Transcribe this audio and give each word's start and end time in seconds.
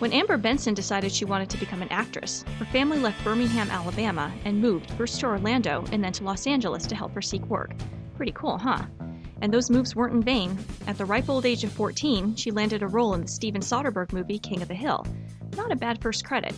When 0.00 0.12
Amber 0.12 0.36
Benson 0.36 0.74
decided 0.74 1.12
she 1.12 1.24
wanted 1.24 1.48
to 1.50 1.56
become 1.56 1.80
an 1.80 1.88
actress, 1.88 2.44
her 2.58 2.64
family 2.66 2.98
left 2.98 3.22
Birmingham, 3.22 3.70
Alabama, 3.70 4.32
and 4.44 4.60
moved 4.60 4.90
first 4.92 5.20
to 5.20 5.26
Orlando 5.26 5.84
and 5.92 6.02
then 6.02 6.12
to 6.14 6.24
Los 6.24 6.48
Angeles 6.48 6.86
to 6.86 6.96
help 6.96 7.14
her 7.14 7.22
seek 7.22 7.46
work. 7.46 7.70
Pretty 8.16 8.32
cool, 8.32 8.58
huh? 8.58 8.86
And 9.40 9.54
those 9.54 9.70
moves 9.70 9.94
weren't 9.94 10.14
in 10.14 10.22
vain. 10.22 10.58
At 10.88 10.98
the 10.98 11.04
ripe 11.04 11.28
old 11.28 11.46
age 11.46 11.62
of 11.62 11.72
14, 11.72 12.34
she 12.34 12.50
landed 12.50 12.82
a 12.82 12.88
role 12.88 13.14
in 13.14 13.22
the 13.22 13.28
Steven 13.28 13.60
Soderbergh 13.60 14.12
movie 14.12 14.38
King 14.38 14.62
of 14.62 14.68
the 14.68 14.74
Hill. 14.74 15.06
Not 15.56 15.70
a 15.70 15.76
bad 15.76 16.02
first 16.02 16.24
credit. 16.24 16.54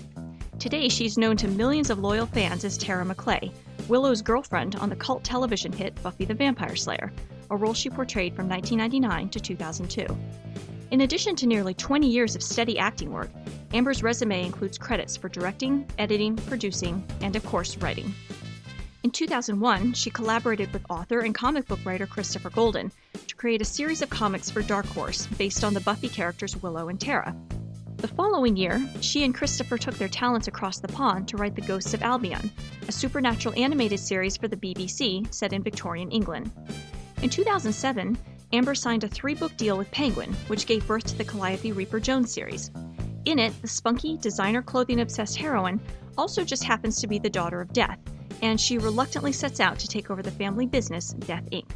Today, 0.59 0.89
she's 0.89 1.19
known 1.19 1.37
to 1.37 1.49
millions 1.49 1.91
of 1.91 1.99
loyal 1.99 2.27
fans 2.27 2.65
as 2.65 2.79
Tara 2.79 3.05
Maclay, 3.05 3.53
Willow's 3.89 4.23
girlfriend 4.23 4.77
on 4.77 4.89
the 4.89 4.97
cult 4.97 5.23
television 5.23 5.73
hit 5.73 6.03
Buffy 6.03 6.25
the 6.25 6.35
Vampire 6.35 6.75
Slayer, 6.75 7.13
a 7.51 7.57
role 7.57 7.75
she 7.75 7.91
portrayed 7.91 8.35
from 8.35 8.49
1999 8.49 9.29
to 9.29 9.39
2002. 9.39 10.07
In 10.93 11.01
addition 11.01 11.35
to 11.37 11.47
nearly 11.47 11.75
20 11.75 12.07
years 12.07 12.37
of 12.37 12.43
steady 12.45 12.79
acting 12.79 13.13
work, 13.13 13.31
Amber's 13.73 14.05
resume 14.05 14.45
includes 14.45 14.79
credits 14.79 15.17
for 15.17 15.29
directing, 15.29 15.85
editing, 15.99 16.37
producing, 16.37 17.05
and 17.21 17.35
of 17.35 17.45
course, 17.45 17.77
writing. 17.79 18.15
In 19.03 19.11
2001, 19.11 19.95
she 19.95 20.11
collaborated 20.11 20.73
with 20.73 20.89
author 20.89 21.21
and 21.21 21.35
comic 21.35 21.67
book 21.67 21.81
writer 21.85 22.07
Christopher 22.07 22.51
Golden 22.51 22.93
to 23.27 23.35
create 23.35 23.61
a 23.61 23.65
series 23.65 24.01
of 24.01 24.11
comics 24.11 24.49
for 24.49 24.63
Dark 24.63 24.87
Horse 24.87 25.27
based 25.39 25.65
on 25.65 25.75
the 25.75 25.81
Buffy 25.81 26.09
characters 26.09 26.61
Willow 26.63 26.89
and 26.89 27.01
Tara. 27.01 27.37
The 27.97 28.09
following 28.09 28.57
year, 28.57 28.81
she 29.01 29.25
and 29.25 29.35
Christopher 29.35 29.79
took 29.79 29.97
their 29.97 30.09
talents 30.09 30.47
across 30.47 30.79
the 30.79 30.89
pond 30.89 31.27
to 31.29 31.37
write 31.37 31.57
The 31.57 31.63
Ghosts 31.63 31.95
of 31.95 32.03
Albion, 32.03 32.51
a 32.87 32.93
supernatural 32.93 33.55
animated 33.57 33.99
series 33.99 34.37
for 34.37 34.47
the 34.47 34.57
BBC 34.57 35.33
set 35.35 35.53
in 35.53 35.65
Victorian 35.65 36.13
England. 36.13 36.53
In 37.23 37.31
2007, 37.31 38.17
Amber 38.53 38.75
signed 38.75 39.05
a 39.05 39.09
three 39.09 39.35
book 39.35 39.57
deal 39.57 39.77
with 39.77 39.91
Penguin, 39.91 40.33
which 40.47 40.67
gave 40.67 40.87
birth 40.87 41.05
to 41.07 41.19
the 41.19 41.25
Calliope 41.25 41.73
Reaper 41.73 41.99
Jones 41.99 42.33
series. 42.33 42.71
In 43.25 43.39
it, 43.41 43.61
the 43.61 43.69
spunky, 43.69 44.17
designer 44.17 44.63
clothing 44.63 45.01
obsessed 45.01 45.37
heroine 45.37 45.81
also 46.17 46.45
just 46.45 46.63
happens 46.63 47.01
to 47.01 47.09
be 47.09 47.19
the 47.19 47.29
daughter 47.29 47.61
of 47.61 47.73
Death, 47.73 47.99
and 48.43 48.61
she 48.61 48.79
reluctantly 48.79 49.33
sets 49.33 49.59
out 49.59 49.79
to 49.81 49.89
take 49.89 50.11
over 50.11 50.23
the 50.23 50.31
family 50.31 50.67
business, 50.67 51.13
Death 51.13 51.45
Inc. 51.51 51.69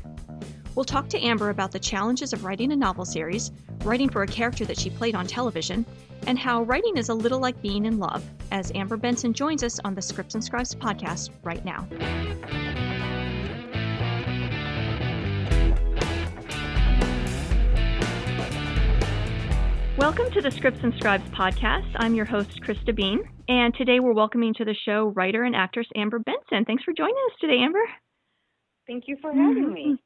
We'll 0.76 0.84
talk 0.84 1.08
to 1.08 1.20
Amber 1.20 1.50
about 1.50 1.72
the 1.72 1.80
challenges 1.80 2.32
of 2.32 2.44
writing 2.44 2.70
a 2.70 2.76
novel 2.76 3.04
series, 3.04 3.50
writing 3.82 4.08
for 4.08 4.22
a 4.22 4.26
character 4.26 4.64
that 4.66 4.78
she 4.78 4.90
played 4.90 5.16
on 5.16 5.26
television, 5.26 5.84
and 6.28 6.38
how 6.38 6.62
writing 6.62 6.96
is 6.96 7.08
a 7.08 7.14
little 7.14 7.40
like 7.40 7.60
being 7.60 7.84
in 7.84 7.98
love, 7.98 8.24
as 8.52 8.70
Amber 8.76 8.96
Benson 8.96 9.32
joins 9.34 9.64
us 9.64 9.80
on 9.80 9.96
the 9.96 10.02
Scripts 10.02 10.36
and 10.36 10.44
Scribes 10.44 10.74
podcast 10.76 11.30
right 11.42 11.64
now. 11.64 11.88
Welcome 20.00 20.30
to 20.32 20.40
the 20.40 20.50
Scripts 20.50 20.82
and 20.82 20.94
Scribes 20.96 21.28
podcast. 21.28 21.92
I'm 21.96 22.14
your 22.14 22.24
host, 22.24 22.62
Krista 22.62 22.96
Bean, 22.96 23.20
and 23.48 23.74
today 23.74 24.00
we're 24.00 24.14
welcoming 24.14 24.54
to 24.54 24.64
the 24.64 24.74
show 24.74 25.08
writer 25.08 25.44
and 25.44 25.54
actress 25.54 25.86
Amber 25.94 26.18
Benson. 26.18 26.64
Thanks 26.64 26.82
for 26.84 26.94
joining 26.94 27.14
us 27.30 27.36
today, 27.38 27.58
Amber. 27.58 27.84
Thank 28.86 29.08
you 29.08 29.18
for 29.20 29.30
having 29.30 29.62
mm-hmm. 29.62 29.74
me. 29.74 30.02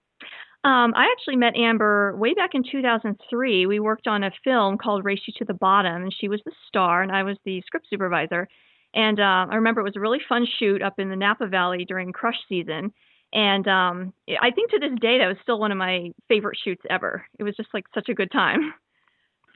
Um, 0.65 0.95
I 0.97 1.07
actually 1.13 1.37
met 1.37 1.55
Amber 1.57 2.17
way 2.17 2.35
back 2.35 2.51
in 2.55 2.65
2003. 2.69 3.67
We 3.67 3.79
worked 3.79 4.09
on 4.09 4.25
a 4.25 4.33
film 4.43 4.79
called 4.79 5.05
Race 5.05 5.21
You 5.29 5.35
to 5.39 5.45
the 5.45 5.55
Bottom, 5.55 6.03
and 6.03 6.13
she 6.13 6.27
was 6.27 6.41
the 6.45 6.53
star, 6.67 7.01
and 7.01 7.13
I 7.13 7.23
was 7.23 7.37
the 7.45 7.63
script 7.65 7.87
supervisor. 7.89 8.49
And 8.95 9.21
uh, 9.21 9.47
I 9.49 9.55
remember 9.55 9.81
it 9.81 9.85
was 9.85 9.97
a 9.97 10.01
really 10.01 10.21
fun 10.29 10.45
shoot 10.59 10.83
up 10.83 10.95
in 10.99 11.09
the 11.09 11.17
Napa 11.17 11.47
Valley 11.47 11.85
during 11.85 12.13
crush 12.13 12.39
season. 12.49 12.93
And 13.33 13.69
um, 13.69 14.13
I 14.43 14.51
think 14.51 14.73
to 14.73 14.81
this 14.81 14.99
day, 15.01 15.19
that 15.19 15.29
was 15.29 15.37
still 15.43 15.61
one 15.61 15.71
of 15.71 15.79
my 15.79 16.11
favorite 16.27 16.59
shoots 16.65 16.83
ever. 16.91 17.25
It 17.39 17.45
was 17.45 17.55
just 17.55 17.69
like 17.73 17.85
such 17.95 18.09
a 18.09 18.15
good 18.15 18.33
time. 18.33 18.75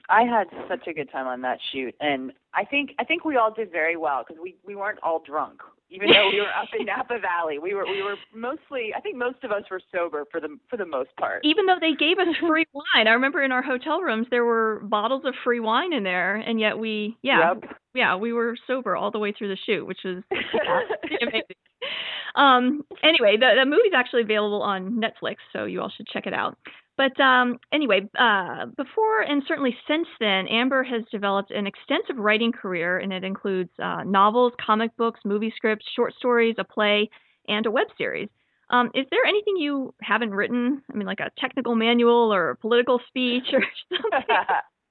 I 0.09 0.23
had 0.23 0.47
such 0.67 0.87
a 0.87 0.93
good 0.93 1.11
time 1.11 1.27
on 1.27 1.41
that 1.41 1.59
shoot, 1.71 1.95
and 1.99 2.31
I 2.53 2.65
think 2.65 2.91
I 2.99 3.03
think 3.03 3.25
we 3.25 3.37
all 3.37 3.53
did 3.53 3.71
very 3.71 3.95
well 3.95 4.23
because 4.27 4.41
we 4.41 4.55
we 4.65 4.75
weren't 4.75 4.99
all 5.03 5.19
drunk 5.25 5.61
even 5.91 6.09
though 6.09 6.29
we 6.29 6.39
were 6.39 6.47
up 6.47 6.69
in 6.77 6.85
Napa 6.85 7.19
Valley. 7.19 7.59
We 7.59 7.73
were 7.73 7.85
we 7.85 8.01
were 8.01 8.15
mostly 8.33 8.93
I 8.95 9.01
think 9.01 9.17
most 9.17 9.43
of 9.43 9.51
us 9.51 9.63
were 9.69 9.81
sober 9.91 10.25
for 10.31 10.39
the 10.39 10.57
for 10.69 10.77
the 10.77 10.85
most 10.85 11.09
part. 11.17 11.41
Even 11.43 11.65
though 11.65 11.77
they 11.79 11.93
gave 11.93 12.19
us 12.19 12.27
free 12.39 12.65
wine. 12.73 13.07
I 13.07 13.11
remember 13.11 13.43
in 13.43 13.51
our 13.51 13.61
hotel 13.61 14.01
rooms 14.01 14.27
there 14.29 14.45
were 14.45 14.81
bottles 14.83 15.23
of 15.25 15.33
free 15.43 15.59
wine 15.59 15.93
in 15.93 16.03
there 16.03 16.35
and 16.35 16.59
yet 16.59 16.77
we 16.77 17.17
yeah. 17.21 17.53
Yep. 17.53 17.71
Yeah, 17.95 18.15
we 18.15 18.33
were 18.33 18.55
sober 18.67 18.95
all 18.95 19.09
the 19.09 19.17
way 19.17 19.33
through 19.35 19.47
the 19.47 19.57
shoot, 19.65 19.85
which 19.85 19.99
was 20.05 20.23
amazing. 21.21 21.41
Um 22.35 22.85
anyway, 23.03 23.37
the 23.37 23.53
the 23.59 23.65
movie's 23.65 23.93
actually 23.95 24.21
available 24.21 24.61
on 24.61 25.01
Netflix, 25.01 25.37
so 25.51 25.65
you 25.65 25.81
all 25.81 25.89
should 25.89 26.07
check 26.07 26.27
it 26.27 26.33
out. 26.33 26.57
But 26.99 27.17
um, 27.21 27.59
anyway, 27.71 28.09
uh, 28.19 28.65
before 28.75 29.21
and 29.21 29.41
certainly 29.47 29.73
since 29.87 30.05
then, 30.19 30.49
Amber 30.49 30.83
has 30.83 31.03
developed 31.09 31.49
an 31.49 31.65
extensive 31.65 32.17
writing 32.17 32.51
career, 32.51 32.97
and 32.97 33.13
it 33.13 33.23
includes 33.23 33.69
uh, 33.81 34.03
novels, 34.03 34.51
comic 34.59 34.91
books, 34.97 35.21
movie 35.23 35.53
scripts, 35.55 35.85
short 35.95 36.13
stories, 36.15 36.55
a 36.57 36.65
play, 36.65 37.09
and 37.47 37.65
a 37.65 37.71
web 37.71 37.87
series. 37.97 38.27
Um, 38.69 38.91
is 38.93 39.05
there 39.11 39.23
anything 39.25 39.55
you 39.55 39.93
haven't 40.01 40.31
written? 40.31 40.81
I 40.91 40.97
mean, 40.97 41.07
like 41.07 41.21
a 41.21 41.31
technical 41.37 41.73
manual 41.73 42.33
or 42.33 42.49
a 42.49 42.57
political 42.57 42.99
speech 43.07 43.45
or 43.53 43.63
something? 43.89 44.35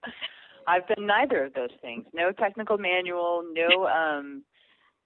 I've 0.66 0.88
done 0.88 1.06
neither 1.06 1.44
of 1.44 1.52
those 1.52 1.76
things. 1.82 2.06
No 2.14 2.32
technical 2.32 2.78
manual, 2.78 3.44
no 3.52 3.86
um, 3.86 4.44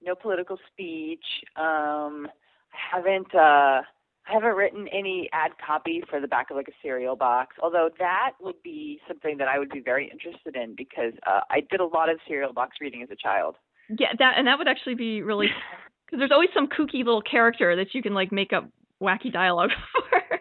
no 0.00 0.14
political 0.14 0.56
speech. 0.70 1.24
Um, 1.56 2.28
I 2.72 2.96
haven't. 2.96 3.34
Uh, 3.34 3.82
I 4.28 4.34
haven't 4.34 4.54
written 4.54 4.86
any 4.88 5.28
ad 5.32 5.52
copy 5.64 6.02
for 6.08 6.20
the 6.20 6.28
back 6.28 6.50
of 6.50 6.56
like 6.56 6.68
a 6.68 6.72
cereal 6.80 7.16
box, 7.16 7.56
although 7.62 7.90
that 7.98 8.32
would 8.40 8.62
be 8.62 9.00
something 9.08 9.36
that 9.38 9.48
I 9.48 9.58
would 9.58 9.70
be 9.70 9.80
very 9.80 10.10
interested 10.10 10.54
in 10.54 10.74
because 10.76 11.12
uh, 11.26 11.40
I 11.50 11.60
did 11.70 11.80
a 11.80 11.86
lot 11.86 12.08
of 12.08 12.18
cereal 12.28 12.52
box 12.52 12.76
reading 12.80 13.02
as 13.02 13.10
a 13.10 13.16
child. 13.16 13.56
Yeah, 13.88 14.08
that 14.18 14.34
and 14.36 14.46
that 14.46 14.58
would 14.58 14.68
actually 14.68 14.94
be 14.94 15.22
really 15.22 15.48
because 16.06 16.20
there's 16.20 16.30
always 16.30 16.50
some 16.54 16.68
kooky 16.68 17.04
little 17.04 17.22
character 17.22 17.74
that 17.76 17.94
you 17.94 18.02
can 18.02 18.14
like 18.14 18.30
make 18.30 18.52
up 18.52 18.68
wacky 19.02 19.32
dialogue 19.32 19.70
for. 19.92 20.40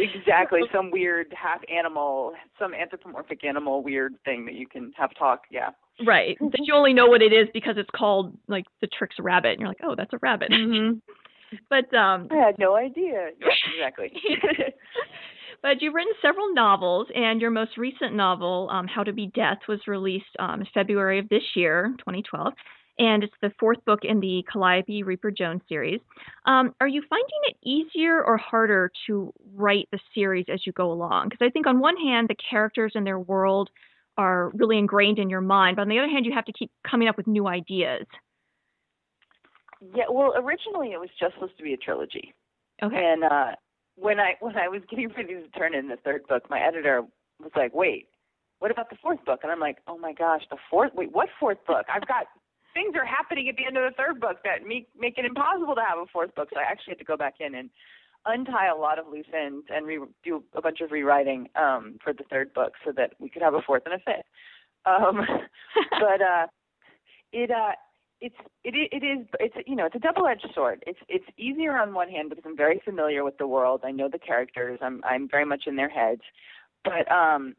exactly, 0.00 0.62
some 0.72 0.90
weird 0.90 1.32
half 1.40 1.60
animal, 1.72 2.32
some 2.58 2.74
anthropomorphic 2.74 3.44
animal, 3.44 3.82
weird 3.82 4.14
thing 4.24 4.44
that 4.46 4.54
you 4.54 4.66
can 4.66 4.92
have 4.96 5.10
talk. 5.16 5.42
Yeah. 5.50 5.70
Right. 6.04 6.36
That 6.40 6.60
you 6.64 6.74
only 6.74 6.92
know 6.92 7.06
what 7.06 7.22
it 7.22 7.32
is 7.32 7.46
because 7.54 7.76
it's 7.78 7.90
called 7.94 8.36
like 8.48 8.64
the 8.80 8.88
Trix 8.88 9.14
rabbit, 9.20 9.52
and 9.52 9.60
you're 9.60 9.68
like, 9.68 9.80
oh, 9.84 9.94
that's 9.96 10.12
a 10.12 10.18
rabbit. 10.20 10.50
Mm-hmm. 10.50 10.98
but 11.70 11.92
um 11.94 12.28
I 12.30 12.36
had 12.36 12.58
no 12.58 12.76
idea. 12.76 13.30
Yes, 13.40 13.56
exactly. 13.74 14.12
but 15.62 15.80
you've 15.80 15.94
written 15.94 16.12
several 16.20 16.52
novels, 16.52 17.08
and 17.14 17.40
your 17.40 17.50
most 17.50 17.76
recent 17.76 18.14
novel, 18.14 18.68
um, 18.70 18.86
How 18.86 19.02
to 19.02 19.12
Be 19.12 19.30
Death, 19.34 19.58
was 19.68 19.80
released 19.86 20.26
um, 20.38 20.60
in 20.60 20.66
February 20.74 21.18
of 21.18 21.28
this 21.28 21.42
year, 21.54 21.94
2012, 21.98 22.52
and 22.98 23.24
it's 23.24 23.34
the 23.42 23.50
fourth 23.58 23.84
book 23.84 24.00
in 24.02 24.20
the 24.20 24.44
Calliope 24.52 25.02
Reaper 25.02 25.30
Jones 25.30 25.62
series. 25.68 26.00
Um, 26.46 26.74
are 26.80 26.86
you 26.86 27.02
finding 27.08 27.28
it 27.48 27.56
easier 27.64 28.22
or 28.22 28.36
harder 28.36 28.90
to 29.06 29.32
write 29.54 29.88
the 29.90 29.98
series 30.14 30.46
as 30.52 30.66
you 30.66 30.72
go 30.72 30.92
along? 30.92 31.28
Because 31.30 31.44
I 31.44 31.50
think 31.50 31.66
on 31.66 31.80
one 31.80 31.96
hand, 31.96 32.28
the 32.28 32.36
characters 32.50 32.92
and 32.94 33.06
their 33.06 33.18
world 33.18 33.70
are 34.16 34.50
really 34.54 34.78
ingrained 34.78 35.18
in 35.18 35.28
your 35.28 35.40
mind, 35.40 35.76
but 35.76 35.82
on 35.82 35.88
the 35.88 35.98
other 35.98 36.08
hand, 36.08 36.24
you 36.24 36.32
have 36.32 36.44
to 36.44 36.52
keep 36.52 36.70
coming 36.88 37.08
up 37.08 37.16
with 37.16 37.26
new 37.26 37.48
ideas. 37.48 38.06
Yeah, 39.92 40.04
well, 40.10 40.34
originally 40.36 40.92
it 40.92 41.00
was 41.00 41.10
just 41.18 41.34
supposed 41.34 41.56
to 41.58 41.62
be 41.62 41.74
a 41.74 41.76
trilogy. 41.76 42.34
Okay. 42.82 42.96
And 42.96 43.24
uh 43.24 43.52
when 43.96 44.18
I 44.20 44.34
when 44.40 44.56
I 44.56 44.68
was 44.68 44.82
getting 44.90 45.08
ready 45.16 45.34
to 45.34 45.48
turn 45.48 45.74
in 45.74 45.88
the 45.88 45.96
third 45.96 46.26
book, 46.26 46.48
my 46.50 46.60
editor 46.60 47.02
was 47.42 47.52
like, 47.56 47.74
"Wait, 47.74 48.08
what 48.60 48.70
about 48.70 48.90
the 48.90 48.96
fourth 49.02 49.24
book?" 49.24 49.40
And 49.42 49.52
I'm 49.52 49.60
like, 49.60 49.78
"Oh 49.86 49.98
my 49.98 50.12
gosh, 50.12 50.42
the 50.50 50.56
fourth? 50.70 50.92
Wait, 50.94 51.12
what 51.12 51.28
fourth 51.38 51.58
book? 51.66 51.86
I've 51.92 52.06
got 52.06 52.26
things 52.74 52.94
are 52.96 53.04
happening 53.04 53.48
at 53.48 53.56
the 53.56 53.66
end 53.66 53.76
of 53.76 53.84
the 53.84 53.96
third 53.96 54.20
book 54.20 54.38
that 54.44 54.66
make 54.66 54.88
make 54.98 55.18
it 55.18 55.24
impossible 55.24 55.74
to 55.74 55.84
have 55.86 55.98
a 55.98 56.06
fourth 56.12 56.34
book." 56.34 56.48
So 56.52 56.60
I 56.60 56.64
actually 56.64 56.92
had 56.92 56.98
to 56.98 57.04
go 57.04 57.16
back 57.16 57.34
in 57.40 57.54
and 57.54 57.70
untie 58.26 58.68
a 58.68 58.76
lot 58.76 58.98
of 58.98 59.06
loose 59.06 59.26
ends 59.34 59.66
and 59.68 59.86
re- 59.86 59.98
do 60.24 60.42
a 60.54 60.62
bunch 60.62 60.80
of 60.80 60.90
rewriting 60.90 61.48
um 61.56 61.98
for 62.02 62.12
the 62.12 62.24
third 62.30 62.52
book 62.54 62.72
so 62.84 62.92
that 62.96 63.12
we 63.18 63.28
could 63.28 63.42
have 63.42 63.54
a 63.54 63.60
fourth 63.62 63.82
and 63.84 63.94
a 63.94 63.98
fifth. 63.98 64.26
Um 64.86 65.26
but 65.90 66.22
uh 66.22 66.46
it 67.32 67.50
uh 67.50 67.72
it's 68.24 68.34
it 68.64 68.74
it 68.90 69.04
is 69.04 69.26
it's 69.38 69.54
you 69.66 69.76
know 69.76 69.84
it's 69.84 69.94
a 69.94 69.98
double 69.98 70.26
edged 70.26 70.48
sword. 70.54 70.82
It's 70.86 70.98
it's 71.08 71.26
easier 71.36 71.76
on 71.76 71.92
one 71.92 72.08
hand 72.08 72.30
because 72.30 72.44
I'm 72.46 72.56
very 72.56 72.80
familiar 72.82 73.22
with 73.22 73.36
the 73.36 73.46
world. 73.46 73.82
I 73.84 73.90
know 73.90 74.08
the 74.10 74.18
characters. 74.18 74.78
I'm 74.80 75.02
I'm 75.04 75.28
very 75.28 75.44
much 75.44 75.64
in 75.66 75.76
their 75.76 75.90
heads. 75.90 76.22
But 76.84 77.10
um 77.12 77.54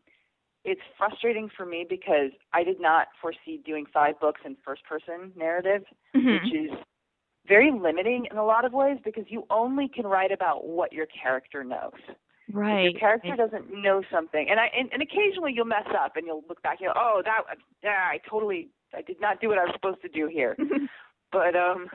it's 0.64 0.82
frustrating 0.98 1.52
for 1.56 1.68
me 1.68 1.86
because 1.88 2.32
I 2.52 2.64
did 2.64 2.82
not 2.82 3.10
foresee 3.22 3.62
doing 3.64 3.86
five 3.94 4.20
books 4.20 4.42
in 4.44 4.58
first 4.66 4.84
person 4.86 5.32
narrative, 5.36 5.84
mm-hmm. 6.16 6.28
which 6.34 6.56
is 6.56 6.72
very 7.48 7.72
limiting 7.72 8.26
in 8.32 8.38
a 8.38 8.44
lot 8.44 8.66
of 8.66 8.74
ways 8.74 8.98
because 9.06 9.26
you 9.28 9.46
only 9.52 9.88
can 9.88 10.08
write 10.08 10.32
about 10.32 10.66
what 10.66 10.92
your 10.92 11.06
character 11.06 11.64
knows. 11.64 11.94
Right. 12.52 12.86
If 12.86 12.94
your 12.94 13.00
character 13.00 13.36
doesn't 13.36 13.72
know 13.72 14.02
something, 14.12 14.48
and 14.50 14.60
I 14.60 14.72
and, 14.76 14.90
and 14.92 15.04
occasionally 15.04 15.52
you'll 15.54 15.66
mess 15.66 15.88
up 15.96 16.16
and 16.16 16.26
you'll 16.26 16.44
look 16.50 16.64
back 16.64 16.80
and 16.82 16.92
go, 16.92 17.00
oh 17.00 17.22
that 17.24 17.42
yeah 17.84 18.10
I 18.10 18.20
totally 18.28 18.70
I 18.94 19.02
did 19.02 19.20
not 19.20 19.42
do 19.42 19.50
what 19.50 19.58
I 19.58 19.64
was 19.64 19.74
supposed 19.74 20.02
to 20.02 20.10
do 20.10 20.28
here. 20.28 20.56
but 21.32 21.56
um, 21.56 21.88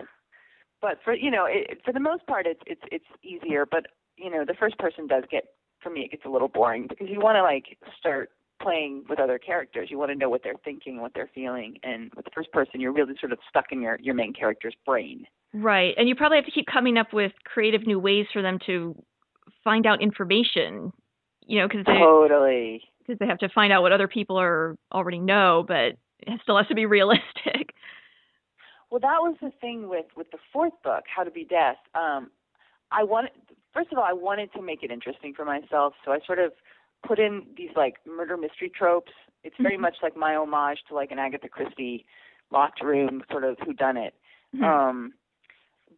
but 0.81 0.99
for 1.05 1.15
you 1.15 1.31
know, 1.31 1.47
it, 1.49 1.81
for 1.85 1.93
the 1.93 2.01
most 2.01 2.27
part, 2.27 2.47
it's 2.47 2.61
it's 2.67 2.83
it's 2.91 3.05
easier. 3.23 3.67
But 3.67 3.87
you 4.17 4.31
know, 4.31 4.45
the 4.47 4.55
first 4.55 4.79
person 4.79 5.07
does 5.07 5.25
get 5.31 5.45
for 5.83 5.91
me, 5.91 6.03
it 6.03 6.11
gets 6.11 6.25
a 6.25 6.29
little 6.29 6.49
boring 6.49 6.87
because 6.89 7.09
you 7.09 7.21
want 7.21 7.37
to 7.37 7.43
like 7.43 7.79
start 7.99 8.31
playing 8.63 9.05
with 9.09 9.19
other 9.19 9.39
characters. 9.39 9.89
You 9.91 9.99
want 9.99 10.11
to 10.11 10.19
know 10.19 10.29
what 10.29 10.43
they're 10.45 10.55
thinking, 10.65 11.01
what 11.01 11.13
they're 11.15 11.31
feeling, 11.35 11.79
and 11.83 12.11
with 12.15 12.25
the 12.25 12.31
first 12.35 12.53
person, 12.53 12.81
you're 12.81 12.93
really 12.93 13.15
sort 13.19 13.33
of 13.33 13.39
stuck 13.49 13.67
in 13.73 13.81
your 13.83 13.99
your 14.01 14.15
main 14.15 14.33
character's 14.33 14.75
brain. 14.87 15.25
Right, 15.53 15.95
and 15.97 16.09
you 16.09 16.15
probably 16.15 16.39
have 16.39 16.47
to 16.47 16.53
keep 16.53 16.67
coming 16.67 16.97
up 16.97 17.13
with 17.13 17.33
creative 17.45 17.87
new 17.87 17.99
ways 17.99 18.27
for 18.33 18.43
them 18.43 18.59
to 18.67 18.95
find 19.65 19.87
out 19.87 20.03
information. 20.03 20.93
You 21.47 21.61
know, 21.61 21.69
because 21.69 21.85
they 21.87 21.99
totally 21.99 22.83
because 23.01 23.19
they 23.19 23.27
have 23.27 23.39
to 23.39 23.49
find 23.49 23.73
out 23.73 23.83
what 23.83 23.93
other 23.93 24.07
people 24.09 24.39
are 24.39 24.77
already 24.93 25.19
know, 25.19 25.65
but 25.67 25.97
it 26.23 26.41
still 26.43 26.57
has 26.57 26.67
to 26.69 26.75
be 26.75 26.87
realistic. 26.87 27.75
Well, 28.91 28.99
that 28.99 29.21
was 29.21 29.37
the 29.41 29.53
thing 29.61 29.89
with 29.89 30.07
with 30.17 30.33
the 30.33 30.39
fourth 30.53 30.73
book, 30.83 31.05
How 31.15 31.23
to 31.23 31.31
Be 31.31 31.45
Death. 31.45 31.77
Um, 31.95 32.31
I 32.91 33.05
wanted, 33.05 33.31
first 33.73 33.93
of 33.93 33.99
all, 33.99 34.05
I 34.05 34.13
wanted 34.13 34.53
to 34.55 34.63
make 34.63 34.83
it 34.83 34.91
interesting 34.91 35.33
for 35.33 35.45
myself, 35.45 35.95
so 36.05 36.11
I 36.11 36.19
sort 36.27 36.41
of 36.41 36.53
put 37.07 37.19
in 37.19 37.47
these 37.57 37.71
like 37.77 37.95
murder 38.05 38.37
mystery 38.37 38.71
tropes. 38.77 39.13
It's 39.45 39.55
very 39.61 39.75
mm-hmm. 39.75 39.83
much 39.83 39.97
like 40.03 40.17
my 40.17 40.35
homage 40.35 40.79
to 40.89 40.95
like 40.95 41.13
an 41.13 41.21
Agatha 41.21 41.49
Christie 41.49 42.05
locked 42.51 42.83
room 42.83 43.23
sort 43.31 43.45
of 43.45 43.57
who 43.65 43.73
done 43.73 43.97
it. 43.97 44.15
Mm-hmm. 44.55 44.65
Um, 44.65 45.13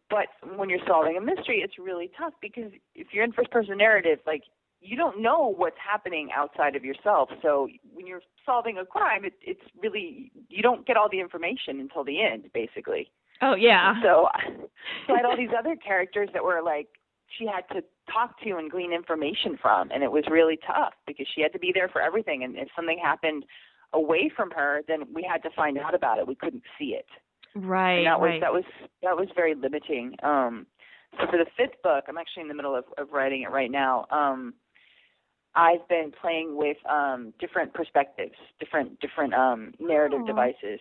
but 0.09 0.27
when 0.55 0.69
you're 0.69 0.85
solving 0.87 1.17
a 1.17 1.21
mystery, 1.21 1.61
it's 1.63 1.79
really 1.79 2.11
tough 2.17 2.33
because 2.41 2.71
if 2.93 3.07
you're 3.11 3.23
in 3.23 3.31
first 3.31 3.49
person 3.49 3.77
narrative, 3.77 4.19
like 4.27 4.43
you 4.83 4.97
don't 4.97 5.21
know 5.21 5.53
what's 5.55 5.77
happening 5.77 6.29
outside 6.35 6.75
of 6.75 6.83
yourself. 6.83 7.29
So 7.41 7.67
when 7.93 8.05
you're 8.05 8.21
solving 8.45 8.77
a 8.77 8.85
crime, 8.85 9.25
it, 9.25 9.33
it's 9.41 9.61
really 9.81 10.31
you 10.49 10.61
don't 10.61 10.85
get 10.85 10.97
all 10.97 11.09
the 11.09 11.19
information 11.19 11.79
until 11.79 12.03
the 12.03 12.21
end, 12.21 12.49
basically. 12.53 13.11
Oh 13.41 13.55
yeah. 13.55 13.95
So, 14.03 14.27
so 15.07 15.13
I 15.13 15.17
had 15.17 15.25
all 15.25 15.37
these 15.37 15.49
other 15.57 15.75
characters 15.75 16.29
that 16.33 16.43
were 16.43 16.61
like 16.63 16.87
she 17.37 17.45
had 17.47 17.61
to 17.73 17.83
talk 18.11 18.39
to 18.43 18.57
and 18.57 18.69
glean 18.69 18.93
information 18.93 19.57
from, 19.59 19.89
and 19.91 20.03
it 20.03 20.11
was 20.11 20.23
really 20.29 20.59
tough 20.67 20.93
because 21.07 21.25
she 21.33 21.41
had 21.41 21.51
to 21.53 21.59
be 21.59 21.71
there 21.73 21.89
for 21.89 22.01
everything. 22.01 22.43
And 22.43 22.57
if 22.57 22.67
something 22.75 22.99
happened 23.01 23.45
away 23.93 24.31
from 24.35 24.51
her, 24.51 24.81
then 24.87 25.03
we 25.13 25.27
had 25.27 25.41
to 25.43 25.49
find 25.55 25.77
out 25.77 25.95
about 25.95 26.19
it. 26.19 26.27
We 26.27 26.35
couldn't 26.35 26.63
see 26.77 26.95
it. 26.97 27.07
Right. 27.55 27.99
And 27.99 28.07
that 28.07 28.19
was 28.19 28.29
right. 28.29 28.41
that 28.41 28.53
was 28.53 28.63
that 29.01 29.15
was 29.15 29.27
very 29.35 29.55
limiting. 29.55 30.15
Um, 30.23 30.65
so 31.19 31.27
for 31.29 31.37
the 31.37 31.45
fifth 31.55 31.81
book, 31.83 32.05
I'm 32.07 32.17
actually 32.17 32.41
in 32.41 32.47
the 32.47 32.55
middle 32.55 32.75
of, 32.75 32.85
of 32.97 33.11
writing 33.11 33.43
it 33.43 33.51
right 33.51 33.69
now. 33.69 34.05
Um, 34.09 34.55
I've 35.55 35.87
been 35.87 36.11
playing 36.19 36.55
with 36.57 36.77
um, 36.89 37.33
different 37.39 37.73
perspectives, 37.73 38.35
different 38.59 38.99
different 38.99 39.33
um, 39.33 39.73
narrative 39.79 40.21
oh. 40.23 40.27
devices, 40.27 40.79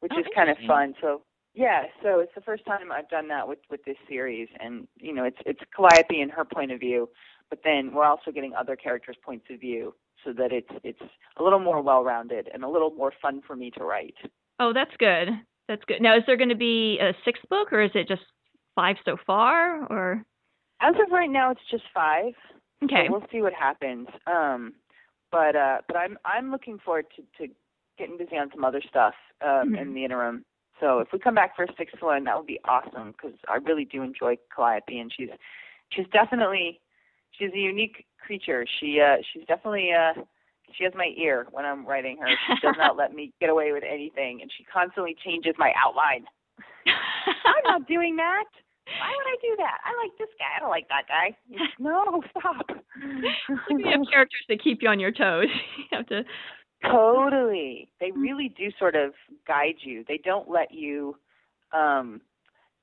which 0.00 0.12
oh, 0.14 0.20
is 0.20 0.26
kind 0.34 0.50
of 0.50 0.56
fun. 0.66 0.94
So 1.00 1.22
yeah, 1.54 1.84
so 2.02 2.20
it's 2.20 2.32
the 2.34 2.40
first 2.40 2.64
time 2.66 2.92
I've 2.92 3.08
done 3.08 3.28
that 3.28 3.46
with 3.46 3.58
with 3.70 3.84
this 3.84 3.96
series, 4.08 4.48
and 4.60 4.86
you 4.96 5.12
know, 5.12 5.24
it's 5.24 5.38
it's 5.44 5.60
Calliope 5.74 6.20
and 6.20 6.30
her 6.30 6.44
point 6.44 6.70
of 6.70 6.80
view, 6.80 7.08
but 7.50 7.60
then 7.64 7.92
we're 7.92 8.04
also 8.04 8.30
getting 8.30 8.54
other 8.54 8.76
characters' 8.76 9.16
points 9.24 9.46
of 9.50 9.60
view, 9.60 9.94
so 10.24 10.32
that 10.34 10.52
it's 10.52 10.70
it's 10.84 11.02
a 11.36 11.42
little 11.42 11.58
more 11.58 11.82
well-rounded 11.82 12.48
and 12.52 12.64
a 12.64 12.68
little 12.68 12.90
more 12.90 13.12
fun 13.20 13.42
for 13.46 13.56
me 13.56 13.70
to 13.72 13.84
write. 13.84 14.14
Oh, 14.60 14.72
that's 14.72 14.96
good. 14.98 15.28
That's 15.68 15.84
good. 15.86 16.00
Now, 16.00 16.16
is 16.16 16.22
there 16.26 16.36
going 16.36 16.48
to 16.48 16.56
be 16.56 16.98
a 17.00 17.12
sixth 17.24 17.42
book, 17.50 17.72
or 17.72 17.82
is 17.82 17.90
it 17.94 18.08
just 18.08 18.22
five 18.74 18.96
so 19.04 19.16
far, 19.26 19.84
or? 19.86 20.24
As 20.80 20.94
of 20.94 21.10
right 21.10 21.30
now, 21.30 21.50
it's 21.50 21.60
just 21.70 21.84
five. 21.92 22.34
Okay. 22.84 23.06
So 23.06 23.12
we'll 23.12 23.26
see 23.30 23.42
what 23.42 23.52
happens. 23.52 24.08
Um, 24.26 24.74
but 25.30 25.56
uh, 25.56 25.78
but 25.86 25.96
I'm 25.96 26.16
I'm 26.24 26.50
looking 26.50 26.78
forward 26.78 27.06
to 27.16 27.22
to 27.38 27.52
getting 27.98 28.16
busy 28.16 28.36
on 28.36 28.50
some 28.54 28.64
other 28.64 28.82
stuff 28.88 29.14
um, 29.42 29.48
mm-hmm. 29.48 29.74
in 29.76 29.94
the 29.94 30.04
interim. 30.04 30.44
So 30.80 31.00
if 31.00 31.08
we 31.12 31.18
come 31.18 31.34
back 31.34 31.56
for 31.56 31.64
a 31.64 31.74
sixth 31.76 32.00
one, 32.00 32.24
that 32.24 32.36
would 32.36 32.46
be 32.46 32.60
awesome 32.64 33.12
because 33.12 33.36
I 33.48 33.56
really 33.56 33.84
do 33.84 34.02
enjoy 34.02 34.36
Calliope, 34.54 34.98
and 34.98 35.12
she's 35.14 35.30
she's 35.90 36.06
definitely 36.12 36.80
she's 37.32 37.50
a 37.52 37.58
unique 37.58 38.06
creature. 38.24 38.64
She 38.78 39.00
uh, 39.00 39.16
she's 39.32 39.44
definitely 39.46 39.90
uh, 39.92 40.22
she 40.76 40.84
has 40.84 40.92
my 40.94 41.12
ear 41.16 41.46
when 41.50 41.64
I'm 41.64 41.86
writing 41.86 42.18
her. 42.18 42.28
She 42.46 42.66
does 42.66 42.76
not 42.78 42.96
let 42.96 43.14
me 43.14 43.32
get 43.40 43.50
away 43.50 43.72
with 43.72 43.82
anything, 43.82 44.40
and 44.40 44.50
she 44.56 44.64
constantly 44.64 45.16
changes 45.24 45.54
my 45.58 45.72
outline. 45.84 46.24
I'm 46.86 47.64
not 47.64 47.88
doing 47.88 48.16
that. 48.16 48.44
Why 49.00 49.12
would 49.16 49.26
I 49.26 49.36
do 49.42 49.54
that? 49.58 49.78
I 49.84 49.96
like 50.02 50.16
this 50.18 50.28
guy. 50.38 50.56
I 50.56 50.60
don't 50.60 50.70
like 50.70 50.88
that 50.88 51.04
guy. 51.08 51.36
No, 51.78 52.22
stop. 52.30 52.66
you 53.68 53.84
have 53.90 54.00
characters 54.10 54.44
that 54.48 54.62
keep 54.62 54.82
you 54.82 54.88
on 54.88 55.00
your 55.00 55.12
toes. 55.12 55.46
You 55.78 55.84
have 55.92 56.06
to. 56.06 56.24
Totally. 56.84 57.88
They 58.00 58.10
really 58.12 58.54
do 58.56 58.70
sort 58.78 58.94
of 58.94 59.12
guide 59.46 59.76
you. 59.80 60.04
They 60.06 60.20
don't 60.24 60.48
let 60.50 60.72
you. 60.72 61.16
um 61.72 62.20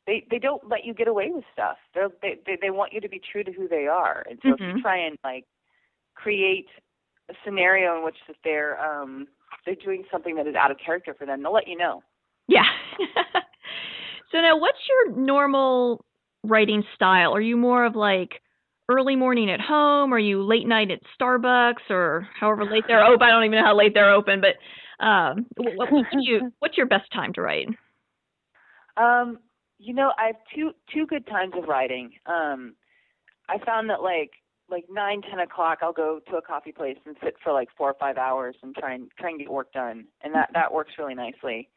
they 0.08 0.26
they 0.30 0.40
don't 0.40 0.70
let 0.70 0.86
you 0.86 0.94
get 0.94 1.08
away 1.08 1.32
with 1.32 1.44
stuff. 1.54 1.78
They're, 1.94 2.10
they 2.22 2.36
they 2.46 2.58
they 2.62 2.70
want 2.70 2.94
you 2.94 3.02
to 3.02 3.10
be 3.10 3.22
true 3.32 3.44
to 3.44 3.52
who 3.52 3.68
they 3.68 3.88
are. 3.88 4.24
And 4.30 4.40
so 4.44 4.50
mm-hmm. 4.50 4.64
if 4.64 4.76
you 4.76 4.82
try 4.82 4.98
and 5.06 5.18
like 5.24 5.46
create 6.14 6.68
a 7.30 7.34
scenario 7.44 7.98
in 7.98 8.04
which 8.04 8.18
that 8.28 8.38
they're 8.44 8.80
um 8.80 9.28
they're 9.66 9.76
doing 9.76 10.04
something 10.12 10.36
that 10.36 10.48
is 10.48 10.56
out 10.56 10.72
of 10.72 10.78
character 10.84 11.16
for 11.18 11.26
them, 11.26 11.42
they'll 11.42 11.54
let 11.54 11.68
you 11.68 11.78
know. 11.78 12.04
Yeah. 12.48 12.66
So 14.36 14.42
now, 14.42 14.58
what's 14.58 14.80
your 14.90 15.16
normal 15.16 16.04
writing 16.44 16.84
style? 16.94 17.34
Are 17.34 17.42
you 17.42 17.56
more 17.56 17.86
of 17.86 17.96
like 17.96 18.42
early 18.90 19.16
morning 19.16 19.50
at 19.50 19.62
home? 19.62 20.14
Are 20.14 20.20
you 20.20 20.44
late 20.44 20.68
night 20.68 20.92
at 20.92 21.00
Starbucks 21.18 21.90
or 21.90 22.28
however 22.38 22.66
late 22.66 22.84
they're 22.86 23.06
open? 23.06 23.26
I 23.26 23.32
don't 23.32 23.46
even 23.46 23.60
know 23.60 23.66
how 23.66 23.78
late 23.78 23.94
they're 23.94 24.12
open, 24.12 24.42
but 24.42 25.06
um, 25.06 25.46
what, 25.56 25.90
what 25.90 26.06
you, 26.20 26.52
what's 26.60 26.76
your 26.76 26.86
best 26.86 27.10
time 27.14 27.32
to 27.36 27.42
write? 27.42 27.70
Um, 28.98 29.40
you 29.78 29.94
know, 29.94 30.12
I 30.20 30.28
have 30.28 30.36
two 30.54 30.72
two 30.94 31.06
good 31.08 31.26
times 31.28 31.54
of 31.58 31.70
writing. 31.70 32.12
Um, 32.26 32.76
I 33.48 33.58
found 33.66 33.90
that 33.90 34.02
like 34.02 34.32
like 34.70 34.84
nine 34.90 35.22
ten 35.22 35.40
o'clock, 35.40 35.80
I'll 35.82 35.94
go 35.94 36.20
to 36.30 36.36
a 36.36 36.42
coffee 36.42 36.74
place 36.74 36.98
and 37.06 37.16
sit 37.24 37.36
for 37.42 37.54
like 37.54 37.70
four 37.78 37.90
or 37.90 37.96
five 37.98 38.18
hours 38.18 38.58
and 38.64 38.76
try 38.76 38.96
and 38.96 39.10
try 39.18 39.30
and 39.30 39.40
get 39.40 39.50
work 39.50 39.72
done, 39.72 40.08
and 40.22 40.36
that 40.36 40.50
that 40.54 40.74
works 40.74 40.92
really 41.00 41.16
nicely. 41.16 41.70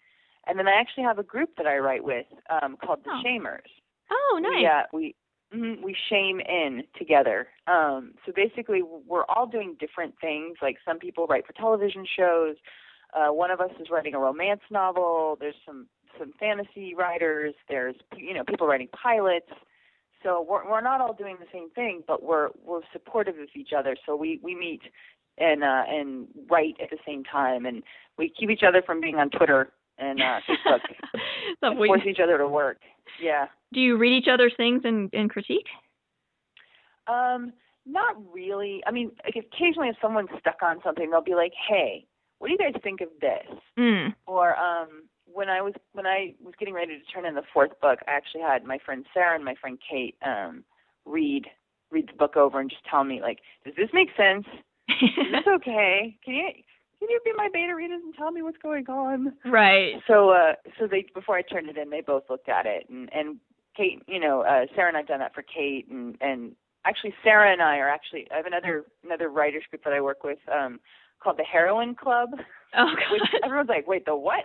And 0.48 0.58
then 0.58 0.66
I 0.66 0.72
actually 0.80 1.04
have 1.04 1.18
a 1.18 1.22
group 1.22 1.50
that 1.58 1.66
I 1.66 1.76
write 1.78 2.02
with 2.02 2.26
um, 2.50 2.76
called 2.82 3.00
the 3.04 3.10
oh. 3.10 3.22
Shamers. 3.24 3.68
Oh, 4.10 4.40
nice. 4.42 4.62
Yeah, 4.62 4.82
we 4.92 5.14
mm, 5.54 5.82
we 5.82 5.94
shame 6.08 6.40
in 6.40 6.84
together. 6.98 7.48
Um, 7.66 8.14
so 8.24 8.32
basically, 8.34 8.82
we're 8.82 9.26
all 9.26 9.46
doing 9.46 9.76
different 9.78 10.14
things. 10.20 10.56
Like 10.62 10.76
some 10.86 10.98
people 10.98 11.26
write 11.26 11.46
for 11.46 11.52
television 11.52 12.06
shows. 12.16 12.56
Uh, 13.14 13.32
one 13.32 13.50
of 13.50 13.60
us 13.60 13.70
is 13.80 13.88
writing 13.90 14.14
a 14.14 14.18
romance 14.18 14.62
novel. 14.70 15.36
There's 15.38 15.54
some 15.66 15.86
some 16.18 16.32
fantasy 16.40 16.94
writers. 16.94 17.54
There's 17.68 17.96
you 18.16 18.32
know 18.32 18.44
people 18.44 18.66
writing 18.66 18.88
pilots. 18.92 19.50
So 20.22 20.44
we're 20.48 20.68
we're 20.68 20.80
not 20.80 21.02
all 21.02 21.12
doing 21.12 21.36
the 21.38 21.46
same 21.52 21.70
thing, 21.70 22.02
but 22.06 22.22
we're 22.22 22.48
we're 22.64 22.80
supportive 22.92 23.38
of 23.38 23.48
each 23.54 23.72
other. 23.76 23.96
So 24.06 24.16
we 24.16 24.40
we 24.42 24.54
meet 24.54 24.80
and 25.36 25.62
uh, 25.62 25.84
and 25.86 26.28
write 26.50 26.76
at 26.82 26.88
the 26.90 26.98
same 27.06 27.22
time, 27.24 27.66
and 27.66 27.82
we 28.16 28.32
keep 28.38 28.48
each 28.50 28.62
other 28.66 28.82
from 28.84 29.00
being 29.00 29.16
on 29.16 29.28
Twitter 29.28 29.70
and 29.98 30.20
uh, 30.20 30.40
Facebook. 30.48 30.80
and 31.62 31.76
force 31.76 32.02
each 32.06 32.20
other 32.22 32.38
to 32.38 32.48
work. 32.48 32.78
Yeah. 33.20 33.46
Do 33.72 33.80
you 33.80 33.96
read 33.96 34.16
each 34.16 34.28
other's 34.32 34.54
things 34.56 34.82
and, 34.84 35.10
and 35.12 35.28
critique? 35.30 35.66
Um, 37.06 37.52
not 37.86 38.16
really. 38.32 38.82
I 38.86 38.90
mean, 38.90 39.10
like 39.24 39.34
occasionally 39.36 39.88
if 39.88 39.96
someone's 40.00 40.28
stuck 40.38 40.62
on 40.62 40.78
something, 40.84 41.10
they'll 41.10 41.22
be 41.22 41.34
like, 41.34 41.52
"Hey, 41.68 42.06
what 42.38 42.48
do 42.48 42.52
you 42.52 42.58
guys 42.58 42.80
think 42.82 43.00
of 43.00 43.08
this?" 43.20 43.58
Mm. 43.78 44.14
Or 44.26 44.58
um, 44.58 45.04
when 45.24 45.48
I 45.48 45.62
was 45.62 45.72
when 45.92 46.06
I 46.06 46.34
was 46.42 46.54
getting 46.58 46.74
ready 46.74 46.98
to 46.98 47.04
turn 47.12 47.24
in 47.24 47.34
the 47.34 47.42
fourth 47.52 47.80
book, 47.80 47.98
I 48.06 48.12
actually 48.12 48.42
had 48.42 48.64
my 48.64 48.78
friend 48.84 49.06
Sarah 49.14 49.34
and 49.34 49.44
my 49.44 49.54
friend 49.54 49.78
Kate 49.90 50.16
um, 50.24 50.64
read 51.06 51.46
read 51.90 52.08
the 52.08 52.18
book 52.18 52.36
over 52.36 52.60
and 52.60 52.68
just 52.68 52.84
tell 52.90 53.04
me 53.04 53.20
like, 53.22 53.38
"Does 53.64 53.74
this 53.76 53.88
make 53.92 54.08
sense? 54.16 54.46
Is 54.88 55.32
this 55.32 55.46
okay? 55.56 56.18
Can 56.24 56.34
you 56.34 56.48
can 56.98 57.08
you 57.08 57.20
be 57.24 57.32
my 57.36 57.48
beta 57.52 57.74
readers 57.74 58.00
and 58.04 58.14
tell 58.14 58.30
me 58.30 58.42
what's 58.42 58.58
going 58.58 58.86
on? 58.88 59.34
Right. 59.44 59.94
So 60.06 60.30
uh 60.30 60.54
so 60.78 60.86
they 60.86 61.06
before 61.14 61.36
I 61.36 61.42
turned 61.42 61.68
it 61.68 61.76
in 61.76 61.90
they 61.90 62.00
both 62.00 62.24
looked 62.28 62.48
at 62.48 62.66
it 62.66 62.88
and 62.88 63.08
and 63.12 63.36
Kate, 63.76 64.02
you 64.06 64.18
know, 64.18 64.42
uh 64.42 64.66
Sarah 64.74 64.88
and 64.88 64.96
I've 64.96 65.06
done 65.06 65.20
that 65.20 65.34
for 65.34 65.42
Kate 65.42 65.88
and 65.88 66.16
and 66.20 66.52
actually 66.84 67.14
Sarah 67.22 67.52
and 67.52 67.62
I 67.62 67.78
are 67.78 67.88
actually 67.88 68.26
I 68.32 68.36
have 68.36 68.46
another 68.46 68.86
another 69.04 69.28
writers 69.28 69.64
group 69.70 69.84
that 69.84 69.92
I 69.92 70.00
work 70.00 70.24
with 70.24 70.38
um 70.52 70.80
called 71.22 71.38
the 71.38 71.44
Heroine 71.44 71.94
Club. 71.94 72.30
Oh 72.76 72.94
God. 72.94 73.12
Which 73.12 73.22
everyone's 73.44 73.70
like, 73.70 73.88
"Wait, 73.88 74.04
the 74.04 74.14
what?" 74.14 74.44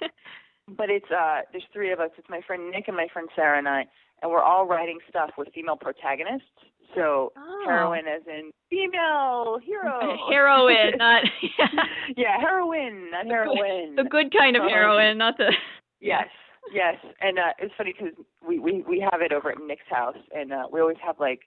but 0.68 0.88
it's 0.88 1.10
uh 1.10 1.40
there's 1.52 1.64
three 1.72 1.92
of 1.92 2.00
us. 2.00 2.10
It's 2.16 2.28
my 2.30 2.40
friend 2.46 2.70
Nick 2.70 2.88
and 2.88 2.96
my 2.96 3.08
friend 3.12 3.28
Sarah 3.36 3.58
and 3.58 3.68
I 3.68 3.84
and 4.22 4.30
we're 4.30 4.42
all 4.42 4.66
writing 4.66 4.98
stuff 5.08 5.30
with 5.36 5.48
female 5.54 5.76
protagonists. 5.76 6.46
So 6.94 7.32
oh. 7.36 7.64
heroine 7.66 8.06
as 8.06 8.22
in 8.26 8.50
female 8.68 9.58
hero. 9.64 10.16
heroine, 10.30 10.92
not 10.98 11.24
yeah, 11.42 11.84
yeah, 12.16 12.40
heroine, 12.40 13.10
not 13.10 13.26
heroin. 13.26 13.96
The 13.96 14.04
good 14.04 14.32
kind 14.36 14.56
of 14.56 14.62
heroine, 14.64 15.18
not 15.18 15.36
the. 15.36 15.52
Yes, 16.02 16.28
yes, 16.72 16.96
and 17.20 17.38
uh 17.38 17.52
it's 17.58 17.74
funny 17.76 17.92
because 17.92 18.14
we 18.46 18.58
we 18.58 18.82
we 18.88 19.06
have 19.12 19.20
it 19.20 19.32
over 19.32 19.50
at 19.50 19.58
Nick's 19.62 19.82
house, 19.90 20.16
and 20.34 20.50
uh 20.50 20.62
we 20.72 20.80
always 20.80 20.96
have 21.04 21.20
like 21.20 21.40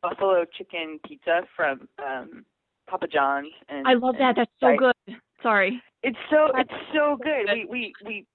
buffalo 0.00 0.44
chicken 0.56 1.00
pizza 1.04 1.40
from 1.56 1.88
um 1.98 2.44
Papa 2.88 3.08
John's. 3.08 3.50
And 3.68 3.86
I 3.86 3.94
love 3.94 4.14
that. 4.20 4.34
That's 4.36 4.50
so 4.60 4.68
I, 4.68 4.76
good. 4.76 5.16
Sorry. 5.42 5.82
It's 6.02 6.16
so 6.30 6.52
it's 6.54 6.70
so 6.94 7.18
good. 7.20 7.46
We 7.52 7.66
we 7.68 7.92
we 8.04 8.26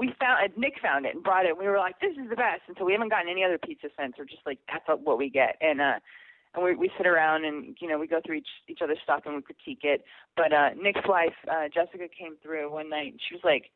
we 0.00 0.14
found 0.18 0.56
Nick 0.56 0.80
found 0.82 1.04
it 1.06 1.14
and 1.14 1.22
brought 1.22 1.44
it. 1.44 1.50
And 1.50 1.58
we 1.60 1.68
were 1.68 1.78
like, 1.78 2.00
this 2.00 2.16
is 2.16 2.30
the 2.30 2.36
best. 2.36 2.62
And 2.68 2.76
so 2.78 2.86
we 2.86 2.92
haven't 2.92 3.10
gotten 3.10 3.28
any 3.28 3.44
other 3.44 3.58
pizza 3.58 3.88
since. 4.00 4.14
We're 4.18 4.24
just 4.24 4.46
like, 4.46 4.58
that's 4.66 4.88
what 4.88 5.18
we 5.18 5.28
get. 5.28 5.56
And 5.60 5.80
uh, 5.80 6.00
and 6.54 6.64
we 6.64 6.74
we 6.74 6.90
sit 6.96 7.06
around 7.06 7.44
and 7.44 7.76
you 7.80 7.88
know 7.88 7.98
we 7.98 8.06
go 8.08 8.20
through 8.24 8.36
each 8.36 8.48
each 8.68 8.80
other's 8.82 8.98
stuff 9.04 9.22
and 9.26 9.36
we 9.36 9.42
critique 9.42 9.80
it. 9.84 10.04
But 10.36 10.52
uh 10.52 10.70
Nick's 10.80 11.06
wife, 11.06 11.36
uh 11.50 11.68
Jessica, 11.72 12.08
came 12.08 12.36
through 12.42 12.72
one 12.72 12.88
night. 12.88 13.12
and 13.12 13.20
She 13.28 13.34
was 13.34 13.44
like, 13.44 13.70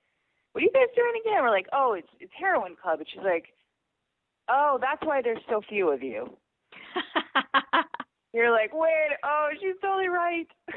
"What 0.52 0.62
are 0.62 0.64
you 0.64 0.72
guys 0.72 0.88
doing 0.96 1.12
again?" 1.20 1.42
We're 1.42 1.50
like, 1.50 1.68
"Oh, 1.72 1.92
it's 1.92 2.08
it's 2.20 2.32
heroin 2.38 2.76
club." 2.82 3.00
And 3.00 3.08
she's 3.12 3.22
like, 3.22 3.54
"Oh, 4.48 4.78
that's 4.80 5.02
why 5.04 5.22
there's 5.22 5.44
so 5.48 5.60
few 5.68 5.90
of 5.90 6.02
you." 6.02 6.36
You're 8.34 8.50
like, 8.50 8.74
wait, 8.74 9.14
oh, 9.22 9.48
she's 9.60 9.76
totally 9.80 10.08
right. 10.08 10.48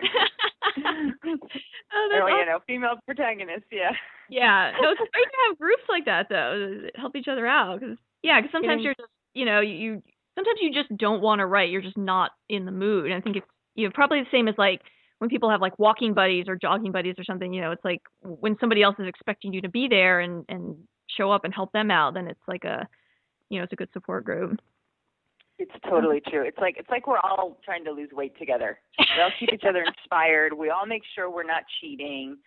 oh, 0.77 2.09
or, 2.13 2.21
awesome. 2.21 2.37
you 2.37 2.45
know, 2.45 2.59
female 2.67 2.95
protagonists, 3.05 3.67
yeah. 3.71 3.91
Yeah, 4.29 4.73
no, 4.81 4.89
it's 4.89 4.99
great 4.99 5.23
to 5.23 5.37
have 5.47 5.57
groups 5.57 5.83
like 5.87 6.03
that 6.03 6.27
though, 6.29 6.89
help 6.95 7.15
each 7.15 7.29
other 7.29 7.47
out. 7.47 7.79
Cause 7.79 7.95
yeah, 8.21 8.41
because 8.41 8.51
sometimes 8.51 8.83
you're 8.83 8.93
just, 8.93 9.07
you 9.33 9.45
know, 9.45 9.61
you, 9.61 9.73
you 9.73 10.03
sometimes 10.35 10.59
you 10.61 10.73
just 10.73 10.89
don't 10.97 11.21
want 11.21 11.39
to 11.39 11.45
write. 11.45 11.69
You're 11.69 11.81
just 11.81 11.95
not 11.95 12.31
in 12.49 12.65
the 12.65 12.71
mood. 12.73 13.05
And 13.05 13.13
I 13.13 13.21
think 13.21 13.37
it's 13.37 13.47
you 13.75 13.85
know 13.85 13.91
probably 13.95 14.19
the 14.19 14.27
same 14.29 14.49
as 14.49 14.55
like 14.57 14.81
when 15.19 15.29
people 15.29 15.49
have 15.49 15.61
like 15.61 15.79
walking 15.79 16.13
buddies 16.13 16.49
or 16.49 16.57
jogging 16.57 16.91
buddies 16.91 17.15
or 17.17 17.23
something. 17.23 17.53
You 17.53 17.61
know, 17.61 17.71
it's 17.71 17.85
like 17.85 18.01
when 18.19 18.57
somebody 18.59 18.83
else 18.83 18.97
is 18.99 19.07
expecting 19.07 19.53
you 19.53 19.61
to 19.61 19.69
be 19.69 19.87
there 19.87 20.19
and 20.19 20.43
and 20.49 20.75
show 21.07 21.31
up 21.31 21.45
and 21.45 21.53
help 21.53 21.71
them 21.71 21.89
out, 21.89 22.13
then 22.13 22.27
it's 22.27 22.47
like 22.49 22.65
a, 22.65 22.85
you 23.49 23.59
know, 23.59 23.63
it's 23.63 23.71
a 23.71 23.77
good 23.77 23.93
support 23.93 24.25
group. 24.25 24.59
It's 25.59 25.71
totally 25.89 26.21
true. 26.29 26.43
It's 26.45 26.57
like 26.59 26.77
it's 26.77 26.89
like 26.89 27.07
we're 27.07 27.19
all 27.19 27.57
trying 27.65 27.83
to 27.85 27.91
lose 27.91 28.09
weight 28.11 28.37
together. 28.37 28.79
We 28.99 29.21
all 29.21 29.31
keep 29.39 29.51
each 29.53 29.63
other 29.67 29.83
inspired. 29.87 30.53
We 30.53 30.69
all 30.69 30.85
make 30.85 31.01
sure 31.15 31.29
we're 31.29 31.43
not 31.43 31.63
cheating. 31.81 32.37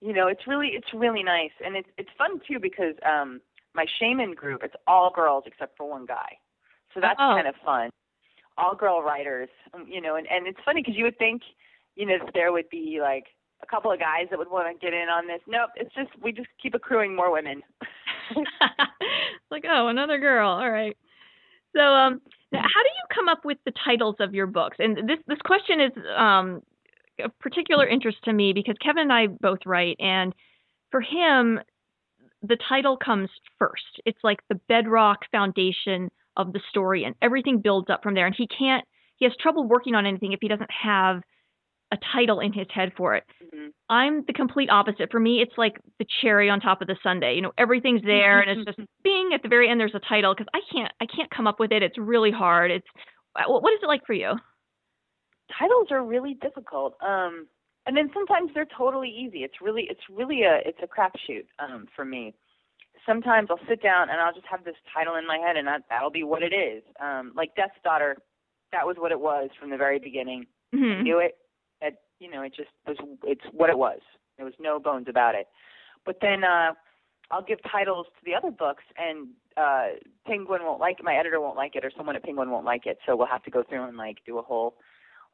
You 0.00 0.12
know, 0.12 0.26
it's 0.28 0.46
really 0.46 0.68
it's 0.68 0.88
really 0.92 1.22
nice, 1.22 1.52
and 1.64 1.76
it's 1.76 1.88
it's 1.98 2.10
fun 2.18 2.40
too 2.48 2.58
because 2.60 2.94
um 3.06 3.40
my 3.74 3.86
shaman 4.00 4.32
group 4.34 4.62
it's 4.64 4.74
all 4.86 5.12
girls 5.14 5.44
except 5.46 5.76
for 5.76 5.88
one 5.88 6.04
guy, 6.06 6.36
so 6.94 7.00
that's 7.00 7.18
Oh. 7.20 7.34
kind 7.36 7.46
of 7.46 7.54
fun. 7.64 7.90
All 8.56 8.74
girl 8.74 9.02
writers, 9.02 9.48
um, 9.72 9.86
you 9.88 10.00
know, 10.00 10.16
and 10.16 10.26
and 10.28 10.46
it's 10.48 10.58
funny 10.64 10.82
because 10.82 10.96
you 10.96 11.04
would 11.04 11.18
think, 11.18 11.42
you 11.94 12.06
know, 12.06 12.18
that 12.24 12.34
there 12.34 12.50
would 12.50 12.68
be 12.70 12.98
like 13.00 13.26
a 13.62 13.66
couple 13.66 13.92
of 13.92 14.00
guys 14.00 14.26
that 14.30 14.38
would 14.38 14.50
want 14.50 14.66
to 14.68 14.84
get 14.84 14.92
in 14.94 15.08
on 15.08 15.28
this. 15.28 15.40
Nope, 15.46 15.70
it's 15.76 15.94
just 15.94 16.10
we 16.20 16.32
just 16.32 16.48
keep 16.60 16.74
accruing 16.74 17.14
more 17.14 17.30
women. 17.32 17.62
it's 18.36 18.50
like, 19.50 19.64
oh, 19.68 19.88
another 19.88 20.18
girl. 20.18 20.48
All 20.50 20.70
right. 20.70 20.96
So, 21.76 21.80
um, 21.82 22.20
now 22.52 22.60
how 22.60 22.82
do 22.82 22.88
you 22.88 23.14
come 23.14 23.28
up 23.28 23.44
with 23.44 23.58
the 23.64 23.72
titles 23.84 24.16
of 24.20 24.34
your 24.34 24.46
books? 24.46 24.76
And 24.78 24.96
this 25.08 25.18
this 25.26 25.38
question 25.44 25.80
is 25.80 25.92
um, 26.16 26.62
of 27.20 27.38
particular 27.38 27.86
interest 27.86 28.18
to 28.24 28.32
me 28.32 28.52
because 28.52 28.76
Kevin 28.82 29.04
and 29.04 29.12
I 29.12 29.26
both 29.26 29.60
write, 29.66 29.96
and 29.98 30.34
for 30.90 31.00
him, 31.00 31.60
the 32.42 32.56
title 32.68 32.96
comes 32.96 33.28
first. 33.58 34.00
It's 34.04 34.18
like 34.22 34.38
the 34.48 34.60
bedrock 34.68 35.20
foundation 35.30 36.10
of 36.36 36.52
the 36.52 36.60
story, 36.70 37.04
and 37.04 37.14
everything 37.20 37.60
builds 37.60 37.90
up 37.90 38.02
from 38.02 38.14
there. 38.14 38.26
And 38.26 38.34
he 38.36 38.46
can't. 38.46 38.84
He 39.16 39.24
has 39.24 39.34
trouble 39.40 39.66
working 39.66 39.94
on 39.94 40.06
anything 40.06 40.32
if 40.32 40.38
he 40.40 40.48
doesn't 40.48 40.70
have 40.70 41.22
a 41.90 41.96
title 42.12 42.40
in 42.40 42.52
his 42.52 42.66
head 42.70 42.92
for 42.96 43.14
it. 43.14 43.24
Mhm. 43.42 43.72
I'm 43.88 44.24
the 44.26 44.32
complete 44.32 44.68
opposite. 44.70 45.10
For 45.10 45.18
me, 45.20 45.40
it's 45.40 45.56
like 45.56 45.78
the 45.98 46.06
cherry 46.20 46.50
on 46.50 46.60
top 46.60 46.82
of 46.82 46.86
the 46.86 46.96
sundae. 47.02 47.34
You 47.34 47.40
know, 47.42 47.52
everything's 47.56 48.02
there, 48.02 48.40
and 48.40 48.50
it's 48.50 48.64
just 48.76 48.88
bing 49.02 49.32
at 49.32 49.42
the 49.42 49.48
very 49.48 49.68
end. 49.68 49.80
There's 49.80 49.94
a 49.94 50.00
title 50.00 50.34
because 50.34 50.48
I 50.52 50.60
can't, 50.70 50.92
I 51.00 51.06
can't 51.06 51.30
come 51.30 51.46
up 51.46 51.58
with 51.58 51.72
it. 51.72 51.82
It's 51.82 51.96
really 51.96 52.30
hard. 52.30 52.70
It's 52.70 52.86
what 53.46 53.62
what 53.62 53.72
is 53.72 53.80
it 53.82 53.86
like 53.86 54.04
for 54.06 54.12
you? 54.14 54.36
titles 55.58 55.88
are 55.90 56.04
really 56.04 56.34
difficult. 56.34 56.94
Um, 57.02 57.46
and 57.86 57.96
then 57.96 58.10
sometimes 58.12 58.50
they're 58.52 58.66
totally 58.76 59.08
easy. 59.08 59.44
It's 59.44 59.60
really 59.62 59.86
it's 59.90 60.02
really 60.10 60.42
a 60.42 60.58
it's 60.64 60.78
a 60.82 60.86
crapshoot 60.86 61.46
um, 61.58 61.86
for 61.96 62.04
me. 62.04 62.34
Sometimes 63.06 63.48
I'll 63.50 63.60
sit 63.68 63.82
down 63.82 64.10
and 64.10 64.20
I'll 64.20 64.34
just 64.34 64.46
have 64.46 64.64
this 64.64 64.74
title 64.92 65.14
in 65.16 65.26
my 65.26 65.38
head, 65.38 65.56
and 65.56 65.66
that 65.66 65.82
that'll 65.88 66.10
be 66.10 66.22
what 66.24 66.42
it 66.42 66.52
is. 66.52 66.82
Um, 67.00 67.32
like 67.34 67.54
Death's 67.54 67.80
Daughter, 67.82 68.18
that 68.72 68.86
was 68.86 68.96
what 68.98 69.12
it 69.12 69.18
was 69.20 69.48
from 69.58 69.70
the 69.70 69.78
very 69.78 69.98
beginning. 69.98 70.46
I 70.74 70.76
Mhm. 70.76 71.02
knew 71.02 71.18
it. 71.18 71.38
It 71.80 71.96
you 72.18 72.30
know 72.30 72.42
it 72.42 72.54
just 72.54 72.70
was 72.86 72.96
it's 73.24 73.44
what 73.52 73.70
it 73.70 73.78
was. 73.78 74.00
There 74.36 74.44
was 74.46 74.54
no 74.60 74.78
bones 74.78 75.06
about 75.08 75.34
it. 75.34 75.48
But 76.06 76.18
then 76.20 76.44
uh, 76.44 76.72
I'll 77.30 77.42
give 77.42 77.58
titles 77.70 78.06
to 78.06 78.24
the 78.24 78.34
other 78.34 78.50
books, 78.50 78.84
and 78.96 79.28
uh, 79.56 79.98
Penguin 80.26 80.62
won't 80.62 80.80
like 80.80 80.98
it. 81.00 81.04
My 81.04 81.16
editor 81.16 81.40
won't 81.40 81.56
like 81.56 81.74
it, 81.76 81.84
or 81.84 81.90
someone 81.96 82.16
at 82.16 82.22
Penguin 82.24 82.50
won't 82.50 82.64
like 82.64 82.86
it. 82.86 82.98
So 83.04 83.16
we'll 83.16 83.26
have 83.26 83.42
to 83.44 83.50
go 83.50 83.62
through 83.62 83.84
and 83.84 83.96
like 83.96 84.18
do 84.24 84.38
a 84.38 84.42
whole. 84.42 84.76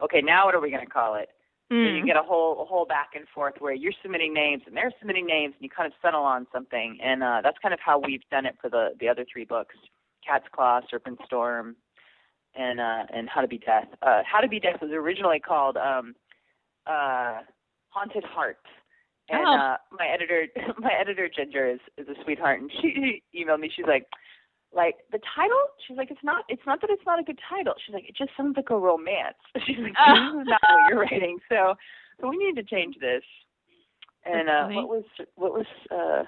Okay, 0.01 0.21
now 0.21 0.45
what 0.45 0.55
are 0.55 0.59
we 0.59 0.71
going 0.71 0.85
to 0.85 0.91
call 0.91 1.15
it? 1.15 1.29
So 1.71 1.77
you 1.77 2.03
Mm. 2.03 2.05
get 2.05 2.15
a 2.15 2.21
whole 2.21 2.61
a 2.61 2.65
whole 2.65 2.85
back 2.85 3.11
and 3.15 3.27
forth 3.33 3.55
where 3.59 3.73
you're 3.73 3.93
submitting 4.03 4.33
names 4.35 4.61
and 4.67 4.77
they're 4.77 4.91
submitting 4.99 5.25
names, 5.25 5.55
and 5.55 5.63
you 5.63 5.69
kind 5.69 5.87
of 5.87 5.93
settle 6.01 6.21
on 6.23 6.45
something. 6.53 6.99
And 7.01 7.23
uh, 7.23 7.41
that's 7.43 7.57
kind 7.59 7.73
of 7.73 7.79
how 7.79 7.97
we've 7.99 8.21
done 8.29 8.45
it 8.45 8.55
for 8.61 8.69
the 8.69 8.89
the 8.99 9.07
other 9.09 9.25
three 9.31 9.45
books: 9.45 9.75
Cat's 10.25 10.45
Claw, 10.51 10.81
Serpent 10.89 11.19
Storm, 11.25 11.75
and 12.55 12.79
uh, 12.79 13.05
and 13.11 13.27
How 13.29 13.41
to 13.41 13.47
Be 13.47 13.57
Death. 13.57 13.87
Uh, 14.01 14.21
How 14.25 14.41
to 14.41 14.47
Be 14.47 14.59
Death 14.59 14.79
was 14.81 14.91
originally 14.91 15.39
called 15.39 15.77
um, 15.77 16.13
uh, 16.87 17.39
Haunted 17.89 18.23
Heart. 18.23 18.59
And 19.29 19.41
Oh. 19.45 19.51
uh, 19.53 19.77
my 19.91 20.07
editor, 20.07 20.47
my 20.79 20.91
editor 20.99 21.29
Ginger 21.29 21.67
is 21.67 21.79
is 21.97 22.07
a 22.07 22.23
sweetheart, 22.23 22.61
and 22.61 22.71
she 22.81 23.23
emailed 23.35 23.59
me. 23.59 23.71
She's 23.75 23.85
like, 23.87 24.05
like 24.73 24.95
the 25.11 25.19
title. 25.35 25.57
She's 25.87 25.97
like, 25.97 26.11
it's 26.11 26.23
not. 26.23 26.43
It's 26.49 26.61
not 26.67 26.81
that 26.81 26.89
it's 26.91 27.05
not 27.05 27.19
a 27.19 27.23
good 27.23 27.39
title. 27.49 27.73
She's 27.85 27.93
like, 27.93 28.07
it 28.07 28.15
just 28.15 28.31
sounds 28.37 28.55
like 28.57 28.69
a 28.69 28.77
romance. 28.77 29.37
She's 29.65 29.77
like, 29.79 29.93
this 29.93 30.41
is 30.41 30.47
not 30.47 30.61
what 30.61 30.89
you're 30.89 30.99
writing. 31.01 31.39
So, 31.49 31.73
so 32.21 32.27
we 32.29 32.37
need 32.37 32.55
to 32.57 32.63
change 32.63 32.95
this. 33.01 33.23
And 34.25 34.49
uh, 34.49 34.67
what 34.69 34.89
was 34.89 35.03
what 35.35 35.53
was 35.53 35.65
uh, 35.91 36.23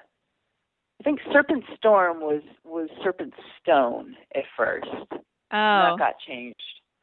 I 0.99 1.03
think 1.03 1.19
Serpent 1.31 1.63
Storm 1.75 2.21
was 2.21 2.41
was 2.63 2.89
Serpent 3.03 3.33
Stone 3.61 4.15
at 4.35 4.43
first. 4.55 4.87
Oh. 4.91 5.17
That 5.51 5.95
got 5.99 6.13
changed. 6.27 6.57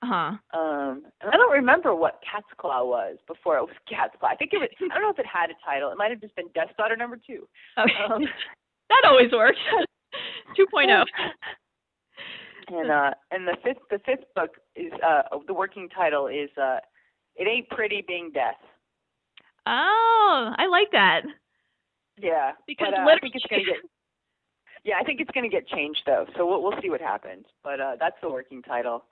Uh-huh. 0.05 0.59
Um, 0.59 1.03
and 1.23 1.31
I 1.33 1.37
don't 1.37 1.53
remember 1.53 1.95
what 1.95 2.21
Cat's 2.31 2.47
Claw 2.59 2.85
was 2.85 3.17
before 3.27 3.57
it 3.57 3.63
was 3.63 3.75
Cat's 3.89 4.15
Claw. 4.21 4.29
I 4.29 4.37
think 4.37 4.53
it 4.53 4.59
was. 4.59 4.69
I 4.81 4.95
don't 4.95 5.03
know 5.03 5.11
if 5.11 5.19
it 5.19 5.27
had 5.27 5.51
a 5.51 5.55
title. 5.65 5.91
It 5.91 5.97
might 5.97 6.11
have 6.11 6.21
just 6.21 6.37
been 6.37 6.49
Death 6.55 6.71
Daughter 6.77 6.97
number 6.97 7.17
two. 7.17 7.49
Okay. 7.79 7.93
Um, 8.13 8.23
that 8.91 9.03
always 9.07 9.33
works. 9.33 9.59
2.0. 10.59 11.05
and 12.69 12.91
uh, 12.91 13.11
and 13.31 13.49
the 13.49 13.57
fifth 13.65 13.83
the 13.91 13.99
fifth 14.07 14.25
book 14.37 14.51
is 14.77 14.93
uh, 15.05 15.23
the 15.47 15.55
working 15.55 15.89
title 15.89 16.27
is 16.29 16.51
uh, 16.61 16.79
it 17.35 17.49
ain't 17.49 17.69
pretty 17.71 18.05
being 18.07 18.31
death. 18.33 18.61
Oh, 19.67 20.53
I 20.57 20.67
like 20.67 20.91
that. 20.93 21.23
Yeah, 22.21 22.53
Because 22.67 22.89
but, 22.93 23.01
uh, 23.01 23.11
I 23.11 23.19
think 23.19 23.35
it's 23.35 23.47
gonna 23.51 23.65
get. 23.65 23.77
Yeah, 24.85 24.97
I 25.01 25.05
think 25.05 25.21
it's 25.21 25.31
gonna 25.31 25.49
get 25.49 25.67
changed 25.67 26.03
though, 26.07 26.27
so 26.37 26.47
we'll 26.47 26.63
we'll 26.63 26.81
see 26.83 26.91
what 26.91 27.01
happens. 27.01 27.47
But 27.65 27.81
uh, 27.81 27.97
that's 27.99 28.17
the 28.23 28.29
working 28.31 28.63
title. 28.63 29.05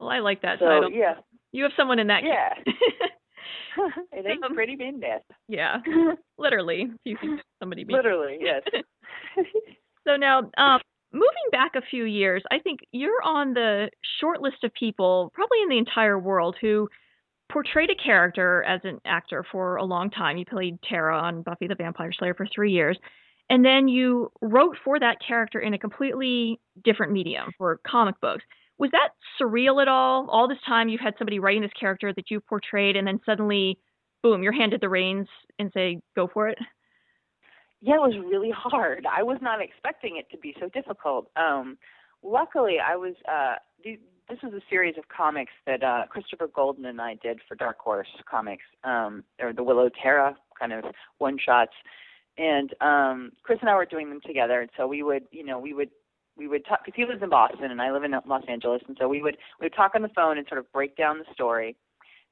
Well, 0.00 0.08
I 0.10 0.18
like 0.20 0.42
that 0.42 0.58
so 0.58 0.66
title. 0.66 0.90
yeah, 0.90 1.14
You 1.52 1.62
have 1.64 1.72
someone 1.76 1.98
in 1.98 2.06
that. 2.08 2.22
yeah, 2.24 2.54
it 4.12 4.26
ain't 4.26 4.44
Um, 4.44 4.54
pretty 4.54 4.76
being 4.76 5.00
death. 5.00 5.22
yeah, 5.48 5.78
literally. 6.38 6.90
Somebody 7.60 7.84
being 7.84 7.96
Literally, 7.96 8.38
yes. 8.40 8.62
So 10.06 10.16
now, 10.16 10.50
um, 10.58 10.80
moving 11.12 11.48
back 11.50 11.72
a 11.76 11.82
few 11.90 12.04
years, 12.04 12.42
I 12.50 12.58
think 12.58 12.80
you're 12.92 13.22
on 13.24 13.54
the 13.54 13.90
short 14.20 14.40
list 14.42 14.62
of 14.64 14.72
people, 14.74 15.30
probably 15.34 15.62
in 15.62 15.68
the 15.70 15.78
entire 15.78 16.18
world, 16.18 16.56
who 16.60 16.88
portrayed 17.50 17.90
a 17.90 17.94
character 17.94 18.62
as 18.64 18.80
an 18.84 19.00
actor 19.06 19.44
for 19.50 19.76
a 19.76 19.84
long 19.84 20.10
time. 20.10 20.36
You 20.36 20.44
played 20.44 20.78
Tara 20.82 21.18
on 21.18 21.42
Buffy 21.42 21.66
the 21.66 21.74
Vampire 21.74 22.12
Slayer 22.12 22.34
for 22.34 22.46
three 22.54 22.72
years. 22.72 22.98
And 23.50 23.64
then 23.64 23.88
you 23.88 24.30
wrote 24.40 24.76
for 24.84 24.98
that 24.98 25.18
character 25.26 25.60
in 25.60 25.74
a 25.74 25.78
completely 25.78 26.60
different 26.82 27.12
medium 27.12 27.52
for 27.58 27.78
comic 27.86 28.18
books. 28.20 28.42
Was 28.78 28.90
that 28.90 29.10
surreal 29.40 29.80
at 29.80 29.88
all? 29.88 30.28
All 30.30 30.48
this 30.48 30.58
time 30.66 30.88
you've 30.88 31.00
had 31.00 31.14
somebody 31.18 31.38
writing 31.38 31.62
this 31.62 31.70
character 31.78 32.12
that 32.12 32.30
you 32.30 32.40
portrayed, 32.40 32.96
and 32.96 33.06
then 33.06 33.20
suddenly, 33.24 33.78
boom, 34.22 34.42
you're 34.42 34.52
handed 34.52 34.80
the 34.80 34.88
reins 34.88 35.28
and 35.58 35.70
say, 35.72 36.00
go 36.16 36.28
for 36.32 36.48
it? 36.48 36.58
Yeah, 37.80 37.96
it 37.96 38.00
was 38.00 38.14
really 38.26 38.50
hard. 38.50 39.06
I 39.06 39.22
was 39.22 39.38
not 39.42 39.60
expecting 39.60 40.16
it 40.16 40.26
to 40.30 40.38
be 40.38 40.56
so 40.58 40.70
difficult. 40.70 41.30
Um, 41.36 41.76
luckily, 42.22 42.76
I 42.84 42.96
was. 42.96 43.14
Uh, 43.30 43.56
th- 43.82 44.00
this 44.26 44.38
was 44.42 44.54
a 44.54 44.60
series 44.70 44.96
of 44.96 45.04
comics 45.14 45.52
that 45.66 45.82
uh, 45.84 46.06
Christopher 46.08 46.48
Golden 46.48 46.86
and 46.86 46.98
I 46.98 47.16
did 47.22 47.40
for 47.46 47.56
Dark 47.56 47.78
Horse 47.78 48.08
Comics. 48.26 48.64
Um, 48.82 49.22
or 49.38 49.52
the 49.52 49.62
Willow 49.62 49.90
Tara 50.02 50.34
kind 50.58 50.72
of 50.72 50.84
one 51.18 51.36
shots, 51.38 51.74
and 52.38 52.74
um, 52.80 53.32
Chris 53.42 53.58
and 53.60 53.68
I 53.68 53.74
were 53.74 53.84
doing 53.84 54.08
them 54.08 54.20
together. 54.24 54.62
And 54.62 54.70
so 54.78 54.86
we 54.86 55.02
would, 55.02 55.24
you 55.30 55.44
know, 55.44 55.58
we 55.58 55.74
would 55.74 55.90
we 56.36 56.48
would 56.48 56.64
talk 56.66 56.80
because 56.84 56.96
he 56.96 57.04
lives 57.06 57.22
in 57.22 57.28
Boston 57.30 57.70
and 57.70 57.80
I 57.80 57.92
live 57.92 58.04
in 58.04 58.12
Los 58.26 58.42
Angeles, 58.48 58.82
and 58.88 58.96
so 59.00 59.08
we 59.08 59.22
would 59.22 59.36
we 59.60 59.66
would 59.66 59.74
talk 59.74 59.92
on 59.94 60.02
the 60.02 60.08
phone 60.08 60.38
and 60.38 60.46
sort 60.48 60.58
of 60.58 60.70
break 60.72 60.96
down 60.96 61.18
the 61.18 61.32
story. 61.32 61.76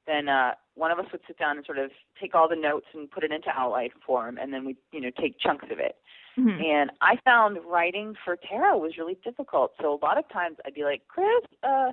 Then 0.07 0.29
uh, 0.29 0.53
one 0.75 0.91
of 0.91 0.99
us 0.99 1.07
would 1.13 1.21
sit 1.29 1.39
down 1.39 1.57
and 1.57 1.65
sort 1.65 1.79
of 1.79 1.91
take 2.21 2.35
all 2.35 2.49
the 2.49 2.57
notes 2.57 2.87
and 2.93 3.09
put 3.11 3.23
it 3.23 3.31
into 3.31 3.51
outline 3.51 3.91
form, 4.05 4.37
and 4.37 4.53
then 4.53 4.65
we, 4.65 4.77
you 4.91 5.01
know, 5.01 5.11
take 5.21 5.39
chunks 5.39 5.67
of 5.71 5.79
it. 5.79 5.97
Mhm. 6.37 6.61
And 6.65 6.91
I 7.01 7.17
found 7.25 7.59
writing 7.65 8.17
for 8.25 8.37
Tara 8.37 8.77
was 8.77 8.97
really 8.99 9.17
difficult. 9.23 9.75
So 9.81 9.93
a 9.93 10.05
lot 10.05 10.19
of 10.19 10.29
times 10.31 10.57
I'd 10.67 10.75
be 10.75 10.83
like, 10.83 11.03
Chris, 11.07 11.45
uh, 11.63 11.93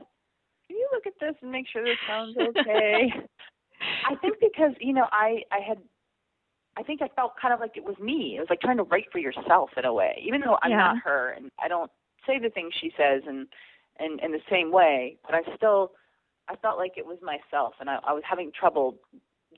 can 0.68 0.78
you 0.78 0.88
look 0.92 1.06
at 1.06 1.14
this 1.20 1.36
and 1.42 1.52
make 1.52 1.68
sure 1.68 1.84
this 1.84 1.98
sounds 2.08 2.36
okay? 2.38 3.12
I 4.08 4.16
think 4.16 4.38
because 4.40 4.72
you 4.80 4.94
know 4.94 5.06
I 5.12 5.44
I 5.52 5.60
had 5.60 5.78
I 6.78 6.84
think 6.84 7.02
I 7.02 7.10
felt 7.10 7.34
kind 7.40 7.54
of 7.54 7.60
like 7.60 7.76
it 7.78 7.84
was 7.84 7.98
me. 8.00 8.38
It 8.38 8.40
was 8.40 8.50
like 8.50 8.62
trying 8.62 8.78
to 8.78 8.84
write 8.84 9.12
for 9.12 9.20
yourself 9.20 9.72
in 9.78 9.86
a 9.86 9.94
way, 9.94 10.22
even 10.26 10.42
though 10.42 10.58
I'm 10.64 10.72
Yeah. 10.72 10.78
not 10.78 10.98
her 11.04 11.32
and 11.32 11.52
I 11.62 11.68
don't 11.68 11.92
say 12.30 12.40
the 12.40 12.50
things 12.50 12.74
she 12.80 12.92
says 12.98 13.24
and 13.28 13.48
and 14.00 14.20
in 14.22 14.32
the 14.32 14.40
same 14.50 14.72
way, 14.72 15.18
but 15.26 15.36
I 15.36 15.42
still 15.56 15.92
I 16.48 16.56
felt 16.56 16.78
like 16.78 16.94
it 16.98 17.06
was 17.06 17.18
myself, 17.22 17.74
and 17.80 17.90
I, 17.90 18.00
I 18.08 18.14
was 18.14 18.24
having 18.28 18.52
trouble 18.58 18.98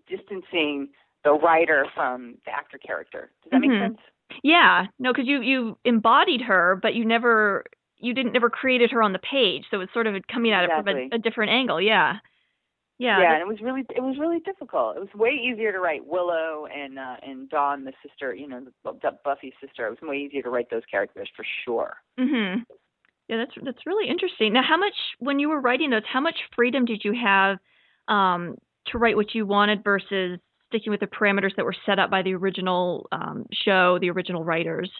distancing 0.07 0.89
the 1.23 1.33
writer 1.33 1.85
from 1.93 2.35
the 2.45 2.51
actor 2.51 2.77
character. 2.77 3.31
Does 3.43 3.51
that 3.51 3.61
Mhm. 3.61 3.67
make 3.69 3.79
sense? 3.79 3.99
Yeah, 4.43 4.87
no, 4.99 5.11
because 5.13 5.27
you 5.27 5.41
you 5.41 5.77
embodied 5.85 6.41
her, 6.41 6.75
but 6.81 6.95
you 6.95 7.05
never 7.05 7.65
you 7.97 8.13
didn't 8.13 8.33
never 8.33 8.49
created 8.49 8.91
her 8.91 9.03
on 9.03 9.13
the 9.13 9.19
page, 9.19 9.65
so 9.69 9.81
it's 9.81 9.93
sort 9.93 10.07
of 10.07 10.15
coming 10.27 10.51
at 10.51 10.63
it 10.63 10.71
from 10.71 10.87
a, 10.87 11.09
a 11.11 11.19
different 11.19 11.51
angle. 11.51 11.79
Yeah, 11.79 12.17
yeah, 13.01 13.19
yeah, 13.19 13.33
and 13.33 13.41
it 13.41 13.47
was 13.47 13.59
really 13.61 13.81
it 13.95 14.01
was 14.01 14.17
really 14.19 14.39
difficult. 14.41 14.95
It 14.95 14.99
was 14.99 15.09
way 15.15 15.31
easier 15.31 15.71
to 15.71 15.79
write 15.79 16.05
Willow 16.05 16.67
and 16.67 16.99
uh 16.99 17.15
and 17.23 17.49
Dawn, 17.49 17.83
the 17.83 17.93
sister, 18.07 18.35
you 18.35 18.47
know, 18.47 18.63
the, 18.63 18.91
the 19.01 19.17
Buffy's 19.25 19.53
sister. 19.59 19.87
It 19.87 19.89
was 19.89 20.07
way 20.07 20.17
easier 20.17 20.43
to 20.43 20.51
write 20.51 20.69
those 20.69 20.83
characters 20.89 21.27
for 21.35 21.43
sure. 21.65 21.95
Mhm. 22.19 22.63
Yeah, 23.27 23.37
that's 23.37 23.53
that's 23.63 23.85
really 23.87 24.07
interesting. 24.07 24.53
Now, 24.53 24.61
how 24.61 24.77
much 24.77 24.93
when 25.17 25.39
you 25.39 25.49
were 25.49 25.59
writing 25.59 25.89
those, 25.89 26.03
how 26.11 26.21
much 26.21 26.35
freedom 26.55 26.85
did 26.85 27.01
you 27.03 27.13
have 27.13 27.57
um, 28.07 28.55
to 28.87 28.99
write 28.99 29.15
what 29.15 29.33
you 29.33 29.47
wanted 29.47 29.83
versus 29.83 30.39
sticking 30.67 30.91
with 30.91 30.99
the 30.99 31.07
parameters 31.07 31.55
that 31.55 31.65
were 31.65 31.75
set 31.87 31.97
up 31.97 32.11
by 32.11 32.21
the 32.21 32.35
original 32.35 33.07
um, 33.11 33.47
show, 33.65 33.97
the 33.99 34.11
original 34.11 34.43
writers, 34.43 34.91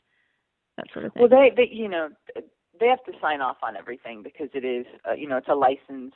that 0.78 0.88
sort 0.92 1.06
of 1.06 1.14
thing? 1.14 1.22
Well, 1.22 1.30
they 1.30 1.52
they 1.56 1.70
you 1.72 1.88
know 1.88 2.10
they 2.80 2.88
have 2.88 3.04
to 3.04 3.12
sign 3.22 3.42
off 3.42 3.58
on 3.62 3.78
everything 3.78 4.24
because 4.24 4.50
it 4.56 4.66
is 4.66 4.88
uh, 5.08 5.14
you 5.14 5.30
know 5.30 5.38
it's 5.38 5.50
a 5.50 5.56
licensed 5.56 6.16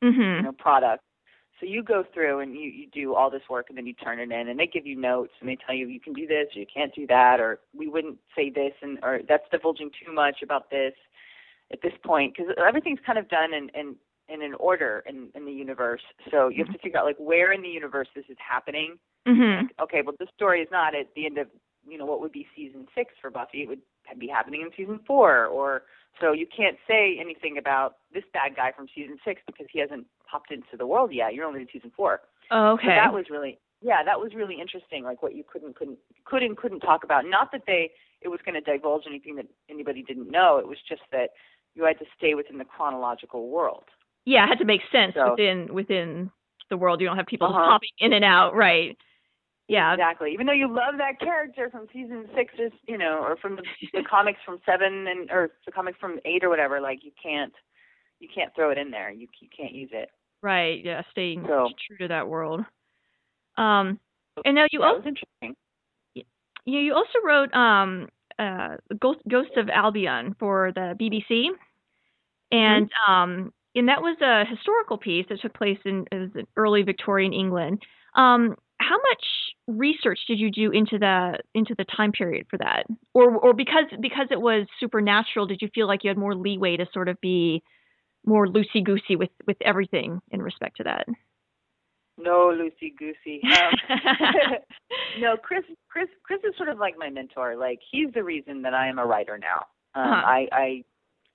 mhm. 0.00 0.36
you 0.36 0.42
know 0.42 0.52
product. 0.52 1.02
So 1.64 1.70
you 1.70 1.82
go 1.82 2.04
through 2.12 2.40
and 2.40 2.54
you 2.54 2.70
you 2.70 2.86
do 2.92 3.14
all 3.14 3.30
this 3.30 3.42
work 3.48 3.66
and 3.68 3.78
then 3.78 3.86
you 3.86 3.94
turn 3.94 4.18
it 4.18 4.30
in 4.30 4.48
and 4.48 4.58
they 4.58 4.66
give 4.66 4.86
you 4.86 4.96
notes 4.96 5.32
and 5.40 5.48
they 5.48 5.56
tell 5.56 5.74
you 5.74 5.88
you 5.88 6.00
can 6.00 6.12
do 6.12 6.26
this 6.26 6.46
or 6.54 6.60
you 6.60 6.66
can't 6.72 6.94
do 6.94 7.06
that 7.06 7.40
or 7.40 7.60
we 7.74 7.88
wouldn't 7.88 8.18
say 8.36 8.50
this 8.50 8.72
and 8.82 8.98
or 9.02 9.20
that's 9.26 9.44
divulging 9.50 9.90
too 10.04 10.12
much 10.12 10.42
about 10.42 10.70
this 10.70 10.92
at 11.72 11.80
this 11.82 11.92
point 12.04 12.34
because 12.36 12.52
everything's 12.66 12.98
kind 13.06 13.18
of 13.18 13.28
done 13.28 13.54
in 13.54 13.70
in 13.70 13.96
in 14.28 14.42
an 14.42 14.54
order 14.54 15.02
in 15.06 15.28
in 15.34 15.46
the 15.46 15.52
universe. 15.52 16.02
So 16.30 16.48
you 16.48 16.62
have 16.64 16.74
to 16.74 16.78
figure 16.80 16.98
out 16.98 17.06
like 17.06 17.16
where 17.18 17.52
in 17.52 17.62
the 17.62 17.68
universe 17.68 18.08
this 18.14 18.26
is 18.28 18.36
happening. 18.38 18.98
Mhm. 19.26 19.68
Okay, 19.80 20.02
well 20.02 20.14
this 20.18 20.28
story 20.34 20.60
is 20.60 20.68
not 20.70 20.94
at 20.94 21.14
the 21.14 21.24
end 21.24 21.38
of 21.38 21.48
you 21.88 21.96
know 21.96 22.04
what 22.04 22.20
would 22.20 22.32
be 22.32 22.46
season 22.54 22.86
six 22.94 23.14
for 23.22 23.30
Buffy. 23.30 23.62
It 23.62 23.68
would 23.68 23.80
be 24.18 24.28
happening 24.28 24.60
in 24.60 24.70
season 24.76 25.00
four 25.06 25.46
or 25.46 25.84
so 26.20 26.32
you 26.32 26.46
can't 26.46 26.76
say 26.88 27.18
anything 27.20 27.58
about 27.58 27.96
this 28.12 28.24
bad 28.32 28.56
guy 28.56 28.72
from 28.72 28.86
season 28.94 29.18
six 29.24 29.40
because 29.46 29.66
he 29.72 29.78
hasn't 29.80 30.06
popped 30.30 30.50
into 30.52 30.76
the 30.78 30.86
world 30.86 31.12
yet. 31.12 31.34
You're 31.34 31.46
only 31.46 31.60
in 31.62 31.68
season 31.72 31.92
four. 31.96 32.20
Oh, 32.50 32.72
okay. 32.72 32.84
So 32.84 32.88
that 32.90 33.12
was 33.12 33.26
really 33.30 33.58
yeah, 33.82 34.02
that 34.04 34.18
was 34.18 34.32
really 34.34 34.58
interesting. 34.60 35.04
Like 35.04 35.22
what 35.22 35.34
you 35.34 35.44
couldn't 35.50 35.76
couldn't 35.76 35.98
could 36.24 36.42
and 36.42 36.56
couldn't 36.56 36.80
talk 36.80 37.04
about. 37.04 37.24
Not 37.26 37.52
that 37.52 37.62
they 37.66 37.90
it 38.22 38.28
was 38.28 38.40
going 38.44 38.54
to 38.54 38.60
divulge 38.60 39.02
anything 39.06 39.36
that 39.36 39.46
anybody 39.68 40.02
didn't 40.02 40.30
know. 40.30 40.56
It 40.58 40.66
was 40.66 40.78
just 40.88 41.02
that 41.12 41.30
you 41.74 41.84
had 41.84 41.98
to 41.98 42.06
stay 42.16 42.34
within 42.34 42.56
the 42.58 42.64
chronological 42.64 43.48
world. 43.48 43.84
yeah, 44.24 44.44
it 44.44 44.48
had 44.48 44.58
to 44.58 44.64
make 44.64 44.80
sense 44.90 45.14
So- 45.14 45.30
within 45.32 45.72
within 45.74 46.30
the 46.70 46.76
world. 46.78 47.00
You 47.00 47.06
don't 47.06 47.16
have 47.18 47.26
people 47.26 47.48
Uh-huh. 47.48 47.64
popping 47.72 47.90
in 47.98 48.12
and 48.14 48.24
out, 48.24 48.54
right? 48.54 48.96
Yeah. 49.68 49.92
Exactly. 49.94 50.32
Even 50.32 50.46
though 50.46 50.52
you 50.52 50.68
love 50.68 50.96
that 50.98 51.18
character 51.20 51.70
from 51.70 51.86
season 51.92 52.26
six, 52.36 52.52
or 52.58 52.68
you 52.86 52.98
know, 52.98 53.18
or 53.22 53.36
from 53.36 53.56
the, 53.56 53.62
the 53.92 54.02
comics 54.10 54.38
from 54.44 54.58
seven 54.66 55.06
and 55.08 55.30
or 55.30 55.50
the 55.66 55.72
comics 55.72 55.98
from 56.00 56.18
eight 56.24 56.44
or 56.44 56.48
whatever, 56.50 56.80
like 56.80 57.00
you 57.02 57.12
can't 57.22 57.52
you 58.20 58.28
can't 58.34 58.54
throw 58.54 58.70
it 58.70 58.78
in 58.78 58.90
there. 58.90 59.10
You 59.10 59.26
you 59.40 59.48
can't 59.56 59.72
use 59.72 59.90
it. 59.92 60.10
Right. 60.42 60.84
Yeah. 60.84 61.02
Staying 61.12 61.44
So- 61.48 61.70
true 61.86 61.96
to 61.98 62.08
that 62.08 62.28
world. 62.28 62.60
Um, 63.56 64.00
and 64.44 64.54
now 64.56 64.66
you 64.72 64.82
also 64.82 65.06
interesting. 65.08 65.54
you 66.14 66.24
you 66.80 66.92
also 66.94 67.18
wrote 67.24 67.54
um 67.54 68.08
uh 68.38 68.76
Ghost 69.00 69.20
Ghost 69.28 69.50
of 69.56 69.68
Albion 69.70 70.34
for 70.38 70.72
the 70.74 70.94
BBC, 71.00 71.46
and 72.52 72.90
um 73.08 73.52
and 73.76 73.88
that 73.88 74.02
was 74.02 74.16
a 74.20 74.44
historical 74.48 74.98
piece 74.98 75.26
that 75.28 75.40
took 75.40 75.54
place 75.54 75.78
in, 75.84 76.04
in 76.12 76.32
early 76.56 76.82
Victorian 76.82 77.32
England. 77.32 77.82
Um, 78.14 78.56
how 78.80 78.96
much 78.96 79.24
research 79.66 80.18
did 80.28 80.38
you 80.38 80.50
do 80.50 80.70
into 80.70 80.98
the 80.98 81.38
into 81.54 81.74
the 81.76 81.84
time 81.84 82.12
period 82.12 82.46
for 82.50 82.58
that, 82.58 82.84
or 83.14 83.30
or 83.36 83.52
because 83.54 83.84
because 84.00 84.28
it 84.30 84.40
was 84.40 84.66
supernatural, 84.80 85.46
did 85.46 85.62
you 85.62 85.68
feel 85.74 85.86
like 85.86 86.04
you 86.04 86.08
had 86.08 86.18
more 86.18 86.34
leeway 86.34 86.76
to 86.76 86.86
sort 86.92 87.08
of 87.08 87.20
be 87.20 87.62
more 88.26 88.46
loosey 88.46 88.82
goosey 88.84 89.16
with 89.16 89.30
with 89.46 89.56
everything 89.62 90.20
in 90.30 90.42
respect 90.42 90.76
to 90.78 90.84
that? 90.84 91.06
No 92.16 92.52
loosey 92.56 92.96
goosey. 92.96 93.40
Um, 93.44 93.98
no, 95.20 95.36
Chris. 95.36 95.64
Chris. 95.88 96.08
Chris 96.22 96.40
is 96.44 96.56
sort 96.56 96.68
of 96.68 96.78
like 96.78 96.94
my 96.98 97.10
mentor. 97.10 97.56
Like 97.56 97.80
he's 97.90 98.12
the 98.14 98.22
reason 98.22 98.62
that 98.62 98.74
I 98.74 98.88
am 98.88 98.98
a 98.98 99.06
writer 99.06 99.38
now. 99.38 99.66
Um, 99.94 100.10
Uh-huh. 100.12 100.26
I, 100.26 100.48
I, 100.52 100.84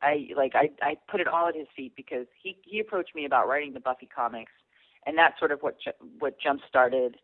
I 0.02 0.28
like 0.36 0.54
I, 0.56 0.70
I 0.82 0.98
put 1.12 1.20
it 1.20 1.28
all 1.28 1.48
at 1.48 1.56
his 1.56 1.68
feet 1.76 1.94
because 1.96 2.28
he 2.42 2.58
he 2.64 2.80
approached 2.80 3.14
me 3.16 3.26
about 3.26 3.48
writing 3.48 3.74
the 3.74 3.80
Buffy 3.82 4.08
comics, 4.14 4.52
and 5.06 5.18
that's 5.18 5.38
sort 5.40 5.52
of 5.52 5.60
what 5.62 5.76
ju- 5.84 6.08
what 6.20 6.40
jump 6.40 6.62
started 6.68 7.18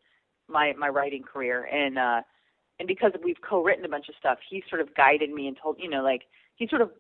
my 0.48 0.74
my 0.78 0.90
writing 0.90 1.24
career. 1.24 1.66
And 1.72 1.98
uh, 1.98 2.22
and 2.80 2.88
because 2.88 3.12
we've 3.24 3.42
co-written 3.48 3.86
a 3.86 3.90
bunch 3.90 4.10
of 4.10 4.16
stuff, 4.20 4.40
he 4.50 4.64
sort 4.70 4.82
of 4.82 4.94
guided 4.96 5.32
me 5.32 5.48
and 5.48 5.58
told 5.62 5.78
you 5.80 5.90
know 5.90 6.04
like 6.04 6.24
he 6.56 6.68
sort 6.68 6.82
of 6.82 6.92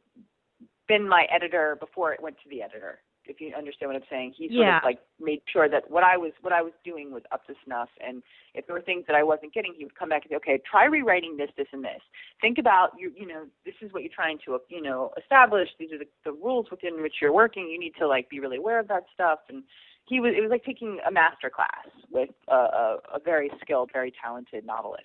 been 0.87 1.07
my 1.07 1.25
editor 1.33 1.77
before 1.79 2.13
it 2.13 2.21
went 2.21 2.37
to 2.43 2.49
the 2.49 2.61
editor. 2.61 2.99
If 3.27 3.41
you 3.41 3.55
understand 3.57 3.91
what 3.91 3.95
I'm 3.95 4.07
saying, 4.07 4.33
he 4.37 4.49
sort 4.49 4.59
Yeah. 4.67 4.77
of 4.77 4.83
like 4.83 4.99
made 5.19 5.41
sure 5.47 5.67
that 5.67 5.89
what 5.89 6.03
I 6.03 6.15
was 6.15 6.31
what 6.41 6.53
I 6.53 6.61
was 6.61 6.73
doing 6.83 7.11
was 7.11 7.23
up 7.31 7.43
to 7.47 7.55
snuff. 7.65 7.89
And 7.99 8.21
if 8.53 8.67
there 8.67 8.75
were 8.75 8.83
things 8.83 9.03
that 9.07 9.15
I 9.15 9.23
wasn't 9.23 9.51
getting, 9.51 9.73
he 9.73 9.83
would 9.83 9.95
come 9.95 10.09
back 10.09 10.23
and 10.23 10.29
say, 10.29 10.35
okay, 10.35 10.59
try 10.69 10.85
rewriting 10.85 11.35
this, 11.35 11.49
this, 11.57 11.65
and 11.73 11.83
this. 11.83 12.01
Think 12.39 12.59
about 12.59 12.91
you 12.99 13.11
you 13.17 13.25
know 13.25 13.45
this 13.65 13.73
is 13.81 13.91
what 13.93 14.03
you're 14.03 14.11
trying 14.13 14.37
to 14.45 14.59
you 14.69 14.79
know 14.81 15.11
establish. 15.17 15.69
These 15.79 15.91
are 15.91 15.97
the, 15.97 16.07
the 16.23 16.33
rules 16.33 16.67
within 16.69 17.01
which 17.01 17.15
you're 17.19 17.33
working. 17.33 17.67
You 17.67 17.79
need 17.79 17.95
to 17.97 18.07
like 18.07 18.29
be 18.29 18.39
really 18.39 18.57
aware 18.57 18.77
of 18.79 18.87
that 18.89 19.05
stuff. 19.11 19.39
And 19.49 19.63
he 20.05 20.19
was 20.19 20.33
it 20.37 20.41
was 20.41 20.51
like 20.51 20.63
taking 20.63 20.99
a 21.07 21.11
master 21.11 21.49
class 21.49 21.87
with 22.11 22.29
a, 22.47 22.55
a, 22.55 22.97
a 23.15 23.19
very 23.23 23.49
skilled, 23.61 23.89
very 23.91 24.13
talented 24.21 24.65
novelist. 24.65 25.03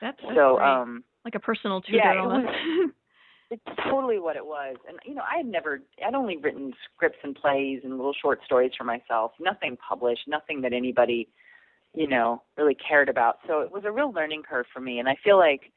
That's, 0.00 0.18
so 0.34 0.56
great. 0.56 0.68
um 0.68 1.04
like 1.24 1.34
a 1.34 1.40
personal 1.40 1.80
tutor. 1.80 1.98
yeah, 1.98 2.12
it 2.12 2.18
almost. 2.18 2.48
it's 3.50 3.62
totally 3.88 4.18
what 4.18 4.36
it 4.36 4.44
was. 4.44 4.76
And 4.88 4.98
you 5.04 5.14
know, 5.14 5.22
I 5.30 5.36
had 5.36 5.46
never 5.46 5.82
I'd 6.04 6.14
only 6.14 6.38
written 6.38 6.72
scripts 6.94 7.18
and 7.22 7.34
plays 7.34 7.80
and 7.84 7.96
little 7.96 8.14
short 8.20 8.40
stories 8.44 8.72
for 8.76 8.84
myself, 8.84 9.32
nothing 9.38 9.76
published, 9.76 10.22
nothing 10.26 10.62
that 10.62 10.72
anybody, 10.72 11.28
you 11.94 12.08
know, 12.08 12.42
really 12.56 12.76
cared 12.76 13.08
about. 13.08 13.36
So 13.46 13.60
it 13.60 13.70
was 13.70 13.84
a 13.84 13.92
real 13.92 14.10
learning 14.10 14.42
curve 14.48 14.66
for 14.72 14.80
me 14.80 14.98
and 14.98 15.08
I 15.08 15.16
feel 15.22 15.38
like 15.38 15.72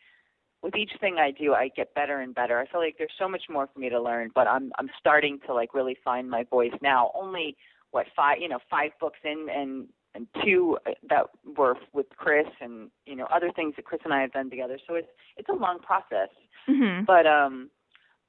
with 0.64 0.76
each 0.76 0.92
thing 1.00 1.18
I 1.20 1.32
do 1.32 1.54
I 1.54 1.70
get 1.76 1.94
better 1.94 2.22
and 2.22 2.34
better. 2.34 2.58
I 2.58 2.66
feel 2.66 2.80
like 2.80 2.96
there's 2.98 3.12
so 3.20 3.28
much 3.28 3.44
more 3.50 3.68
for 3.72 3.80
me 3.80 3.90
to 3.90 4.02
learn, 4.02 4.32
but 4.34 4.48
I'm 4.48 4.72
I'm 4.80 4.90
starting 4.98 5.40
to 5.46 5.54
like 5.54 5.74
really 5.74 5.98
find 6.04 6.30
my 6.30 6.46
voice 6.50 6.74
now. 6.82 7.12
Only 7.14 7.58
what 7.96 8.06
five, 8.16 8.38
you 8.44 8.50
know, 8.50 8.60
five 8.70 8.92
books 9.00 9.20
in 9.24 9.48
and 9.60 9.88
and 10.16 10.28
two 10.44 10.78
that 11.12 11.26
were 11.58 11.76
with 11.98 12.06
Chris 12.24 12.48
and 12.62 12.90
you 13.06 13.16
know 13.20 13.28
other 13.38 13.52
things 13.56 13.74
that 13.76 13.86
Chris 13.86 14.02
and 14.06 14.14
I 14.14 14.22
have 14.22 14.34
done 14.38 14.50
together. 14.50 14.78
So 14.88 14.96
it's 14.96 15.12
it's 15.38 15.50
a 15.50 15.54
long 15.66 15.80
process 15.80 16.30
Mhm. 16.68 17.06
but 17.06 17.26
um 17.28 17.70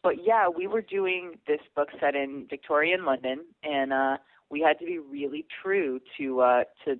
but 0.02 0.16
yeah 0.30 0.44
we 0.60 0.66
were 0.66 0.82
doing 0.82 1.22
this 1.46 1.60
book 1.74 1.88
set 2.00 2.14
in 2.14 2.46
victorian 2.50 3.02
london 3.10 3.38
and 3.62 3.88
uh 3.94 4.16
we 4.50 4.58
had 4.60 4.78
to 4.80 4.84
be 4.92 4.98
really 4.98 5.42
true 5.62 5.98
to 6.18 6.40
uh 6.40 6.64
to 6.84 6.90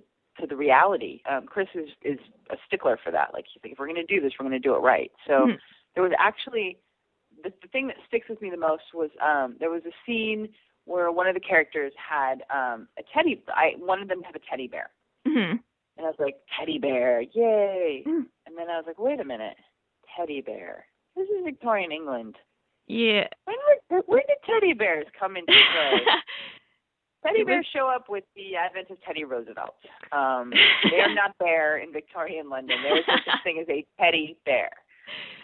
to 0.40 0.46
the 0.46 0.56
reality 0.56 1.20
um 1.30 1.42
chris 1.52 1.68
is 1.74 1.90
is 2.12 2.18
a 2.50 2.56
stickler 2.66 2.96
for 3.04 3.10
that 3.12 3.28
like 3.34 3.44
he's 3.52 3.62
like 3.62 3.72
if 3.74 3.78
we're 3.78 3.92
going 3.92 4.06
to 4.06 4.14
do 4.14 4.20
this 4.22 4.32
we're 4.38 4.48
going 4.48 4.62
to 4.62 4.68
do 4.68 4.74
it 4.74 4.78
right 4.94 5.12
so 5.28 5.34
Mhm. 5.46 5.58
there 5.94 6.02
was 6.08 6.12
actually 6.18 6.68
the, 7.44 7.50
the 7.62 7.68
thing 7.68 7.86
that 7.88 7.96
sticks 8.08 8.28
with 8.30 8.40
me 8.40 8.48
the 8.50 8.56
most 8.70 8.86
was 8.94 9.10
um 9.30 9.48
there 9.60 9.70
was 9.76 9.84
a 9.84 9.94
scene 10.06 10.48
where 10.86 11.12
one 11.12 11.26
of 11.26 11.34
the 11.34 11.40
characters 11.40 11.92
had 11.96 12.42
um 12.50 12.88
a 12.98 13.02
teddy 13.14 13.42
i 13.48 13.72
one 13.78 14.00
of 14.00 14.08
them 14.08 14.20
to 14.20 14.26
have 14.26 14.34
a 14.34 14.40
teddy 14.50 14.66
bear 14.68 14.90
Mhm. 15.26 15.52
and 15.96 16.06
i 16.06 16.08
was 16.08 16.14
like 16.18 16.36
teddy 16.58 16.78
bear 16.78 17.20
yay 17.20 18.02
Mm. 18.06 18.26
and 18.46 18.56
then 18.56 18.70
i 18.70 18.76
was 18.78 18.84
like 18.86 18.98
wait 18.98 19.20
a 19.20 19.24
minute 19.24 19.56
teddy 20.16 20.40
bear 20.40 20.86
this 21.16 21.28
is 21.28 21.44
victorian 21.44 21.92
england 21.92 22.36
Yeah. 22.86 23.26
when 23.44 23.56
were, 23.90 24.02
when 24.06 24.22
did 24.26 24.38
teddy 24.46 24.72
bears 24.72 25.06
come 25.18 25.36
into 25.36 25.52
play? 25.52 26.00
teddy 27.26 27.42
bears 27.44 27.66
show 27.72 27.88
up 27.88 28.08
with 28.08 28.24
the 28.36 28.54
advent 28.54 28.88
of 28.90 29.00
Teddy 29.02 29.24
Roosevelt. 29.24 29.74
Um, 30.12 30.52
they 30.90 31.00
are 31.00 31.12
not 31.12 31.34
there 31.40 31.78
in 31.78 31.92
Victorian 31.92 32.48
London. 32.48 32.76
There 32.84 32.96
is 32.98 33.04
no 33.08 33.16
such 33.26 33.42
thing 33.42 33.58
as 33.60 33.68
a 33.68 33.84
teddy 34.00 34.36
bear. 34.44 34.70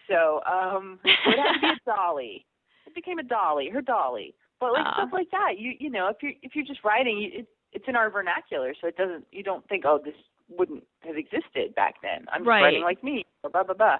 So 0.08 0.40
um, 0.44 1.00
it 1.04 1.36
had 1.38 1.52
to 1.54 1.60
be 1.60 1.66
a 1.68 1.80
dolly. 1.96 2.46
It 2.86 2.94
became 2.94 3.18
a 3.18 3.24
dolly, 3.24 3.68
her 3.70 3.80
dolly. 3.82 4.34
But 4.62 4.72
like 4.74 4.86
Ah. 4.86 4.94
stuff 4.94 5.10
like 5.12 5.30
that, 5.32 5.58
you 5.58 5.72
you 5.78 5.90
know, 5.90 6.06
if 6.06 6.16
you're 6.22 6.32
if 6.42 6.54
you're 6.54 6.64
just 6.64 6.84
writing, 6.84 7.18
you, 7.18 7.30
it, 7.40 7.46
it's 7.72 7.84
in 7.88 7.96
our 7.96 8.08
vernacular, 8.10 8.74
so 8.80 8.86
it 8.86 8.96
doesn't. 8.96 9.26
You 9.32 9.42
don't 9.42 9.66
think, 9.68 9.84
oh, 9.84 9.98
this 10.04 10.14
wouldn't 10.48 10.84
have 11.00 11.16
existed 11.16 11.74
back 11.74 11.96
then. 12.00 12.26
I'm 12.32 12.44
Right. 12.44 12.62
writing 12.62 12.82
like 12.82 13.02
me, 13.02 13.26
or 13.42 13.50
blah 13.50 13.64
blah 13.64 13.74
blah. 13.74 13.98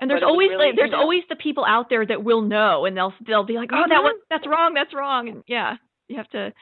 And 0.00 0.10
there's 0.10 0.20
But 0.20 0.24
it 0.24 0.26
was 0.26 0.32
always 0.32 0.48
really, 0.50 0.66
like, 0.68 0.76
there's 0.76 0.90
you 0.90 0.96
know- 0.96 1.02
always 1.02 1.22
the 1.28 1.36
people 1.36 1.64
out 1.66 1.90
there 1.90 2.06
that 2.06 2.24
will 2.24 2.40
know, 2.40 2.86
and 2.86 2.96
they'll 2.96 3.12
they'll 3.26 3.44
be 3.44 3.58
like, 3.58 3.70
oh, 3.72 3.84
that 3.86 4.00
Mhm. 4.00 4.04
was 4.04 4.20
that's 4.30 4.46
wrong, 4.46 4.72
that's 4.74 4.94
wrong, 4.94 5.28
and 5.28 5.44
yeah, 5.46 5.76
you 6.08 6.16
have 6.16 6.28
to 6.30 6.52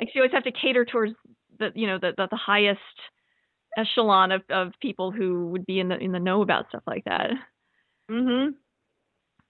like 0.00 0.12
you 0.14 0.20
always 0.22 0.32
have 0.32 0.44
to 0.44 0.52
cater 0.52 0.84
towards 0.84 1.14
the 1.58 1.70
you 1.76 1.86
know 1.86 1.98
the 1.98 2.12
the, 2.16 2.26
the 2.28 2.36
highest 2.36 2.80
echelon 3.76 4.32
of 4.32 4.42
of 4.50 4.72
people 4.80 5.12
who 5.12 5.46
would 5.50 5.64
be 5.64 5.78
in 5.78 5.88
the 5.88 5.96
in 5.98 6.10
the 6.10 6.18
know 6.18 6.42
about 6.42 6.68
stuff 6.70 6.82
like 6.88 7.04
that. 7.04 7.30
Mhm. 8.10 8.54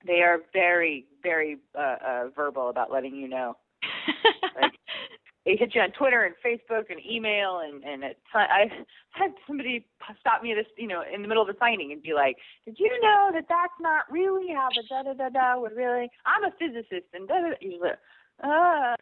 They 0.06 0.20
are 0.22 0.42
very, 0.52 1.06
very 1.24 1.58
uh, 1.76 1.96
uh, 2.06 2.24
verbal 2.36 2.68
about 2.68 2.92
letting 2.92 3.16
you 3.16 3.28
know. 3.28 3.56
Like, 4.60 4.78
they 5.44 5.56
hit 5.56 5.74
you 5.74 5.80
on 5.80 5.90
Twitter 5.92 6.24
and 6.24 6.34
Facebook 6.44 6.90
and 6.90 7.00
email 7.04 7.60
and 7.64 7.82
and 7.84 8.04
it, 8.04 8.18
I 8.32 8.70
had 9.10 9.32
somebody 9.46 9.84
stop 10.20 10.42
me 10.42 10.54
this 10.54 10.66
you 10.78 10.86
know 10.86 11.02
in 11.02 11.22
the 11.22 11.28
middle 11.28 11.42
of 11.42 11.48
a 11.48 11.58
signing 11.58 11.92
and 11.92 12.02
be 12.02 12.14
like, 12.14 12.36
did 12.64 12.76
you 12.78 12.90
know 13.02 13.30
that 13.32 13.46
that's 13.48 13.78
not 13.80 14.04
really 14.10 14.54
how 14.54 14.68
the 14.74 14.84
da 14.88 15.02
da 15.02 15.12
da 15.12 15.28
da 15.28 15.60
would 15.60 15.72
really? 15.76 16.08
I'm 16.24 16.44
a 16.44 16.52
physicist 16.58 17.08
and 17.12 17.28
da 17.28 17.34
da. 17.40 17.50
like, 17.80 17.98
uh, 18.42 18.96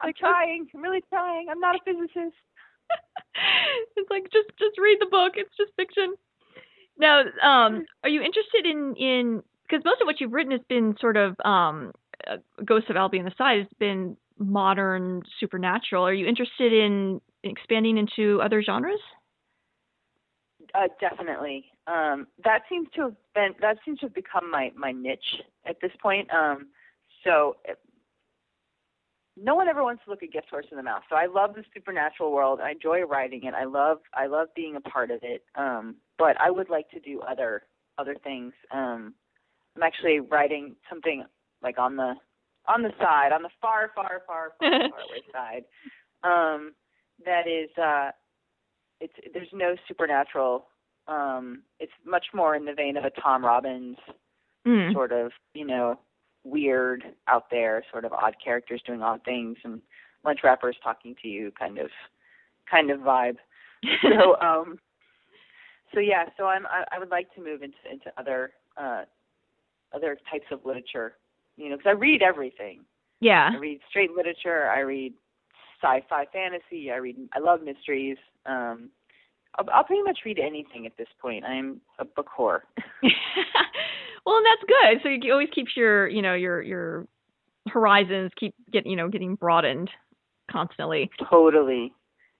I'm 0.00 0.12
trying. 0.18 0.66
I'm 0.74 0.82
really 0.82 1.02
trying. 1.08 1.48
I'm 1.50 1.60
not 1.60 1.76
a 1.76 1.80
physicist. 1.84 2.36
it's 3.96 4.10
like 4.10 4.24
just 4.32 4.48
just 4.58 4.78
read 4.78 4.98
the 5.00 5.10
book. 5.10 5.34
It's 5.36 5.56
just 5.56 5.72
fiction. 5.76 6.14
Now, 6.98 7.20
um, 7.42 7.84
are 8.02 8.10
you 8.10 8.20
interested 8.22 8.66
in 8.66 8.94
in 8.96 9.42
because 9.68 9.84
most 9.84 10.00
of 10.00 10.06
what 10.06 10.20
you've 10.20 10.32
written 10.32 10.52
has 10.52 10.60
been 10.68 10.96
sort 11.00 11.16
of 11.16 11.36
um, 11.44 11.92
uh, 12.30 12.36
Ghosts 12.64 12.90
of 12.90 12.96
Albion 12.96 13.26
aside 13.26 13.58
has 13.58 13.68
been 13.78 14.16
modern 14.38 15.22
supernatural. 15.40 16.06
Are 16.06 16.12
you 16.12 16.26
interested 16.26 16.72
in 16.72 17.20
expanding 17.42 17.98
into 17.98 18.40
other 18.42 18.62
genres? 18.62 19.00
Uh, 20.74 20.88
definitely. 21.00 21.64
Um, 21.86 22.26
that 22.44 22.62
seems 22.68 22.88
to 22.96 23.02
have 23.02 23.14
been 23.34 23.54
that 23.60 23.78
seems 23.84 24.00
to 24.00 24.06
have 24.06 24.14
become 24.14 24.50
my 24.50 24.72
my 24.76 24.92
niche 24.92 25.42
at 25.66 25.76
this 25.80 25.92
point. 26.02 26.28
Um, 26.32 26.68
so 27.24 27.56
no 29.36 29.54
one 29.54 29.68
ever 29.68 29.84
wants 29.84 30.02
to 30.04 30.10
look 30.10 30.22
a 30.22 30.26
gift 30.26 30.48
horse 30.50 30.66
in 30.70 30.76
the 30.76 30.82
mouth. 30.82 31.02
So 31.10 31.16
I 31.16 31.26
love 31.26 31.54
the 31.54 31.62
supernatural 31.74 32.32
world. 32.32 32.60
I 32.60 32.70
enjoy 32.70 33.02
writing 33.02 33.44
it. 33.44 33.54
I 33.54 33.64
love 33.64 33.98
I 34.14 34.26
love 34.26 34.48
being 34.56 34.76
a 34.76 34.80
part 34.80 35.10
of 35.10 35.20
it. 35.22 35.44
Um, 35.54 35.96
but 36.18 36.40
I 36.40 36.50
would 36.50 36.70
like 36.70 36.90
to 36.90 37.00
do 37.00 37.20
other 37.20 37.62
other 37.98 38.16
things. 38.22 38.52
Um, 38.72 39.14
I'm 39.76 39.82
actually 39.82 40.20
writing 40.20 40.76
something 40.88 41.24
like 41.62 41.78
on 41.78 41.96
the 41.96 42.14
on 42.68 42.82
the 42.82 42.92
side, 42.98 43.32
on 43.32 43.42
the 43.42 43.50
far, 43.60 43.90
far, 43.94 44.22
far, 44.26 44.52
far, 44.58 44.70
far 44.70 44.70
away 44.80 45.22
side. 45.32 45.64
Um, 46.24 46.72
that 47.24 47.46
is, 47.46 47.70
uh, 47.78 48.10
it's 49.00 49.14
there's 49.32 49.48
no 49.52 49.76
supernatural. 49.86 50.66
Um, 51.06 51.62
it's 51.78 51.92
much 52.04 52.26
more 52.34 52.56
in 52.56 52.64
the 52.64 52.74
vein 52.74 52.96
of 52.96 53.04
a 53.04 53.10
Tom 53.10 53.44
Robbins 53.44 53.96
mm. 54.66 54.92
sort 54.92 55.12
of, 55.12 55.30
you 55.54 55.64
know, 55.64 56.00
weird 56.44 57.04
out 57.28 57.44
there, 57.50 57.84
sort 57.90 58.04
of 58.04 58.12
odd 58.12 58.36
characters 58.42 58.82
doing 58.86 59.02
odd 59.02 59.20
things 59.24 59.56
and 59.64 59.80
lunch 60.24 60.40
wrappers 60.42 60.76
talking 60.82 61.14
to 61.22 61.28
you 61.28 61.52
kind 61.58 61.78
of 61.78 61.88
kind 62.68 62.90
of 62.90 63.00
vibe. 63.00 63.36
so 64.02 64.36
um 64.40 64.78
so 65.94 66.00
yeah, 66.00 66.24
so 66.36 66.46
I'm 66.46 66.66
I, 66.66 66.84
I 66.92 66.98
would 66.98 67.10
like 67.10 67.32
to 67.34 67.40
move 67.42 67.62
into 67.62 67.76
into 67.90 68.10
other 68.18 68.50
uh 68.76 69.02
other 69.96 70.18
types 70.30 70.46
of 70.52 70.60
literature 70.64 71.16
you 71.56 71.70
know, 71.70 71.76
because 71.76 71.90
I 71.90 71.94
read 71.94 72.22
everything. 72.22 72.84
Yeah. 73.20 73.50
I 73.52 73.56
read 73.56 73.80
straight 73.88 74.10
literature. 74.12 74.68
I 74.68 74.80
read 74.80 75.14
sci-fi, 75.82 76.26
fantasy. 76.32 76.90
I 76.90 76.96
read. 76.96 77.16
I 77.34 77.38
love 77.38 77.62
mysteries. 77.62 78.18
Um, 78.44 78.90
I'll, 79.58 79.66
I'll 79.72 79.84
pretty 79.84 80.02
much 80.02 80.18
read 80.24 80.38
anything 80.38 80.86
at 80.86 80.96
this 80.96 81.08
point. 81.20 81.44
I'm 81.44 81.80
a 81.98 82.04
book 82.04 82.28
whore. 82.38 82.60
well, 84.26 84.36
and 84.36 84.46
that's 84.46 84.62
good. 84.68 85.00
So 85.02 85.08
you 85.08 85.32
always 85.32 85.48
keeps 85.54 85.76
your, 85.76 86.08
you 86.08 86.22
know, 86.22 86.34
your 86.34 86.62
your 86.62 87.06
horizons 87.68 88.30
keep 88.38 88.54
get, 88.70 88.86
you 88.86 88.96
know, 88.96 89.08
getting 89.08 89.34
broadened 89.34 89.90
constantly. 90.50 91.10
Totally. 91.30 91.92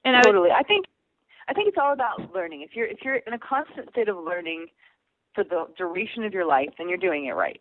And 0.05 0.23
totally. 0.23 0.51
I, 0.51 0.59
would, 0.59 0.65
I 0.65 0.69
think 0.69 0.87
I 1.49 1.55
think 1.55 1.69
it's 1.69 1.79
all 1.81 1.95
about 1.95 2.35
learning. 2.35 2.63
If 2.63 2.77
you're 2.77 2.87
if 2.87 2.99
you're 3.03 3.17
in 3.17 3.33
a 3.33 3.39
constant 3.39 3.89
state 3.91 4.09
of 4.09 4.17
learning 4.19 4.67
for 5.37 5.45
the 5.45 5.67
duration 5.79 6.25
of 6.25 6.33
your 6.33 6.45
life, 6.47 6.71
then 6.77 6.89
you're 6.89 6.99
doing 6.99 7.27
it 7.27 7.33
right. 7.33 7.61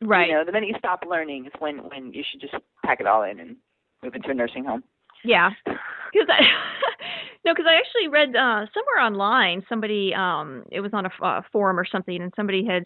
Right. 0.00 0.28
You 0.28 0.34
know, 0.34 0.44
the 0.44 0.52
minute 0.52 0.68
you 0.68 0.76
stop 0.78 1.02
learning 1.08 1.46
is 1.46 1.52
when 1.58 1.78
when 1.78 2.12
you 2.12 2.22
should 2.30 2.40
just 2.40 2.54
pack 2.84 3.00
it 3.00 3.06
all 3.06 3.24
in 3.24 3.40
and 3.40 3.56
move 4.04 4.14
into 4.14 4.30
a 4.30 4.34
nursing 4.34 4.64
home. 4.64 4.84
Yeah. 5.24 5.50
Because 6.12 6.28
I 6.30 6.40
no, 7.44 7.52
because 7.52 7.66
I 7.68 7.74
actually 7.74 8.08
read 8.08 8.28
uh 8.28 8.64
somewhere 8.72 9.04
online 9.04 9.64
somebody 9.68 10.14
um 10.14 10.62
it 10.70 10.80
was 10.80 10.92
on 10.94 11.04
a 11.04 11.10
uh, 11.20 11.42
forum 11.52 11.80
or 11.80 11.84
something 11.84 12.22
and 12.22 12.32
somebody 12.36 12.64
had 12.64 12.84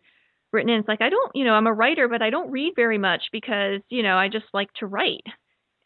written 0.51 0.71
in 0.71 0.81
it's 0.81 0.89
like 0.89 1.03
I 1.03 1.11
don't 1.11 1.31
you 1.35 1.45
know 1.45 1.53
I'm 1.53 1.67
a 1.67 1.73
writer 1.73 2.09
but 2.09 2.23
I 2.23 2.31
don't 2.31 2.51
read 2.51 2.73
very 2.75 2.97
much 2.97 3.25
because 3.31 3.83
you 3.91 4.03
know 4.03 4.17
I 4.17 4.29
just 4.29 4.47
like 4.55 4.73
to 4.81 4.87
write. 4.87 5.27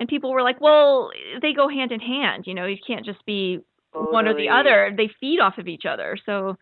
And 0.01 0.09
people 0.09 0.33
were 0.33 0.43
like, 0.43 0.61
well, 0.61 1.11
they 1.41 1.53
go 1.53 1.69
hand 1.69 1.93
in 1.93 2.01
hand. 2.01 2.45
You 2.47 2.55
know, 2.55 2.67
you 2.67 2.77
can't 2.85 3.05
just 3.05 3.25
be 3.27 3.61
totally. 3.93 4.13
one 4.13 4.27
or 4.27 4.35
the 4.35 4.49
other. 4.49 4.93
They 4.97 5.09
feed 5.21 5.41
off 5.41 5.59
of 5.59 5.69
each 5.69 5.85
other. 5.89 6.19
So, 6.27 6.57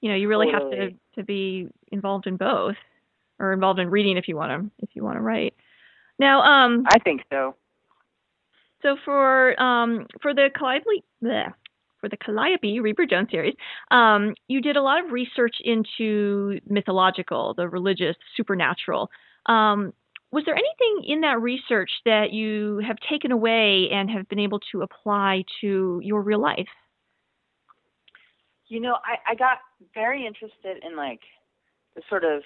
you 0.00 0.08
know, 0.10 0.16
you 0.16 0.28
really 0.28 0.50
totally. 0.50 0.78
have 0.78 0.90
to 0.90 0.96
to 1.16 1.24
be 1.24 1.68
involved 1.90 2.26
in 2.26 2.36
both 2.36 2.76
or 3.38 3.52
involved 3.52 3.80
in 3.80 3.90
reading 3.90 4.16
if 4.16 4.28
you 4.28 4.36
want 4.36 4.50
to 4.50 4.70
if 4.84 4.90
you 4.94 5.04
want 5.04 5.16
to 5.16 5.22
write. 5.22 5.54
Now, 6.18 6.42
um, 6.42 6.84
I 6.88 6.98
think 6.98 7.22
so. 7.30 7.54
So 8.82 8.96
for 9.04 9.60
um 9.60 10.06
for 10.22 10.34
the 10.34 10.50
Calliope 10.56 11.04
bleh, 11.22 11.52
for 12.00 12.08
the 12.08 12.16
Calliope 12.16 12.80
Reaper 12.80 13.06
Jones 13.06 13.28
series, 13.30 13.54
um, 13.90 14.34
you 14.46 14.60
did 14.60 14.76
a 14.76 14.82
lot 14.82 15.04
of 15.04 15.10
research 15.10 15.56
into 15.64 16.60
mythological, 16.66 17.54
the 17.54 17.68
religious, 17.68 18.16
supernatural. 18.36 19.10
Um, 19.46 19.92
was 20.30 20.44
there 20.44 20.54
anything 20.54 21.10
in 21.10 21.22
that 21.22 21.40
research 21.40 21.90
that 22.04 22.32
you 22.32 22.82
have 22.86 22.98
taken 23.08 23.32
away 23.32 23.88
and 23.90 24.10
have 24.10 24.28
been 24.28 24.38
able 24.38 24.60
to 24.72 24.82
apply 24.82 25.44
to 25.62 26.00
your 26.04 26.20
real 26.22 26.40
life? 26.40 26.68
You 28.68 28.80
know, 28.80 28.98
I, 29.04 29.32
I 29.32 29.34
got 29.34 29.58
very 29.94 30.26
interested 30.26 30.82
in 30.84 30.96
like 30.96 31.20
the 31.94 32.02
sort 32.08 32.24
of 32.24 32.42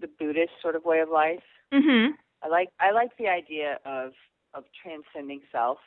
the 0.00 0.08
Buddhist 0.18 0.52
sort 0.62 0.76
of 0.76 0.84
way 0.84 1.00
of 1.00 1.08
life. 1.08 1.42
Mm-hmm. 1.72 2.12
I 2.42 2.48
like 2.48 2.68
I 2.80 2.92
like 2.92 3.10
the 3.18 3.28
idea 3.28 3.78
of 3.84 4.12
of 4.54 4.64
transcending 4.82 5.40
self, 5.52 5.78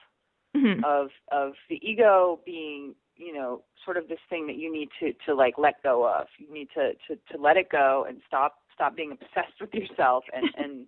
mm-hmm. 0.56 0.84
of 0.84 1.10
of 1.32 1.54
the 1.70 1.80
ego 1.82 2.40
being 2.46 2.96
you 3.16 3.34
know 3.34 3.64
sort 3.84 3.98
of 3.98 4.08
this 4.08 4.20
thing 4.30 4.48
that 4.48 4.58
you 4.58 4.72
need 4.72 4.90
to 5.00 5.14
to 5.26 5.34
like 5.34 5.56
let 5.58 5.82
go 5.84 6.08
of. 6.08 6.28
You 6.38 6.54
need 6.54 6.70
to 6.76 6.94
to 7.08 7.20
to 7.32 7.42
let 7.42 7.58
it 7.58 7.70
go 7.70 8.06
and 8.08 8.22
stop 8.28 8.58
stop 8.74 8.96
being 8.96 9.12
obsessed 9.12 9.60
with 9.60 9.74
yourself 9.74 10.24
and 10.34 10.50
and 10.58 10.86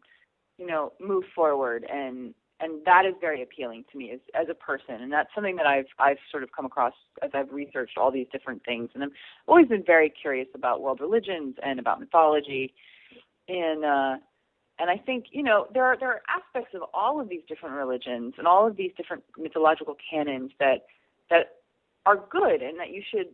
you 0.57 0.67
know 0.67 0.93
move 0.99 1.23
forward 1.33 1.85
and 1.91 2.33
and 2.59 2.85
that 2.85 3.05
is 3.05 3.13
very 3.19 3.41
appealing 3.41 3.83
to 3.91 3.97
me 3.97 4.11
as 4.11 4.19
as 4.33 4.47
a 4.49 4.53
person. 4.53 4.95
And 5.01 5.11
that's 5.11 5.29
something 5.35 5.55
that 5.57 5.65
I've 5.65 5.87
I've 5.99 6.17
sort 6.31 6.43
of 6.43 6.51
come 6.51 6.65
across 6.65 6.93
as 7.21 7.31
I've 7.33 7.51
researched 7.51 7.97
all 7.97 8.11
these 8.11 8.27
different 8.31 8.63
things. 8.63 8.89
And 8.93 9.03
I've 9.03 9.11
always 9.47 9.67
been 9.67 9.83
very 9.85 10.09
curious 10.09 10.47
about 10.55 10.81
world 10.81 10.99
religions 11.01 11.55
and 11.63 11.79
about 11.79 11.99
mythology. 11.99 12.73
And 13.47 13.83
uh 13.83 14.15
and 14.79 14.89
I 14.89 14.97
think 14.97 15.25
you 15.31 15.43
know 15.43 15.67
there 15.73 15.83
are 15.83 15.97
there 15.97 16.09
are 16.09 16.21
aspects 16.29 16.73
of 16.73 16.83
all 16.93 17.19
of 17.19 17.29
these 17.29 17.41
different 17.47 17.75
religions 17.75 18.35
and 18.37 18.47
all 18.47 18.67
of 18.67 18.75
these 18.75 18.91
different 18.97 19.23
mythological 19.37 19.95
canons 20.09 20.51
that 20.59 20.85
that 21.29 21.57
are 22.05 22.17
good 22.29 22.61
and 22.61 22.79
that 22.79 22.91
you 22.91 23.01
should 23.09 23.27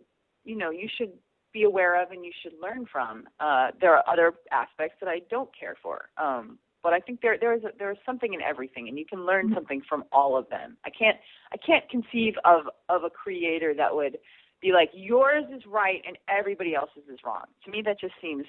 you 0.44 0.58
know 0.58 0.70
you 0.70 0.88
should 0.98 1.12
be 1.54 1.64
aware 1.64 2.02
of 2.02 2.12
and 2.12 2.24
you 2.24 2.32
should 2.44 2.54
learn 2.62 2.86
from. 2.92 3.28
Uh, 3.40 3.70
there 3.82 3.96
are 3.96 4.04
other 4.08 4.34
aspects 4.52 4.98
that 5.00 5.10
I 5.10 5.22
don't 5.30 5.50
care 5.58 5.76
for, 5.82 6.10
um, 6.18 6.60
but 6.84 6.94
I 6.94 7.00
think 7.00 7.22
there 7.22 7.38
there 7.40 7.54
is 7.54 7.64
a, 7.64 7.70
there 7.78 7.92
is 7.92 7.98
something 8.06 8.34
in 8.34 8.42
everything, 8.42 8.88
and 8.88 8.98
you 8.98 9.06
can 9.06 9.26
learn 9.26 9.52
something 9.54 9.82
from 9.88 10.04
all 10.12 10.38
of 10.38 10.50
them. 10.50 10.78
I 10.86 10.90
can't 10.90 11.18
I 11.52 11.58
can't 11.58 11.88
conceive 11.90 12.36
of 12.46 12.66
of 12.88 13.04
a 13.04 13.10
creator 13.10 13.74
that 13.76 13.94
would 13.94 14.18
be 14.62 14.72
like 14.72 14.90
yours 14.94 15.46
is 15.56 15.64
right 15.66 16.02
and 16.06 16.18
everybody 16.28 16.76
else's 16.76 17.04
is 17.12 17.20
wrong. 17.26 17.46
To 17.66 17.72
me, 17.72 17.82
that 17.86 18.00
just 18.00 18.14
seems 18.22 18.46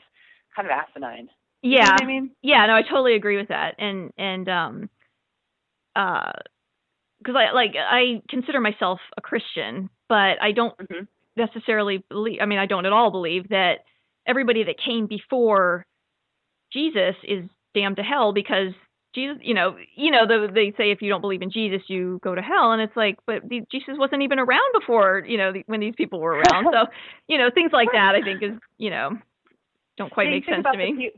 kind 0.55 0.67
of 0.67 0.73
asinine. 0.73 1.29
Yeah. 1.63 1.79
You 1.79 1.85
know 1.85 1.97
I 2.01 2.07
mean? 2.07 2.31
Yeah, 2.43 2.67
no, 2.67 2.75
I 2.75 2.83
totally 2.83 3.15
agree 3.15 3.37
with 3.37 3.49
that. 3.49 3.75
And 3.79 4.13
and 4.19 4.49
um 4.49 4.91
uh 5.95 6.33
because 7.19 7.37
I 7.37 7.53
like 7.53 7.73
I 7.77 8.23
consider 8.29 8.61
myself 8.61 8.99
a 9.17 9.21
Christian, 9.21 9.91
but 10.09 10.41
I 10.41 10.53
don't 10.53 10.77
mm-hmm. 10.79 11.05
necessarily 11.37 12.05
believe 12.09 12.39
I 12.41 12.47
mean 12.47 12.59
I 12.59 12.67
don't 12.67 12.87
at 12.87 12.93
all 12.93 13.11
believe 13.11 13.49
that 13.51 13.81
everybody 14.27 14.65
that 14.65 14.77
came 14.85 15.07
before 15.07 15.87
Jesus 16.73 17.17
is 17.25 17.45
damned 17.75 17.97
to 17.97 18.03
hell 18.03 18.33
because 18.33 18.73
Jesus, 19.15 19.39
you 19.43 19.55
know, 19.55 19.77
you 19.97 20.11
know, 20.11 20.27
the, 20.27 20.49
they 20.53 20.73
say 20.77 20.93
if 20.93 21.03
you 21.03 21.09
don't 21.09 21.21
believe 21.21 21.43
in 21.43 21.51
Jesus, 21.51 21.83
you 21.89 22.21
go 22.23 22.35
to 22.35 22.43
hell, 22.43 22.73
and 22.73 22.81
it's 22.81 22.97
like, 22.97 23.17
but 23.27 23.49
the, 23.49 23.63
Jesus 23.71 23.95
wasn't 23.99 24.23
even 24.23 24.39
around 24.39 24.73
before, 24.79 25.25
you 25.27 25.37
know, 25.37 25.53
the, 25.53 25.65
when 25.67 25.81
these 25.81 25.95
people 25.97 26.21
were 26.21 26.39
around. 26.39 26.67
so, 26.73 26.87
you 27.27 27.37
know, 27.39 27.51
things 27.53 27.73
like 27.73 27.89
that, 27.93 28.15
I 28.15 28.23
think 28.23 28.43
is, 28.43 28.59
you 28.79 28.91
know, 28.91 29.19
don't 29.97 30.13
quite 30.13 30.31
make 30.31 30.45
sense 30.45 30.65
to 30.71 30.79
me. 30.79 31.11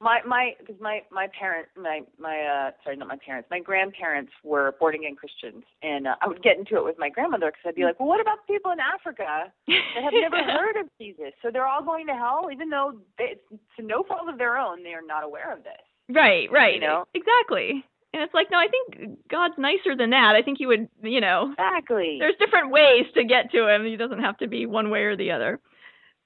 My 0.00 0.20
my 0.26 0.52
because 0.58 0.80
my 0.80 1.02
my 1.10 1.26
parent 1.38 1.66
my 1.76 2.00
my 2.18 2.40
uh 2.42 2.70
sorry 2.84 2.96
not 2.96 3.08
my 3.08 3.18
parents 3.24 3.48
my 3.50 3.60
grandparents 3.60 4.32
were 4.44 4.74
born 4.78 4.94
again 4.94 5.16
Christians 5.16 5.64
and 5.82 6.06
uh, 6.06 6.14
I 6.22 6.28
would 6.28 6.42
get 6.42 6.56
into 6.56 6.76
it 6.76 6.84
with 6.84 6.98
my 6.98 7.08
grandmother 7.08 7.46
because 7.46 7.62
I'd 7.66 7.74
be 7.74 7.84
like 7.84 7.98
well 7.98 8.08
what 8.08 8.20
about 8.20 8.38
the 8.46 8.52
people 8.52 8.70
in 8.70 8.78
Africa 8.78 9.52
that 9.66 10.02
have 10.02 10.12
never 10.12 10.36
heard 10.44 10.76
of 10.80 10.86
Jesus 11.00 11.32
so 11.42 11.50
they're 11.52 11.66
all 11.66 11.82
going 11.82 12.06
to 12.06 12.14
hell 12.14 12.48
even 12.52 12.70
though 12.70 13.00
they, 13.18 13.34
to 13.76 13.82
no 13.84 14.04
fault 14.04 14.28
of 14.28 14.38
their 14.38 14.56
own 14.56 14.82
they 14.82 14.94
are 14.94 15.06
not 15.06 15.24
aware 15.24 15.52
of 15.52 15.64
this 15.64 15.82
Right, 16.08 16.50
right. 16.50 16.74
You 16.74 16.80
know? 16.80 17.04
Exactly. 17.14 17.84
And 18.14 18.22
it's 18.22 18.32
like, 18.32 18.48
no, 18.50 18.56
I 18.58 18.68
think 18.68 19.18
God's 19.30 19.54
nicer 19.58 19.94
than 19.96 20.10
that. 20.10 20.34
I 20.34 20.42
think 20.42 20.58
he 20.58 20.66
would, 20.66 20.88
you 21.02 21.20
know, 21.20 21.52
exactly 21.52 22.16
there's 22.18 22.36
different 22.40 22.70
ways 22.70 23.04
to 23.14 23.24
get 23.24 23.52
to 23.52 23.68
him. 23.68 23.84
He 23.84 23.96
doesn't 23.96 24.20
have 24.20 24.38
to 24.38 24.48
be 24.48 24.64
one 24.64 24.88
way 24.88 25.00
or 25.00 25.16
the 25.16 25.30
other. 25.30 25.60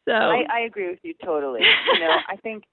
So 0.08 0.12
I, 0.12 0.44
I 0.50 0.60
agree 0.60 0.88
with 0.88 1.00
you 1.02 1.14
totally. 1.24 1.60
You 1.92 2.00
know, 2.00 2.16
I 2.28 2.36
think 2.36 2.64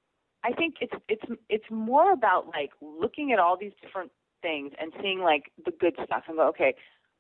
I 0.44 0.54
think 0.54 0.76
it's 0.82 0.94
it's 1.08 1.26
it's 1.50 1.70
more 1.70 2.12
about 2.14 2.48
like 2.48 2.72
looking 2.82 3.32
at 3.32 3.40
all 3.40 3.58
these 3.58 3.74
different 3.82 4.12
things 4.42 4.72
and 4.80 4.94
seeing 5.02 5.20
like 5.20 5.52
the 5.66 5.72
good 5.72 5.96
stuff 6.06 6.24
and 6.28 6.38
go, 6.38 6.48
okay, 6.48 6.76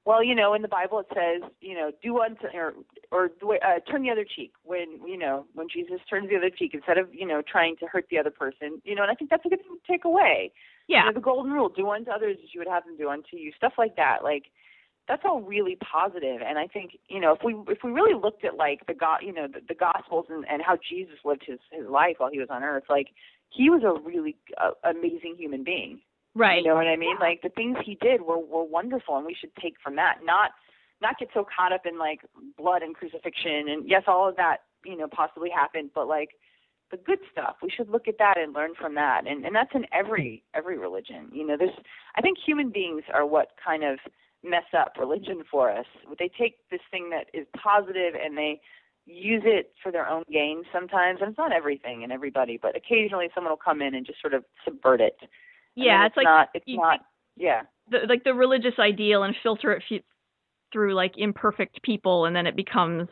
well, 0.05 0.23
you 0.23 0.34
know, 0.34 0.53
in 0.53 0.62
the 0.62 0.67
Bible 0.67 0.99
it 0.99 1.08
says, 1.13 1.49
you 1.62 1.75
know, 1.75 1.91
do 2.01 2.19
unto 2.19 2.47
or 2.55 2.73
or 3.12 3.29
uh, 3.63 3.79
turn 3.91 4.03
the 4.03 4.10
other 4.10 4.25
cheek 4.25 4.53
when 4.63 4.99
you 5.05 5.17
know 5.17 5.45
when 5.53 5.67
Jesus 5.71 5.99
turns 6.10 6.29
the 6.29 6.38
other 6.38 6.49
cheek 6.49 6.71
instead 6.73 6.97
of 6.97 7.13
you 7.13 7.27
know 7.27 7.41
trying 7.41 7.75
to 7.77 7.86
hurt 7.86 8.05
the 8.10 8.17
other 8.17 8.32
person, 8.32 8.82
you 8.84 8.95
know, 8.95 9.03
and 9.03 9.12
I 9.12 9.15
think 9.15 9.29
that's 9.29 9.45
a 9.45 9.49
good 9.49 9.60
thing 9.60 9.77
to 9.77 9.91
take 9.91 10.05
away. 10.05 10.51
Yeah. 10.88 11.01
You 11.01 11.05
know, 11.08 11.13
the 11.13 11.21
golden 11.21 11.51
rule: 11.51 11.69
do 11.69 11.89
unto 11.89 12.10
others 12.12 12.38
as 12.41 12.53
you 12.53 12.60
would 12.62 12.69
have 12.69 12.86
them 12.86 12.97
do 12.97 13.10
unto 13.10 13.36
you. 13.36 13.51
Stuff 13.55 13.73
like 13.77 13.95
that, 13.97 14.23
like 14.23 14.45
that's 15.09 15.23
all 15.25 15.41
really 15.41 15.75
positive. 15.77 16.41
And 16.47 16.57
i 16.57 16.67
think 16.67 16.91
you 17.09 17.19
know 17.19 17.33
if 17.33 17.39
we 17.43 17.55
if 17.67 17.79
we 17.83 17.91
really 17.91 18.13
looked 18.13 18.45
at 18.45 18.55
like 18.55 18.85
the 18.87 18.93
god 18.93 19.19
you 19.21 19.33
know 19.33 19.47
the, 19.47 19.59
the 19.67 19.73
gospels 19.73 20.27
and 20.29 20.45
and 20.49 20.61
how 20.61 20.77
jesus 20.77 21.17
lived 21.25 21.43
his 21.45 21.59
his 21.71 21.87
life 21.89 22.15
while 22.19 22.29
he 22.31 22.39
was 22.39 22.47
on 22.49 22.63
earth 22.63 22.83
like 22.89 23.07
he 23.49 23.69
was 23.69 23.81
a 23.83 23.99
really 24.07 24.37
uh, 24.61 24.71
amazing 24.87 25.35
human 25.35 25.63
being. 25.63 25.99
Right. 26.35 26.61
You 26.61 26.69
know 26.69 26.75
what 26.75 26.87
i 26.87 26.95
mean? 26.95 27.17
Like 27.19 27.41
the 27.41 27.49
things 27.49 27.77
he 27.83 27.97
did 27.99 28.21
were 28.21 28.37
were 28.37 28.63
wonderful 28.63 29.17
and 29.17 29.25
we 29.25 29.35
should 29.37 29.53
take 29.61 29.75
from 29.83 29.95
that 29.97 30.19
not 30.23 30.51
not 31.01 31.17
get 31.17 31.29
so 31.33 31.45
caught 31.57 31.73
up 31.73 31.85
in 31.85 31.97
like 31.97 32.21
blood 32.57 32.83
and 32.83 32.95
crucifixion 32.95 33.67
and 33.69 33.89
yes 33.89 34.03
all 34.07 34.29
of 34.29 34.35
that 34.35 34.57
you 34.85 34.95
know 34.95 35.07
possibly 35.11 35.49
happened 35.49 35.89
but 35.95 36.07
like 36.07 36.29
the 36.91 36.97
good 36.97 37.19
stuff 37.31 37.55
we 37.61 37.69
should 37.69 37.89
look 37.89 38.07
at 38.07 38.17
that 38.19 38.37
and 38.37 38.53
learn 38.53 38.73
from 38.79 38.95
that. 38.95 39.21
And 39.27 39.43
and 39.45 39.55
that's 39.55 39.73
in 39.73 39.85
every 39.91 40.43
every 40.53 40.77
religion. 40.77 41.29
You 41.33 41.47
know 41.47 41.57
there's 41.57 41.77
i 42.15 42.21
think 42.21 42.37
human 42.37 42.69
beings 42.69 43.03
are 43.13 43.25
what 43.25 43.49
kind 43.63 43.83
of 43.83 43.99
mess 44.43 44.63
up 44.78 44.93
religion 44.99 45.43
for 45.49 45.71
us. 45.71 45.86
They 46.17 46.30
take 46.39 46.56
this 46.71 46.82
thing 46.91 47.10
that 47.10 47.25
is 47.34 47.45
positive 47.62 48.13
and 48.21 48.38
they 48.38 48.62
use 49.06 49.41
it 49.45 49.73
for 49.82 49.91
their 49.91 50.08
own 50.08 50.23
gain 50.32 50.63
sometimes. 50.71 51.19
And 51.21 51.30
it's 51.30 51.38
not 51.38 51.52
everything 51.52 52.04
and 52.04 52.12
everybody, 52.12 52.60
but 52.62 52.75
occasionally 52.75 53.28
someone 53.34 53.52
will 53.52 53.58
come 53.58 53.82
in 53.82 53.95
and 53.95 54.06
just 54.06 54.21
sort 54.21 54.34
of 54.34 54.43
subvert 54.63 55.02
it. 55.02 55.17
Yeah, 55.75 56.06
it's, 56.06 56.12
it's 56.12 56.17
like 56.17 56.23
not. 56.25 56.49
It's 56.54 56.65
you, 56.67 56.78
not. 56.78 56.99
Yeah. 57.36 57.62
The, 57.89 57.99
like 58.08 58.23
the 58.23 58.34
religious 58.34 58.73
ideal 58.80 59.23
and 59.23 59.36
filter 59.41 59.73
it 59.73 59.84
f- 59.91 60.02
through 60.71 60.93
like 60.93 61.13
imperfect 61.17 61.82
people, 61.84 62.25
and 62.25 62.36
then 62.36 62.45
it 62.45 62.56
becomes, 62.56 63.08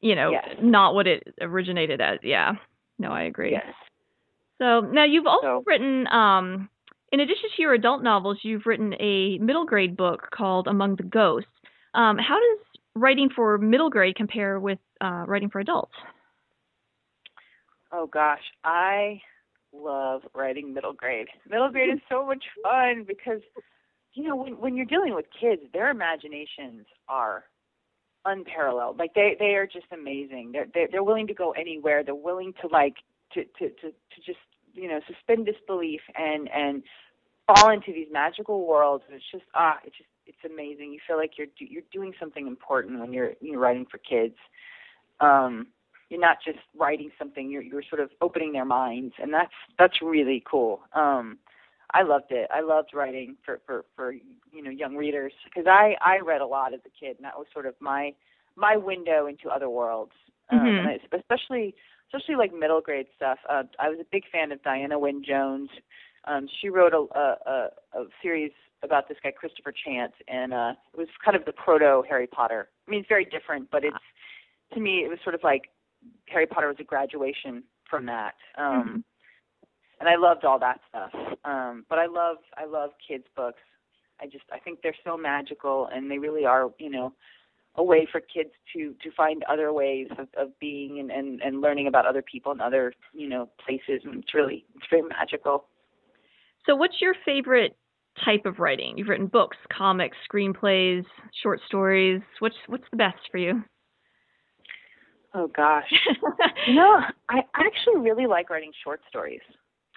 you 0.00 0.14
know, 0.14 0.30
yes. 0.30 0.56
not 0.62 0.94
what 0.94 1.06
it 1.06 1.22
originated 1.40 2.00
as. 2.00 2.18
Yeah. 2.22 2.52
No, 2.98 3.10
I 3.10 3.22
agree. 3.22 3.52
Yes. 3.52 3.74
So 4.58 4.80
now 4.80 5.04
you've 5.04 5.26
also 5.26 5.46
So- 5.46 5.62
written 5.66 6.06
um 6.08 6.68
in 7.12 7.20
addition 7.20 7.50
to 7.56 7.62
your 7.62 7.74
adult 7.74 8.02
novels, 8.02 8.38
you've 8.42 8.66
written 8.66 8.94
a 9.00 9.38
middle 9.38 9.64
grade 9.64 9.96
book 9.96 10.28
called 10.32 10.66
Among 10.68 10.96
the 10.96 11.02
Ghosts. 11.02 11.50
Um, 11.94 12.18
how 12.18 12.38
does 12.38 12.66
writing 12.94 13.28
for 13.34 13.58
middle 13.58 13.90
grade 13.90 14.16
compare 14.16 14.60
with 14.60 14.78
uh, 15.00 15.24
writing 15.26 15.50
for 15.50 15.60
adults? 15.60 15.94
Oh 17.92 18.06
gosh, 18.06 18.42
I 18.64 19.20
love 19.72 20.22
writing 20.34 20.72
middle 20.72 20.92
grade. 20.92 21.26
Middle 21.48 21.70
grade 21.70 21.92
is 21.92 22.00
so 22.08 22.24
much 22.24 22.44
fun 22.62 23.04
because 23.06 23.40
you 24.14 24.28
know 24.28 24.36
when 24.36 24.52
when 24.54 24.76
you're 24.76 24.86
dealing 24.86 25.14
with 25.14 25.26
kids, 25.38 25.62
their 25.72 25.90
imaginations 25.90 26.86
are 27.08 27.44
unparalleled. 28.24 28.98
Like 28.98 29.14
they 29.14 29.36
they 29.38 29.54
are 29.56 29.66
just 29.66 29.86
amazing. 29.92 30.50
They're 30.52 30.66
they're, 30.72 30.88
they're 30.90 31.04
willing 31.04 31.26
to 31.26 31.34
go 31.34 31.50
anywhere. 31.52 32.04
They're 32.04 32.14
willing 32.14 32.52
to 32.60 32.68
like 32.68 32.94
to 33.32 33.44
to 33.44 33.68
to 33.68 33.90
to 33.90 34.20
just 34.24 34.38
you 34.74 34.88
know 34.88 35.00
suspend 35.06 35.46
disbelief 35.46 36.00
and 36.16 36.48
and 36.54 36.82
fall 37.46 37.70
into 37.70 37.92
these 37.92 38.08
magical 38.12 38.66
worlds. 38.66 39.04
And 39.06 39.16
it's 39.16 39.30
just 39.30 39.44
ah, 39.54 39.78
it's 39.84 39.96
just 39.96 40.08
it's 40.26 40.44
amazing. 40.44 40.92
You 40.92 41.00
feel 41.06 41.16
like 41.16 41.32
you're 41.36 41.48
do, 41.58 41.64
you're 41.68 41.82
doing 41.92 42.12
something 42.18 42.46
important 42.46 43.00
when 43.00 43.12
you're 43.12 43.32
you're 43.40 43.60
writing 43.60 43.86
for 43.90 43.98
kids. 43.98 44.36
Um, 45.20 45.68
you're 46.08 46.20
not 46.20 46.38
just 46.44 46.58
writing 46.76 47.10
something. 47.18 47.50
You're 47.50 47.62
you're 47.62 47.82
sort 47.88 48.00
of 48.00 48.10
opening 48.20 48.52
their 48.52 48.64
minds, 48.64 49.14
and 49.20 49.32
that's 49.32 49.52
that's 49.78 50.02
really 50.02 50.42
cool. 50.48 50.80
Um, 50.94 51.38
I 51.92 52.02
loved 52.02 52.30
it. 52.30 52.48
I 52.52 52.60
loved 52.60 52.90
writing 52.94 53.36
for 53.44 53.60
for 53.66 53.84
for 53.96 54.12
you 54.12 54.62
know 54.62 54.70
young 54.70 54.96
readers 54.96 55.32
because 55.44 55.66
I 55.66 55.96
I 56.04 56.18
read 56.18 56.40
a 56.40 56.46
lot 56.46 56.74
as 56.74 56.80
a 56.86 56.90
kid, 56.90 57.16
and 57.16 57.24
that 57.24 57.36
was 57.38 57.46
sort 57.52 57.66
of 57.66 57.74
my 57.80 58.14
my 58.56 58.76
window 58.76 59.26
into 59.26 59.48
other 59.48 59.68
worlds. 59.70 60.12
Um, 60.50 60.58
Mhm. 60.58 60.78
and 60.78 60.88
I, 60.88 60.98
especially 61.16 61.74
especially 62.12 62.36
like 62.36 62.52
middle 62.52 62.80
grade 62.80 63.06
stuff. 63.16 63.38
Uh, 63.48 63.62
I 63.78 63.88
was 63.88 63.98
a 64.00 64.06
big 64.10 64.24
fan 64.30 64.52
of 64.52 64.62
Diana 64.62 64.98
Wynne 64.98 65.22
Jones. 65.26 65.70
Um, 66.26 66.48
she 66.60 66.68
wrote 66.68 66.92
a, 66.92 67.06
a, 67.18 67.36
a, 67.46 68.00
a 68.00 68.04
series 68.22 68.52
about 68.82 69.08
this 69.08 69.18
guy 69.22 69.30
Christopher 69.30 69.72
Chant, 69.84 70.12
and 70.28 70.52
uh, 70.52 70.72
it 70.92 70.98
was 70.98 71.08
kind 71.24 71.36
of 71.36 71.44
the 71.44 71.52
proto 71.52 72.02
Harry 72.08 72.26
Potter. 72.26 72.68
I 72.86 72.90
mean, 72.90 73.00
it's 73.00 73.08
very 73.08 73.24
different, 73.24 73.70
but 73.70 73.84
it's 73.84 73.96
to 74.74 74.80
me 74.80 74.98
it 75.04 75.08
was 75.08 75.18
sort 75.22 75.34
of 75.34 75.42
like 75.44 75.70
Harry 76.28 76.46
Potter 76.46 76.68
was 76.68 76.76
a 76.80 76.84
graduation 76.84 77.62
from 77.88 78.06
that. 78.06 78.34
Um, 78.56 78.64
Mhm. 78.88 79.04
And 80.00 80.08
I 80.08 80.16
loved 80.16 80.46
all 80.46 80.58
that 80.60 80.80
stuff. 80.88 81.10
Um, 81.44 81.84
but 81.90 81.98
I 81.98 82.06
love 82.06 82.38
I 82.56 82.64
love 82.64 82.90
kids 83.06 83.24
books. 83.36 83.60
I 84.18 84.26
just 84.26 84.44
I 84.50 84.58
think 84.58 84.80
they're 84.82 84.94
so 85.04 85.14
magical, 85.18 85.88
and 85.92 86.10
they 86.10 86.16
really 86.18 86.46
are 86.46 86.70
you 86.78 86.88
know 86.88 87.12
a 87.80 87.84
way 87.92 88.06
for 88.12 88.20
kids 88.20 88.50
to 88.72 88.80
to 89.02 89.08
find 89.16 89.38
other 89.52 89.68
ways 89.72 90.08
of, 90.18 90.28
of 90.42 90.48
being 90.58 90.92
and, 91.00 91.10
and 91.10 91.28
and 91.46 91.60
learning 91.60 91.86
about 91.88 92.04
other 92.06 92.22
people 92.32 92.52
and 92.52 92.60
other 92.68 92.92
you 93.12 93.28
know 93.32 93.42
places, 93.64 93.98
and 94.04 94.22
it's 94.22 94.34
really 94.34 94.58
it's 94.76 94.86
very 94.90 95.02
magical. 95.18 95.56
So, 96.66 96.76
what's 96.76 97.00
your 97.00 97.14
favorite 97.24 97.74
type 98.24 98.44
of 98.44 98.58
writing? 98.58 98.98
You've 98.98 99.08
written 99.08 99.28
books, 99.28 99.56
comics, 99.72 100.16
screenplays, 100.30 101.04
short 101.42 101.60
stories. 101.66 102.20
What's 102.40 102.56
what's 102.66 102.88
the 102.90 102.96
best 102.98 103.22
for 103.30 103.38
you? 103.38 103.62
Oh 105.34 105.46
gosh. 105.48 105.90
You 106.66 106.74
know, 106.74 107.00
I 107.30 107.38
actually 107.54 108.00
really 108.00 108.26
like 108.26 108.50
writing 108.50 108.72
short 108.84 109.00
stories. 109.08 109.40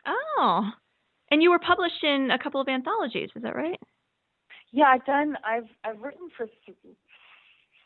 oh, 0.08 0.70
and 1.32 1.42
you 1.44 1.50
were 1.52 1.60
published 1.60 2.04
in 2.04 2.30
a 2.32 2.40
couple 2.42 2.62
of 2.62 2.68
anthologies. 2.70 3.30
Is 3.36 3.44
that 3.44 3.56
right? 3.56 3.80
Yeah, 4.72 4.86
I've 4.86 5.06
done. 5.06 5.36
I've 5.46 5.70
I've 5.84 6.02
written 6.02 6.30
for 6.38 6.46
th- 6.46 6.78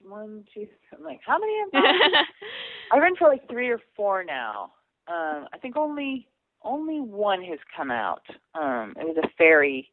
one, 0.10 0.44
two. 0.54 0.68
I'm 0.98 1.04
like, 1.04 1.20
how 1.26 1.38
many 1.40 1.54
anthologies? 1.62 2.18
I've 2.92 3.02
written 3.02 3.18
for 3.18 3.28
like 3.28 3.48
three 3.50 3.70
or 3.70 3.80
four 3.96 4.24
now. 4.24 4.72
Um, 5.08 5.48
I 5.54 5.58
think 5.62 5.78
only 5.78 6.28
only 6.64 7.00
one 7.00 7.44
has 7.44 7.60
come 7.76 7.92
out. 7.92 8.24
Um, 8.56 8.94
it 9.00 9.06
was 9.06 9.18
a 9.24 9.28
fairy. 9.38 9.90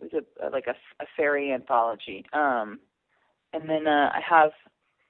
It 0.00 0.12
was 0.12 0.22
a 0.42 0.50
like 0.50 0.66
a, 0.66 0.74
a 1.02 1.06
fairy 1.16 1.52
anthology. 1.52 2.24
Um, 2.32 2.78
and 3.52 3.68
then 3.68 3.86
uh, 3.86 4.10
I 4.14 4.20
have 4.28 4.50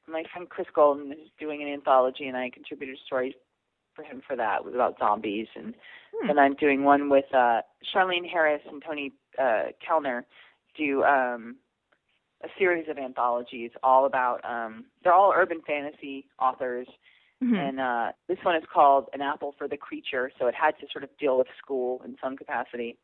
my 0.08 0.24
friend 0.32 0.48
Chris 0.48 0.66
Golden 0.74 1.12
is 1.12 1.28
doing 1.38 1.62
an 1.62 1.68
anthology, 1.68 2.28
and 2.28 2.36
I 2.36 2.50
contributed 2.50 2.96
a 2.96 3.04
story 3.06 3.36
for 3.94 4.02
him 4.02 4.22
for 4.26 4.36
that. 4.36 4.58
It 4.60 4.64
was 4.64 4.74
about 4.74 4.98
zombies, 4.98 5.48
and 5.54 5.74
Hmm. 6.20 6.26
then 6.28 6.38
I'm 6.38 6.54
doing 6.54 6.84
one 6.84 7.10
with 7.10 7.26
uh, 7.34 7.60
Charlaine 7.92 8.26
Harris 8.26 8.62
and 8.66 8.82
Toni 8.82 9.12
uh, 9.38 9.64
Kelner. 9.86 10.22
Do 10.74 11.04
um, 11.04 11.56
a 12.44 12.48
series 12.58 12.88
of 12.88 12.98
anthologies 12.98 13.70
all 13.82 14.06
about. 14.06 14.44
Um, 14.44 14.84
they're 15.02 15.12
all 15.12 15.32
urban 15.34 15.60
fantasy 15.66 16.26
authors, 16.40 16.86
Mhm. 17.42 17.56
and 17.68 17.80
uh, 17.80 18.12
this 18.28 18.38
one 18.44 18.56
is 18.56 18.64
called 18.72 19.08
An 19.12 19.20
Apple 19.22 19.54
for 19.58 19.68
the 19.68 19.76
Creature, 19.76 20.32
so 20.38 20.46
it 20.46 20.54
had 20.54 20.78
to 20.80 20.86
sort 20.92 21.04
of 21.04 21.10
deal 21.18 21.38
with 21.38 21.46
school 21.56 22.00
in 22.04 22.16
some 22.22 22.36
capacity. 22.36 22.96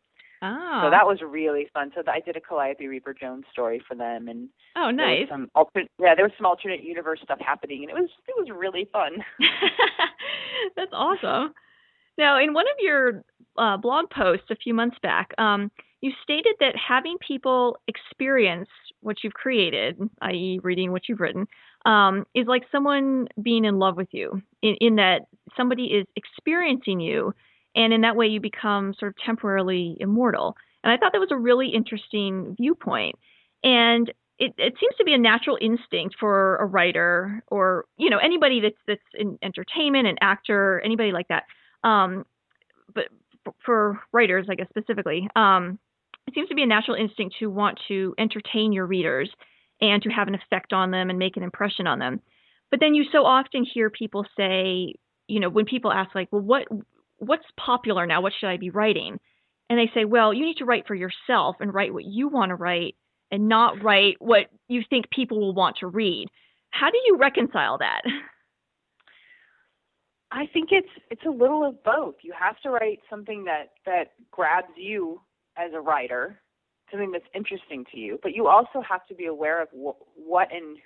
oh, 0.42 0.81
So 0.85 0.90
that 0.90 1.07
was 1.07 1.20
really 1.23 1.68
fun. 1.73 1.92
So 1.94 2.03
I 2.09 2.20
did 2.20 2.37
a 2.37 2.40
Calliope 2.40 2.87
Reaper 2.87 3.14
Jones 3.14 3.44
story 3.53 3.79
for 3.87 3.94
them, 3.94 4.27
and 4.29 4.49
oh, 4.77 4.87
there 4.87 4.92
nice. 4.92 5.29
some 5.29 5.51
alternate, 5.55 5.90
yeah, 5.99 6.14
there 6.14 6.25
was 6.25 6.33
some 6.37 6.47
alternate 6.47 6.83
universe 6.83 7.20
stuff 7.23 7.38
happening, 7.40 7.83
and 7.83 7.90
it 7.90 7.94
was 7.94 8.11
it 8.29 8.35
was 8.37 8.49
really 8.51 8.87
fun. 8.92 9.25
That's 10.77 10.92
awesome. 10.92 11.55
Now, 12.18 12.38
in 12.38 12.55
one 12.55 12.66
of 12.68 12.77
your 12.79 13.25
uh, 13.59 13.77
blog 13.77 14.11
posts 14.11 14.47
a 14.51 14.57
few 14.57 14.75
months 14.75 14.97
back, 15.03 15.33
um, 15.38 15.70
you 16.04 16.12
stated 16.22 16.54
that 16.60 16.74
having 16.76 17.16
people 17.26 17.78
experience 17.88 18.68
what 19.00 19.24
you've 19.24 19.32
created, 19.32 19.98
i.e., 20.20 20.60
reading 20.62 20.92
what 20.92 21.08
you've 21.08 21.18
written, 21.18 21.46
um, 21.86 22.26
is 22.34 22.46
like 22.46 22.64
someone 22.70 23.26
being 23.40 23.64
in 23.64 23.78
love 23.78 23.96
with 23.96 24.08
you, 24.12 24.42
in, 24.60 24.74
in 24.82 24.96
that 24.96 25.22
somebody 25.56 25.84
is 25.84 26.06
experiencing 26.14 27.00
you, 27.00 27.32
and 27.74 27.94
in 27.94 28.02
that 28.02 28.16
way 28.16 28.26
you 28.26 28.38
become 28.38 28.92
sort 28.98 29.12
of 29.12 29.24
temporarily 29.24 29.96
immortal. 29.98 30.54
And 30.82 30.92
I 30.92 30.98
thought 30.98 31.12
that 31.12 31.20
was 31.20 31.32
a 31.32 31.38
really 31.38 31.68
interesting 31.68 32.54
viewpoint. 32.60 33.14
And 33.62 34.12
it, 34.38 34.52
it 34.58 34.74
seems 34.78 34.94
to 34.98 35.04
be 35.04 35.14
a 35.14 35.18
natural 35.18 35.56
instinct 35.58 36.16
for 36.20 36.56
a 36.56 36.66
writer 36.66 37.42
or 37.46 37.86
you 37.96 38.10
know 38.10 38.18
anybody 38.18 38.60
that's 38.60 38.76
that's 38.86 39.00
in 39.14 39.38
entertainment, 39.42 40.06
an 40.06 40.16
actor, 40.20 40.82
anybody 40.84 41.12
like 41.12 41.28
that. 41.28 41.44
Um, 41.82 42.26
but 42.94 43.08
for 43.64 44.00
writers, 44.12 44.46
I 44.50 44.54
guess 44.54 44.68
specifically, 44.68 45.28
um, 45.36 45.78
it 46.26 46.34
seems 46.34 46.48
to 46.48 46.54
be 46.54 46.62
a 46.62 46.66
natural 46.66 46.96
instinct 46.96 47.37
to 47.38 47.50
want 47.50 47.78
to 47.88 48.14
entertain 48.18 48.72
your 48.72 48.87
readers 48.87 49.30
and 49.80 50.02
to 50.02 50.10
have 50.10 50.28
an 50.28 50.34
effect 50.34 50.72
on 50.72 50.90
them 50.90 51.10
and 51.10 51.18
make 51.18 51.37
an 51.37 51.42
impression 51.42 51.87
on 51.87 51.98
them. 51.98 52.20
But 52.70 52.80
then 52.80 52.94
you 52.94 53.04
so 53.12 53.24
often 53.24 53.64
hear 53.64 53.90
people 53.90 54.24
say, 54.37 54.94
you 55.28 55.40
know, 55.40 55.48
when 55.48 55.64
people 55.64 55.92
ask 55.92 56.14
like, 56.14 56.28
well, 56.32 56.42
what 56.42 56.66
what's 57.18 57.44
popular 57.58 58.06
now? 58.06 58.20
What 58.20 58.32
should 58.38 58.48
I 58.48 58.56
be 58.56 58.70
writing? 58.70 59.18
And 59.70 59.78
they 59.78 59.90
say, 59.94 60.04
well, 60.04 60.34
you 60.34 60.44
need 60.44 60.58
to 60.58 60.64
write 60.64 60.87
for 60.87 60.94
yourself 60.94 61.56
and 61.60 61.72
write 61.72 61.92
what 61.92 62.04
you 62.04 62.28
want 62.28 62.50
to 62.50 62.54
write 62.54 62.96
and 63.30 63.48
not 63.48 63.82
write 63.82 64.16
what 64.18 64.46
you 64.68 64.82
think 64.88 65.10
people 65.10 65.40
will 65.40 65.54
want 65.54 65.76
to 65.78 65.87
read. 65.87 66.28
How 66.70 66.90
do 66.90 66.98
you 67.06 67.16
reconcile 67.18 67.78
that? 67.78 68.02
I 70.30 70.46
think 70.52 70.70
it's 70.72 70.88
it's 71.10 71.24
a 71.26 71.30
little 71.30 71.64
of 71.64 71.82
both. 71.84 72.16
You 72.22 72.34
have 72.38 72.58
to 72.62 72.70
write 72.70 72.98
something 73.08 73.44
that 73.44 73.70
that 73.87 74.12
grabs 74.32 74.72
you 74.76 75.20
as 75.56 75.72
a 75.74 75.80
writer, 75.80 76.40
something 76.90 77.12
that's 77.12 77.24
interesting 77.34 77.84
to 77.92 77.98
you, 77.98 78.18
but 78.22 78.34
you 78.34 78.46
also 78.46 78.80
have 78.88 79.06
to 79.06 79.14
be 79.14 79.26
aware 79.26 79.62
of 79.62 79.68
wh- 79.70 80.00
what 80.18 80.48
and 80.52 80.78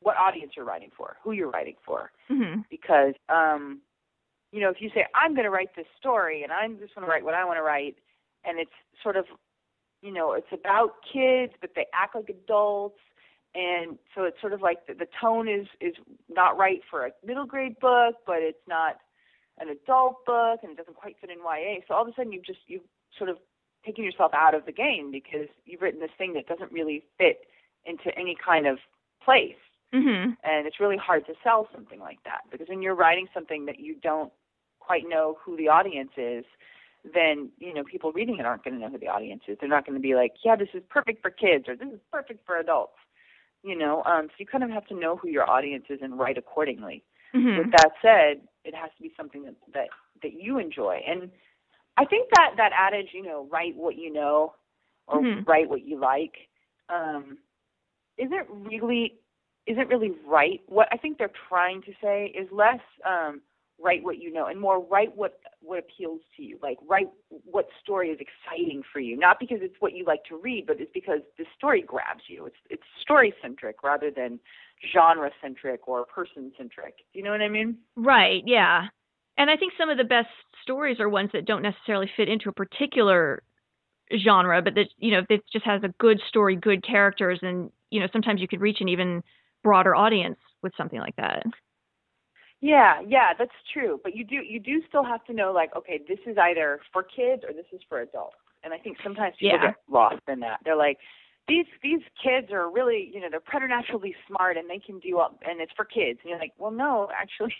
what 0.00 0.16
audience 0.16 0.52
you're 0.56 0.64
writing 0.66 0.90
for, 0.96 1.16
who 1.22 1.32
you're 1.32 1.50
writing 1.50 1.76
for, 1.84 2.10
Mm-hmm. 2.30 2.60
because 2.70 3.14
um, 3.28 3.80
you 4.52 4.60
know 4.60 4.70
if 4.70 4.76
you 4.80 4.90
say 4.94 5.04
I'm 5.14 5.34
going 5.34 5.44
to 5.44 5.50
write 5.50 5.74
this 5.76 5.86
story 5.98 6.42
and 6.42 6.52
I'm 6.52 6.78
just 6.78 6.94
going 6.94 7.04
to 7.06 7.10
write 7.10 7.24
what 7.24 7.34
I 7.34 7.44
want 7.44 7.58
to 7.58 7.62
write, 7.62 7.96
and 8.44 8.58
it's 8.58 8.70
sort 9.02 9.16
of 9.16 9.24
you 10.02 10.12
know 10.12 10.32
it's 10.34 10.52
about 10.52 10.94
kids 11.12 11.52
but 11.60 11.70
they 11.74 11.86
act 11.94 12.14
like 12.14 12.28
adults 12.28 13.00
and 13.54 13.96
so 14.14 14.24
it's 14.24 14.38
sort 14.40 14.52
of 14.52 14.60
like 14.60 14.86
the, 14.86 14.94
the 14.94 15.06
tone 15.20 15.48
is 15.48 15.66
is 15.80 15.94
not 16.28 16.58
right 16.58 16.80
for 16.90 17.06
a 17.06 17.10
middle 17.24 17.46
grade 17.46 17.78
book 17.80 18.14
but 18.26 18.36
it's 18.42 18.60
not 18.68 18.96
an 19.58 19.68
adult 19.70 20.24
book 20.26 20.60
and 20.62 20.72
it 20.72 20.76
doesn't 20.76 20.96
quite 20.96 21.16
fit 21.20 21.30
in 21.30 21.38
YA 21.38 21.80
so 21.88 21.94
all 21.94 22.02
of 22.02 22.08
a 22.08 22.12
sudden 22.14 22.30
you've 22.32 22.44
just 22.44 22.58
you've 22.66 22.82
sort 23.16 23.30
of 23.30 23.38
taken 23.86 24.04
yourself 24.04 24.32
out 24.34 24.54
of 24.54 24.66
the 24.66 24.72
game 24.72 25.10
because 25.10 25.48
you've 25.64 25.80
written 25.80 26.00
this 26.00 26.10
thing 26.18 26.34
that 26.34 26.46
doesn't 26.46 26.72
really 26.72 27.04
fit 27.16 27.46
into 27.84 28.16
any 28.18 28.36
kind 28.44 28.66
of 28.66 28.78
place. 29.24 29.54
Mm-hmm. 29.94 30.32
and 30.42 30.66
it's 30.66 30.80
really 30.80 30.96
hard 30.96 31.24
to 31.26 31.34
sell 31.44 31.68
something 31.72 32.00
like 32.00 32.18
that 32.24 32.40
because 32.50 32.68
when 32.68 32.82
you're 32.82 32.96
writing 32.96 33.28
something 33.32 33.66
that 33.66 33.78
you 33.78 33.94
don't 33.94 34.32
quite 34.80 35.08
know 35.08 35.38
who 35.44 35.56
the 35.56 35.68
audience 35.68 36.10
is 36.16 36.44
then 37.14 37.50
you 37.58 37.72
know 37.72 37.84
people 37.84 38.10
reading 38.10 38.38
it 38.38 38.44
aren't 38.44 38.64
going 38.64 38.74
to 38.74 38.80
know 38.80 38.90
who 38.90 38.98
the 38.98 39.06
audience 39.06 39.42
is. 39.46 39.56
They're 39.60 39.68
not 39.68 39.86
going 39.86 39.96
to 39.96 40.02
be 40.02 40.16
like 40.16 40.32
yeah 40.44 40.56
this 40.56 40.68
is 40.74 40.82
perfect 40.88 41.22
for 41.22 41.30
kids 41.30 41.66
or 41.68 41.76
this 41.76 41.86
is 41.86 42.00
perfect 42.12 42.44
for 42.44 42.56
adults 42.56 42.98
you 43.62 43.78
know? 43.78 44.02
Um 44.04 44.26
so 44.26 44.34
you 44.38 44.46
kind 44.46 44.64
of 44.64 44.70
have 44.70 44.86
to 44.88 44.94
know 44.94 45.16
who 45.16 45.28
your 45.28 45.48
audience 45.48 45.84
is 45.88 46.00
and 46.02 46.18
write 46.18 46.36
accordingly. 46.36 47.04
Mm-hmm. 47.34 47.58
with 47.58 47.70
that 47.70 47.92
said 48.02 48.40
it 48.64 48.74
has 48.74 48.90
to 48.96 49.02
be 49.02 49.12
something 49.16 49.44
that 49.44 49.54
that 49.72 49.88
that 50.22 50.32
you 50.32 50.58
enjoy. 50.58 51.00
And 51.06 51.30
i 51.96 52.04
think 52.04 52.28
that 52.34 52.52
that 52.56 52.72
adage 52.72 53.08
you 53.12 53.22
know 53.22 53.46
write 53.50 53.76
what 53.76 53.96
you 53.96 54.12
know 54.12 54.54
or 55.08 55.20
Mhm. 55.22 55.46
write 55.46 55.68
what 55.68 55.82
you 55.82 55.98
like 55.98 56.48
um 56.88 57.38
isn't 58.18 58.46
really 58.50 59.18
isn't 59.66 59.88
really 59.88 60.12
right? 60.26 60.60
What 60.66 60.88
i 60.92 60.96
think 60.96 61.18
they're 61.18 61.30
trying 61.48 61.82
to 61.82 61.92
say 62.02 62.26
is 62.36 62.50
less 62.52 62.80
um 63.04 63.40
write 63.78 64.02
what 64.02 64.18
you 64.18 64.32
know 64.32 64.46
and 64.46 64.58
more 64.60 64.80
write 64.80 65.14
what 65.16 65.38
what 65.60 65.78
appeals 65.78 66.20
to 66.36 66.42
you. 66.42 66.58
Like 66.62 66.78
write 66.86 67.08
what 67.44 67.68
story 67.82 68.10
is 68.10 68.18
exciting 68.20 68.82
for 68.92 69.00
you. 69.00 69.16
Not 69.16 69.38
because 69.38 69.58
it's 69.60 69.74
what 69.80 69.92
you 69.92 70.04
like 70.04 70.24
to 70.24 70.36
read 70.36 70.66
but 70.66 70.80
it's 70.80 70.90
because 70.94 71.20
the 71.38 71.44
story 71.56 71.82
grabs 71.82 72.24
you. 72.28 72.46
It's 72.46 72.56
it's 72.70 72.82
story 73.02 73.34
centric 73.42 73.82
rather 73.82 74.10
than 74.10 74.38
genre 74.92 75.30
centric 75.42 75.88
or 75.88 76.04
person 76.04 76.52
centric 76.56 76.98
do 77.12 77.18
you 77.18 77.24
know 77.24 77.30
what 77.30 77.40
i 77.42 77.48
mean? 77.48 77.78
Right, 77.96 78.42
yeah. 78.46 78.88
And 79.38 79.50
I 79.50 79.56
think 79.56 79.74
some 79.78 79.90
of 79.90 79.98
the 79.98 80.04
best 80.04 80.28
stories 80.62 81.00
are 81.00 81.08
ones 81.08 81.30
that 81.32 81.44
don't 81.44 81.62
necessarily 81.62 82.10
fit 82.16 82.28
into 82.28 82.48
a 82.48 82.52
particular 82.52 83.42
genre, 84.24 84.62
but 84.62 84.74
that 84.74 84.88
you 84.98 85.12
know, 85.12 85.22
that 85.28 85.40
just 85.52 85.64
has 85.64 85.82
a 85.84 85.88
good 85.98 86.20
story, 86.28 86.56
good 86.56 86.84
characters 86.86 87.38
and 87.42 87.70
you 87.90 88.00
know, 88.00 88.08
sometimes 88.12 88.40
you 88.40 88.48
could 88.48 88.60
reach 88.60 88.80
an 88.80 88.88
even 88.88 89.22
broader 89.62 89.94
audience 89.94 90.38
with 90.62 90.72
something 90.76 90.98
like 91.00 91.16
that. 91.16 91.44
Yeah, 92.60 93.00
yeah, 93.06 93.32
that's 93.38 93.50
true. 93.72 94.00
But 94.02 94.16
you 94.16 94.24
do 94.24 94.36
you 94.36 94.58
do 94.58 94.82
still 94.88 95.04
have 95.04 95.24
to 95.26 95.32
know 95.32 95.52
like, 95.52 95.76
okay, 95.76 96.00
this 96.08 96.18
is 96.26 96.36
either 96.38 96.80
for 96.92 97.02
kids 97.02 97.42
or 97.46 97.52
this 97.52 97.66
is 97.72 97.80
for 97.88 98.00
adults. 98.00 98.36
And 98.64 98.72
I 98.72 98.78
think 98.78 98.96
sometimes 99.02 99.34
people 99.38 99.58
Yeah. 99.58 99.66
get 99.68 99.76
lost 99.90 100.22
in 100.28 100.40
that. 100.40 100.60
They're 100.64 100.76
like, 100.76 100.98
these 101.48 101.66
these 101.82 102.00
kids 102.22 102.48
are 102.50 102.70
really, 102.70 103.10
you 103.12 103.20
know, 103.20 103.28
they're 103.30 103.40
preternaturally 103.40 104.14
smart 104.26 104.56
and 104.56 104.68
they 104.68 104.78
can 104.78 104.98
do 104.98 105.18
up 105.18 105.40
and 105.48 105.60
it's 105.60 105.72
for 105.76 105.84
kids. 105.84 106.18
And 106.22 106.30
you're 106.30 106.38
like, 106.38 106.52
well, 106.58 106.70
no, 106.72 107.08
actually. 107.16 107.54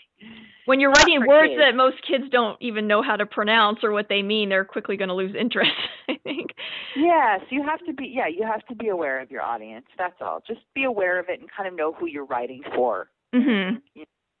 When 0.65 0.79
you're 0.79 0.91
writing 0.91 1.25
words 1.25 1.51
kids. 1.51 1.61
that 1.61 1.75
most 1.75 1.97
kids 2.05 2.25
don't 2.29 2.57
even 2.61 2.87
know 2.87 3.01
how 3.01 3.15
to 3.15 3.25
pronounce 3.25 3.79
or 3.83 3.91
what 3.91 4.09
they 4.09 4.21
mean, 4.21 4.49
they're 4.49 4.65
quickly 4.65 4.97
going 4.97 5.07
to 5.07 5.13
lose 5.15 5.33
interest, 5.39 5.71
I 6.09 6.17
think. 6.23 6.51
Yeah, 6.95 7.37
so 7.39 7.45
you 7.51 7.63
have 7.63 7.79
to 7.85 7.93
be 7.93 8.11
yeah, 8.13 8.27
you 8.27 8.45
have 8.45 8.65
to 8.67 8.75
be 8.75 8.89
aware 8.89 9.21
of 9.21 9.31
your 9.31 9.41
audience. 9.41 9.85
That's 9.97 10.19
all. 10.21 10.43
Just 10.45 10.61
be 10.73 10.83
aware 10.83 11.19
of 11.19 11.27
it 11.29 11.39
and 11.39 11.49
kind 11.55 11.67
of 11.67 11.75
know 11.75 11.93
who 11.93 12.07
you're 12.07 12.25
writing 12.25 12.63
for. 12.75 13.09
Mhm. 13.33 13.81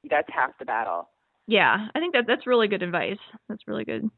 That's 0.09 0.27
half 0.33 0.57
the 0.59 0.65
battle. 0.65 1.09
Yeah, 1.47 1.87
I 1.95 1.99
think 1.99 2.13
that 2.13 2.25
that's 2.27 2.45
really 2.45 2.67
good 2.67 2.83
advice. 2.83 3.17
That's 3.47 3.65
really 3.67 3.85
good. 3.85 4.09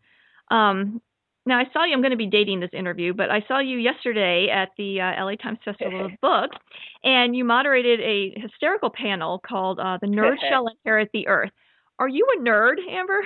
Um, 0.49 1.01
now 1.49 1.59
I 1.59 1.65
saw 1.73 1.83
you. 1.83 1.93
I'm 1.93 2.01
going 2.01 2.11
to 2.11 2.17
be 2.17 2.27
dating 2.27 2.59
this 2.61 2.69
interview, 2.71 3.13
but 3.13 3.29
I 3.29 3.43
saw 3.47 3.59
you 3.59 3.77
yesterday 3.77 4.47
at 4.49 4.69
the 4.77 5.01
uh, 5.01 5.25
LA 5.25 5.35
Times 5.35 5.59
Festival 5.65 6.05
of 6.05 6.11
Books, 6.21 6.57
and 7.03 7.35
you 7.35 7.43
moderated 7.43 7.99
a 7.99 8.39
hysterical 8.39 8.89
panel 8.89 9.39
called 9.39 9.79
uh, 9.79 9.97
"The 9.99 10.07
Nerd 10.07 10.37
Shall 10.49 10.67
Inherit 10.67 11.09
the 11.13 11.27
Earth." 11.27 11.51
Are 11.97 12.07
you 12.07 12.25
a 12.37 12.41
nerd, 12.41 12.75
Amber? 12.89 13.21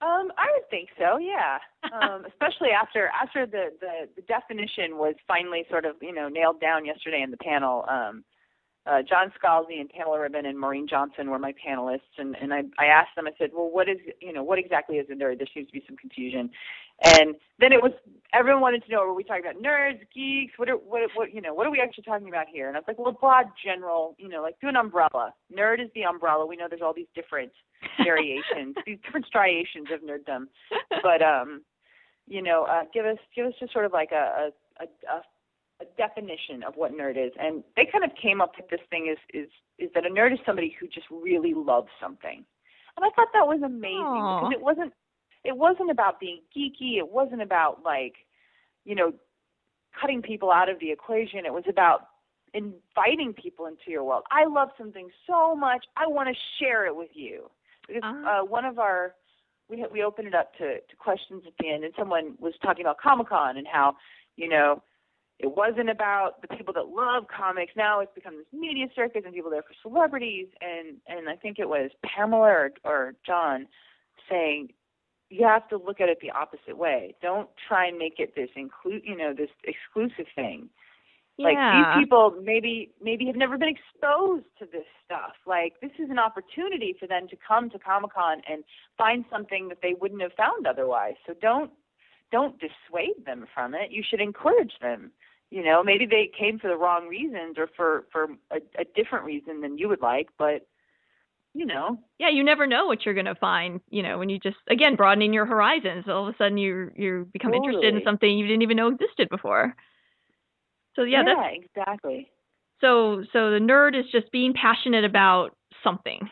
Um, 0.00 0.30
I 0.38 0.46
would 0.52 0.68
think 0.70 0.90
so, 0.96 1.18
yeah. 1.18 1.58
Um, 1.92 2.24
especially 2.28 2.70
after 2.70 3.08
after 3.08 3.46
the, 3.46 3.70
the 3.80 4.08
the 4.16 4.22
definition 4.22 4.98
was 4.98 5.14
finally 5.26 5.64
sort 5.70 5.84
of 5.84 5.96
you 6.02 6.12
know 6.12 6.28
nailed 6.28 6.60
down 6.60 6.84
yesterday 6.84 7.22
in 7.22 7.30
the 7.30 7.38
panel. 7.38 7.84
Um, 7.88 8.24
uh, 8.88 9.02
John 9.02 9.32
Scalzi 9.38 9.80
and 9.80 9.88
Pamela 9.90 10.20
Ribon 10.20 10.46
and 10.46 10.58
Maureen 10.58 10.88
Johnson 10.88 11.30
were 11.30 11.38
my 11.38 11.52
panelists, 11.52 12.16
and 12.16 12.34
and 12.40 12.54
I 12.54 12.62
I 12.78 12.86
asked 12.86 13.14
them. 13.16 13.26
I 13.26 13.32
said, 13.38 13.50
well, 13.52 13.70
what 13.70 13.88
is 13.88 13.98
you 14.20 14.32
know 14.32 14.42
what 14.42 14.58
exactly 14.58 14.96
is 14.96 15.06
a 15.10 15.14
nerd? 15.14 15.38
There 15.38 15.46
seems 15.52 15.66
to 15.66 15.72
be 15.72 15.84
some 15.86 15.96
confusion, 15.96 16.50
and 17.02 17.34
then 17.58 17.72
it 17.72 17.82
was 17.82 17.92
everyone 18.32 18.62
wanted 18.62 18.84
to 18.84 18.90
know 18.90 19.00
were 19.00 19.14
we 19.14 19.24
talking 19.24 19.44
about 19.44 19.62
nerds, 19.62 20.00
geeks? 20.14 20.54
What 20.56 20.70
are 20.70 20.76
what 20.76 21.02
what 21.14 21.34
you 21.34 21.40
know 21.40 21.52
what 21.52 21.66
are 21.66 21.70
we 21.70 21.80
actually 21.80 22.04
talking 22.04 22.28
about 22.28 22.46
here? 22.50 22.68
And 22.68 22.76
I 22.76 22.80
was 22.80 22.88
like, 22.88 22.98
well, 22.98 23.12
broad, 23.12 23.46
general, 23.62 24.16
you 24.18 24.28
know, 24.28 24.40
like 24.40 24.58
do 24.60 24.68
an 24.68 24.76
umbrella. 24.76 25.34
Nerd 25.54 25.82
is 25.82 25.90
the 25.94 26.04
umbrella. 26.04 26.46
We 26.46 26.56
know 26.56 26.66
there's 26.68 26.82
all 26.82 26.94
these 26.94 27.12
different 27.14 27.52
variations, 28.02 28.74
these 28.86 28.98
different 29.04 29.26
striations 29.26 29.88
of 29.92 30.00
nerddom, 30.00 30.46
but 31.02 31.20
um, 31.20 31.62
you 32.26 32.42
know, 32.42 32.64
uh, 32.64 32.84
give 32.94 33.04
us 33.04 33.18
give 33.36 33.46
us 33.46 33.52
just 33.60 33.72
sort 33.72 33.84
of 33.84 33.92
like 33.92 34.12
a 34.12 34.50
a, 34.80 34.84
a 34.84 35.16
a 35.16 35.22
definition 35.96 36.62
of 36.62 36.74
what 36.76 36.92
nerd 36.92 37.16
is, 37.16 37.32
and 37.38 37.62
they 37.76 37.86
kind 37.90 38.04
of 38.04 38.10
came 38.20 38.40
up 38.40 38.52
with 38.56 38.68
this 38.68 38.80
thing 38.90 39.08
is 39.10 39.18
is 39.32 39.48
is 39.78 39.90
that 39.94 40.04
a 40.04 40.10
nerd 40.10 40.32
is 40.32 40.38
somebody 40.44 40.76
who 40.78 40.86
just 40.88 41.06
really 41.10 41.54
loves 41.54 41.88
something, 42.00 42.44
and 42.96 43.04
I 43.04 43.10
thought 43.14 43.28
that 43.32 43.46
was 43.46 43.60
amazing 43.64 44.02
Aw. 44.02 44.40
because 44.40 44.52
it 44.54 44.62
wasn't 44.62 44.92
it 45.44 45.56
wasn't 45.56 45.90
about 45.90 46.20
being 46.20 46.40
geeky, 46.56 46.98
it 46.98 47.08
wasn't 47.08 47.42
about 47.42 47.82
like 47.84 48.14
you 48.84 48.94
know 48.94 49.12
cutting 50.00 50.22
people 50.22 50.50
out 50.50 50.68
of 50.68 50.78
the 50.80 50.90
equation. 50.90 51.46
It 51.46 51.52
was 51.52 51.64
about 51.68 52.08
inviting 52.54 53.32
people 53.34 53.66
into 53.66 53.88
your 53.88 54.04
world. 54.04 54.24
I 54.30 54.46
love 54.46 54.70
something 54.78 55.08
so 55.26 55.54
much, 55.54 55.84
I 55.96 56.06
want 56.06 56.28
to 56.28 56.34
share 56.58 56.86
it 56.86 56.96
with 56.96 57.10
you 57.14 57.50
because 57.86 58.02
Ah. 58.04 58.40
uh, 58.40 58.44
one 58.44 58.64
of 58.64 58.78
our 58.78 59.14
we 59.68 59.84
we 59.92 60.02
opened 60.02 60.28
it 60.28 60.34
up 60.34 60.54
to 60.58 60.80
to 60.80 60.96
questions 60.98 61.44
at 61.46 61.52
the 61.58 61.70
end, 61.70 61.84
and 61.84 61.94
someone 61.96 62.34
was 62.38 62.54
talking 62.62 62.84
about 62.84 62.98
Comic 62.98 63.28
Con 63.28 63.56
and 63.56 63.66
how 63.66 63.96
you 64.36 64.48
know 64.48 64.82
it 65.38 65.56
wasn't 65.56 65.88
about 65.88 66.42
the 66.42 66.48
people 66.48 66.74
that 66.74 66.88
love 66.88 67.24
comics. 67.28 67.72
Now 67.76 68.00
it's 68.00 68.12
become 68.14 68.36
this 68.36 68.46
media 68.52 68.86
circus 68.94 69.22
and 69.24 69.32
people 69.32 69.50
there 69.50 69.62
for 69.62 69.74
celebrities. 69.82 70.48
And 70.60 70.96
and 71.06 71.28
I 71.28 71.36
think 71.36 71.58
it 71.58 71.68
was 71.68 71.90
Pamela 72.04 72.48
or, 72.48 72.70
or 72.84 73.14
John 73.24 73.66
saying 74.28 74.70
you 75.30 75.46
have 75.46 75.68
to 75.68 75.76
look 75.76 76.00
at 76.00 76.08
it 76.08 76.18
the 76.20 76.30
opposite 76.30 76.76
way. 76.76 77.14
Don't 77.22 77.48
try 77.68 77.86
and 77.86 77.98
make 77.98 78.14
it 78.18 78.34
this 78.34 78.48
include 78.56 79.02
you 79.04 79.16
know 79.16 79.32
this 79.32 79.50
exclusive 79.64 80.26
thing. 80.34 80.68
Like 81.40 81.54
these 81.54 82.02
people 82.02 82.34
maybe 82.42 82.90
maybe 83.00 83.24
have 83.26 83.36
never 83.36 83.56
been 83.56 83.68
exposed 83.68 84.46
to 84.58 84.66
this 84.66 84.86
stuff. 85.04 85.34
Like 85.46 85.74
this 85.80 85.92
is 86.00 86.10
an 86.10 86.18
opportunity 86.18 86.96
for 86.98 87.06
them 87.06 87.28
to 87.28 87.36
come 87.36 87.70
to 87.70 87.78
Comic 87.78 88.12
Con 88.12 88.42
and 88.50 88.64
find 88.96 89.24
something 89.30 89.68
that 89.68 89.78
they 89.80 89.94
wouldn't 90.00 90.20
have 90.20 90.32
found 90.32 90.66
otherwise. 90.66 91.14
So 91.28 91.34
don't 91.40 91.70
don't 92.32 92.58
dissuade 92.58 93.24
them 93.24 93.46
from 93.54 93.74
it. 93.74 93.90
You 93.90 94.02
should 94.02 94.20
encourage 94.20 94.72
them. 94.80 95.12
You 95.50 95.64
know, 95.64 95.82
maybe 95.82 96.04
they 96.04 96.30
came 96.38 96.58
for 96.58 96.68
the 96.68 96.76
wrong 96.76 97.08
reasons 97.08 97.56
or 97.56 97.68
for 97.76 98.04
for 98.12 98.24
a, 98.50 98.56
a 98.78 98.84
different 98.94 99.24
reason 99.24 99.60
than 99.60 99.78
you 99.78 99.88
would 99.88 100.02
like, 100.02 100.28
but 100.38 100.66
you 101.54 101.64
know, 101.64 101.98
yeah, 102.18 102.28
you 102.28 102.44
never 102.44 102.66
know 102.66 102.86
what 102.86 103.04
you're 103.04 103.14
going 103.14 103.26
to 103.26 103.34
find, 103.34 103.80
you 103.90 104.02
know, 104.02 104.18
when 104.18 104.28
you 104.28 104.38
just 104.38 104.58
again 104.70 104.94
broadening 104.96 105.32
your 105.32 105.46
horizons. 105.46 106.04
All 106.06 106.28
of 106.28 106.34
a 106.34 106.36
sudden 106.36 106.58
you 106.58 106.90
you 106.94 107.28
become 107.32 107.54
interested 107.54 107.94
in 107.94 108.02
something 108.04 108.38
you 108.38 108.46
didn't 108.46 108.62
even 108.62 108.76
know 108.76 108.88
existed 108.88 109.28
before. 109.30 109.74
So 110.94 111.02
yeah, 111.02 111.22
that's 111.24 111.64
exactly. 111.76 112.30
so 112.80 113.24
so 113.32 113.50
the 113.50 113.58
nerd 113.58 113.98
is 113.98 114.04
just 114.12 114.30
being 114.30 114.52
passionate 114.52 115.04
about 115.04 115.56
something 115.82 116.28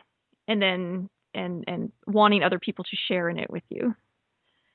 and 0.49 0.61
then 0.61 1.09
and 1.34 1.64
and 1.66 1.93
wanting 2.07 2.43
other 2.43 2.59
people 2.59 2.84
to 2.84 2.97
share 3.09 3.28
in 3.28 3.38
it 3.38 3.51
with 3.51 3.64
you. 3.70 3.95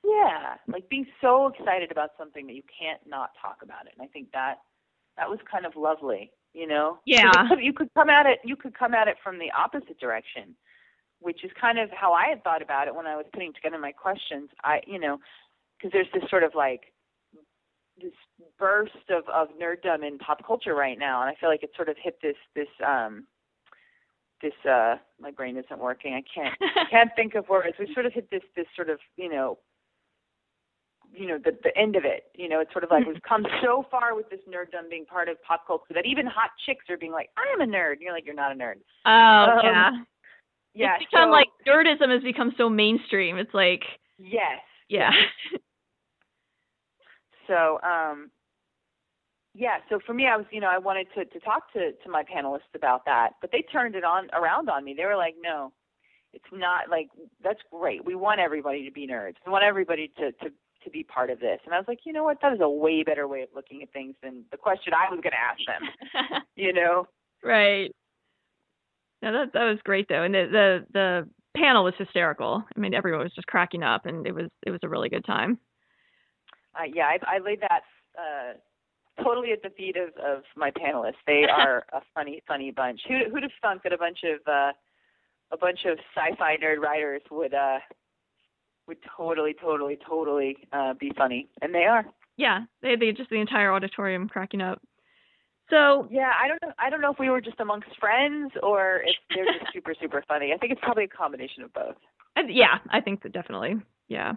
Yeah, 0.04 0.56
like 0.68 0.90
being 0.90 1.06
so 1.22 1.48
excited 1.48 1.92
about 1.92 2.12
something 2.18 2.48
that 2.48 2.54
you 2.54 2.64
can't 2.64 3.02
not 3.08 3.32
talk 3.42 3.58
about 3.62 3.86
it. 3.86 3.94
And 3.98 4.04
I 4.04 4.08
think 4.12 4.32
that 4.34 4.56
that 5.18 5.30
was 5.30 5.40
kind 5.50 5.66
of 5.66 5.76
lovely, 5.76 6.32
you 6.54 6.68
know. 6.68 7.00
Yeah. 7.06 7.50
you 7.60 7.74
could 7.74 7.90
come 7.94 8.10
at 8.10 8.26
it. 8.26 8.40
You 8.44 8.56
could 8.56 8.78
come 8.78 8.94
at 8.94 9.08
it 9.08 9.18
from 9.24 9.38
the 9.38 9.52
opposite 9.52 10.00
direction, 10.00 10.56
which 11.20 11.44
is 11.44 11.52
kind 11.60 11.78
of 11.78 11.90
how 11.92 12.14
I 12.14 12.28
had 12.30 12.44
thought 12.44 12.62
about 12.62 12.88
it 12.88 12.96
when 12.96 13.06
I 13.06 13.16
was 13.16 13.26
putting 13.32 13.54
together 13.54 13.78
my 13.78 13.92
questions. 13.92 14.50
I, 14.64 14.82
you 14.88 15.00
know, 15.00 15.20
because 15.78 15.92
there's 15.92 16.08
this 16.14 16.30
sort 16.30 16.44
of 16.44 16.56
like 16.56 16.94
this 18.02 18.14
burst 18.58 19.10
of 19.10 19.28
of 19.30 19.50
nerddom 19.60 20.06
in 20.06 20.18
pop 20.18 20.46
culture 20.46 20.74
right 20.74 20.98
now, 20.98 21.22
and 21.22 21.30
I 21.30 21.36
feel 21.40 21.50
like 21.50 21.64
it 21.64 21.72
sort 21.76 21.90
of 21.90 21.96
hit 22.02 22.18
this 22.22 22.38
this 22.56 22.68
um 22.86 23.28
this 24.42 24.54
uh 24.70 24.96
my 25.20 25.32
brain 25.32 25.58
isn't 25.58 25.80
working. 25.80 26.14
I 26.14 26.24
can't 26.34 26.56
I 26.62 26.90
can't 26.90 27.12
think 27.16 27.36
of 27.36 27.48
words. 27.50 27.76
We 27.80 27.94
sort 27.94 28.06
of 28.06 28.14
hit 28.14 28.30
this 28.32 28.44
this 28.56 28.68
sort 28.76 28.90
of 28.90 29.00
you 29.16 29.30
know 29.30 29.60
you 31.14 31.28
know 31.28 31.38
the 31.38 31.58
the 31.64 31.76
end 31.78 31.96
of 31.96 32.06
it. 32.06 32.26
You 32.36 32.48
know, 32.50 32.60
it's 32.62 32.72
sort 32.72 32.84
of 32.84 32.90
like 32.92 33.04
Mm-hmm. 33.04 33.14
we've 33.14 33.22
come 33.24 33.46
so 33.62 33.86
far 33.92 34.16
with 34.16 34.30
this 34.30 34.40
nerddom 34.50 34.90
being 34.90 35.06
part 35.06 35.28
of 35.30 35.42
pop 35.44 35.66
culture 35.68 35.94
that 35.94 36.06
even 36.06 36.26
hot 36.26 36.52
chicks 36.66 36.86
are 36.90 36.98
being 36.98 37.12
like, 37.12 37.30
I 37.38 37.52
am 37.54 37.62
a 37.62 37.72
nerd. 37.72 37.94
And 37.94 38.02
you're 38.02 38.14
like, 38.14 38.26
you're 38.26 38.36
not 38.36 38.52
a 38.52 38.56
nerd. 38.56 38.76
Oh 39.06 39.10
Um, 39.60 39.60
yeah. 39.64 39.92
Yeah. 40.74 40.96
it's 40.96 41.06
become 41.12 41.28
so- 41.28 41.32
like 41.32 41.48
nerdism 41.68 42.12
has 42.14 42.24
become 42.24 42.54
so 42.58 42.70
mainstream. 42.70 43.38
It's 43.38 43.54
like 43.54 43.84
yes. 44.18 44.60
yeah. 44.90 45.12
So, 47.48 47.80
um, 47.84 48.30
yeah. 49.54 49.78
So 49.90 50.00
for 50.06 50.14
me, 50.14 50.28
I 50.28 50.38
was, 50.38 50.46
you 50.52 50.62
know, 50.62 50.70
I 50.70 50.78
wanted 50.78 51.08
to 51.16 51.26
to 51.26 51.40
talk 51.42 51.72
to 51.74 51.92
to 51.92 52.10
my 52.10 52.24
panelists 52.24 52.74
about 52.76 53.04
that, 53.06 53.32
but 53.42 53.52
they 53.52 53.64
turned 53.64 53.96
it 53.96 54.04
on 54.04 54.30
around 54.34 54.70
on 54.70 54.86
me. 54.86 54.94
They 54.96 55.06
were 55.06 55.18
like, 55.18 55.36
no, 55.42 55.74
it's 56.34 56.46
not 56.54 56.90
like 56.90 57.10
that's 57.44 57.60
great. 57.72 58.06
We 58.06 58.16
want 58.16 58.40
everybody 58.40 58.86
to 58.86 58.92
be 58.92 59.06
nerds. 59.08 59.36
We 59.46 59.52
want 59.52 59.64
everybody 59.66 60.10
to 60.18 60.32
to 60.32 60.50
to 60.84 60.90
be 60.90 61.04
part 61.04 61.30
of 61.30 61.40
this. 61.40 61.60
And 61.66 61.74
I 61.74 61.78
was 61.78 61.88
like, 61.88 62.00
you 62.06 62.14
know 62.14 62.24
what? 62.24 62.40
That 62.42 62.54
is 62.54 62.60
a 62.62 62.70
way 62.70 63.04
better 63.04 63.28
way 63.28 63.42
of 63.42 63.50
looking 63.56 63.82
at 63.84 63.92
things 63.94 64.16
than 64.24 64.44
the 64.52 64.58
question 64.58 64.94
I 64.94 65.10
was 65.14 65.22
going 65.22 65.34
to 65.34 65.40
ask 65.40 65.60
them. 65.68 66.42
You 66.56 66.74
know? 66.74 67.08
right. 67.44 67.92
No, 69.22 69.32
that 69.32 69.54
that 69.54 69.64
was 69.64 69.80
great 69.84 70.08
though, 70.10 70.24
and 70.24 70.34
the 70.34 70.48
the 70.52 70.86
the 70.94 71.30
panel 71.56 71.84
was 71.84 71.94
hysterical. 71.98 72.64
I 72.76 72.80
mean, 72.80 72.94
everyone 72.94 73.24
was 73.24 73.34
just 73.34 73.48
cracking 73.48 73.84
up, 73.84 74.06
and 74.06 74.26
it 74.26 74.34
was 74.34 74.50
it 74.66 74.72
was 74.72 74.80
a 74.84 74.90
really 74.90 75.10
good 75.10 75.26
time. 75.26 75.60
Uh, 76.76 76.86
yeah, 76.92 77.06
I, 77.06 77.36
I 77.36 77.40
laid 77.40 77.62
that 77.62 77.82
uh, 78.18 79.24
totally 79.24 79.52
at 79.52 79.62
the 79.62 79.70
feet 79.72 79.98
of, 79.98 80.10
of 80.24 80.44
my 80.56 80.72
panelists. 80.72 81.22
They 81.28 81.46
are 81.46 81.86
a 81.94 82.02
funny, 82.16 82.42
funny 82.48 82.72
bunch. 82.72 83.02
Who 83.08 83.30
who'd 83.32 83.44
have 83.44 83.52
thunk 83.62 83.84
that 83.84 83.94
a 83.94 83.98
bunch 83.98 84.20
of 84.24 84.40
uh, 84.48 84.72
a 85.52 85.58
bunch 85.58 85.86
of 85.86 85.98
sci-fi 86.16 86.58
nerd 86.58 86.78
writers 86.78 87.22
would 87.30 87.54
uh, 87.54 87.80
would 88.88 88.98
totally, 89.18 89.56
totally, 89.60 89.98
totally 90.08 90.58
uh, 90.74 90.94
be 90.94 91.12
funny, 91.18 91.48
and 91.62 91.74
they 91.74 91.86
are. 91.86 92.06
Yeah, 92.38 92.62
they 92.82 92.96
they 92.96 93.12
just 93.12 93.30
the 93.30 93.40
entire 93.40 93.74
auditorium 93.74 94.28
cracking 94.28 94.62
up. 94.62 94.82
So 95.70 96.08
Yeah, 96.12 96.32
I 96.42 96.48
don't 96.48 96.62
know. 96.62 96.74
I 96.78 96.90
don't 96.90 97.02
know 97.02 97.12
if 97.12 97.20
we 97.20 97.30
were 97.30 97.42
just 97.42 97.60
amongst 97.60 97.90
friends 98.00 98.52
or 98.62 99.02
if 99.06 99.16
they're 99.34 99.46
just 99.46 99.66
super, 99.74 99.94
super 100.00 100.24
funny. 100.28 100.52
I 100.54 100.58
think 100.58 100.72
it's 100.74 100.82
probably 100.82 101.06
a 101.06 101.08
combination 101.08 101.64
of 101.64 101.74
both. 101.74 101.96
Yeah, 102.48 102.78
I 102.90 103.02
think 103.02 103.24
that 103.24 103.34
definitely. 103.34 103.76
Yeah. 104.08 104.34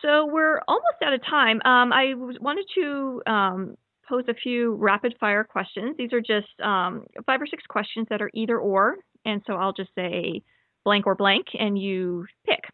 So 0.00 0.26
we're 0.26 0.60
almost 0.66 1.02
out 1.04 1.12
of 1.12 1.24
time. 1.24 1.60
Um, 1.64 1.92
I 1.92 2.14
wanted 2.16 2.66
to 2.74 3.22
um, 3.26 3.76
pose 4.08 4.24
a 4.28 4.34
few 4.34 4.74
rapid 4.74 5.14
fire 5.20 5.44
questions. 5.44 5.96
These 5.96 6.12
are 6.12 6.20
just 6.20 6.48
um, 6.60 7.04
five 7.26 7.40
or 7.40 7.46
six 7.46 7.62
questions 7.68 8.06
that 8.10 8.20
are 8.20 8.30
either 8.34 8.58
or, 8.58 8.96
and 9.24 9.42
so 9.46 9.54
I'll 9.54 9.72
just 9.72 9.90
say 9.94 10.42
blank 10.84 11.06
or 11.06 11.14
blank, 11.14 11.46
and 11.58 11.78
you 11.78 12.26
pick. 12.46 12.64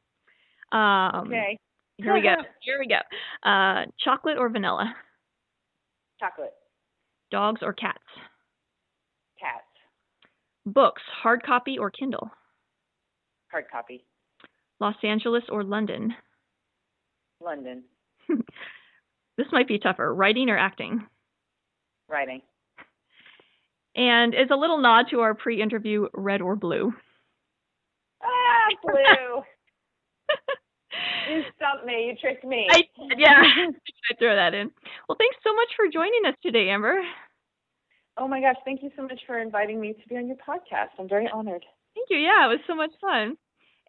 Um, 0.73 1.27
Okay. 1.29 1.59
Here 1.99 2.15
we 2.15 2.23
go. 2.23 2.35
Here 2.63 2.79
we 2.79 2.87
go. 2.87 3.49
Uh, 3.49 3.87
chocolate 4.05 4.39
or 4.39 4.49
vanilla? 4.49 4.95
Chocolate, 6.21 6.53
Dogs 7.31 7.61
or 7.63 7.73
cats? 7.73 7.99
cats, 9.39 9.65
Books, 10.67 11.03
hard 11.23 11.43
copy 11.45 11.79
or 11.79 11.91
Kindle? 11.91 12.31
hard 13.53 13.65
copy, 13.71 14.05
Los 14.81 14.97
Angeles 15.03 15.45
or 15.49 15.63
London? 15.65 16.15
London, 17.41 17.85
This 19.37 19.47
might 19.53 19.69
be 19.69 19.79
tougher. 19.79 20.13
Writing 20.13 20.51
or 20.51 20.59
acting? 20.59 21.07
writing. 22.09 22.43
And 23.95 24.35
as 24.35 24.49
a 24.51 24.57
little 24.57 24.79
nod 24.79 25.07
to 25.11 25.21
our 25.21 25.35
pre-interview, 25.35 26.09
red 26.15 26.41
or 26.43 26.57
blue. 26.57 26.93
Ah, 28.23 28.67
blue. 28.83 29.43
you 31.31 31.43
stumped 31.57 31.87
me. 31.87 32.07
You 32.07 32.17
tricked 32.21 32.45
me. 32.45 32.67
I, 32.71 32.83
yeah, 33.17 33.41
I 34.11 34.15
throw 34.19 34.35
that 34.35 34.55
in. 34.55 34.71
Well, 35.09 35.17
thanks 35.19 35.37
so 35.45 35.55
much 35.55 35.69
for 35.77 35.87
joining 35.93 36.27
us 36.27 36.35
today, 36.43 36.71
Amber. 36.71 37.01
Oh 38.17 38.27
my 38.27 38.41
gosh, 38.41 38.57
thank 38.65 38.83
you 38.83 38.91
so 38.97 39.03
much 39.03 39.21
for 39.27 39.39
inviting 39.39 39.81
me 39.81 39.93
to 39.93 40.09
be 40.09 40.17
on 40.17 40.27
your 40.27 40.37
podcast. 40.37 40.89
I'm 40.99 41.09
very 41.09 41.29
honored. 41.33 41.65
Thank 41.95 42.09
you. 42.11 42.19
Yeah, 42.19 42.47
it 42.47 42.49
was 42.49 42.59
so 42.67 42.75
much 42.75 42.91
fun. 43.01 43.37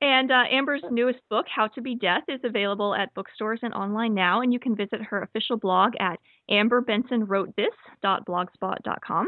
And 0.01 0.31
uh, 0.31 0.43
Amber's 0.49 0.83
newest 0.89 1.19
book, 1.29 1.45
How 1.53 1.67
to 1.67 1.81
Be 1.81 1.93
Death, 1.95 2.23
is 2.29 2.39
available 2.43 2.95
at 2.95 3.13
bookstores 3.15 3.59
and 3.63 3.73
online 3.73 4.13
now, 4.13 4.39
and 4.41 4.53
you 4.53 4.59
can 4.59 4.75
visit 4.75 5.01
her 5.09 5.23
official 5.23 5.57
blog 5.57 5.93
at 5.99 6.19
amberbensonwrotethis.blogspot.com. 6.49 9.27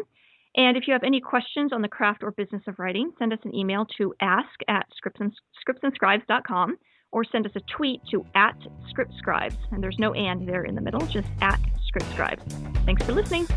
And 0.56 0.78
if 0.78 0.88
you 0.88 0.94
have 0.94 1.04
any 1.04 1.20
questions 1.20 1.74
on 1.74 1.82
the 1.82 1.88
craft 1.88 2.24
or 2.24 2.32
business 2.32 2.62
of 2.68 2.80
writing, 2.80 3.12
send 3.20 3.34
us 3.34 3.40
an 3.44 3.56
email 3.56 3.86
to 3.98 4.14
ask 4.22 4.48
at 4.68 4.86
scriptsandscribes.com 5.04 6.78
or 7.12 7.24
send 7.24 7.46
us 7.46 7.52
a 7.56 7.62
tweet 7.62 8.02
to 8.12 8.26
at 8.36 8.56
scriptscribes. 8.90 9.58
And 9.72 9.84
there's 9.84 10.00
no 10.00 10.14
and 10.14 10.48
there 10.48 10.64
in 10.64 10.76
the 10.76 10.82
middle, 10.82 11.06
just 11.08 11.28
at 11.42 11.60
scriptscribes. 11.94 12.42
Thanks 12.86 13.04
for 13.04 13.14
listening. 13.14 13.48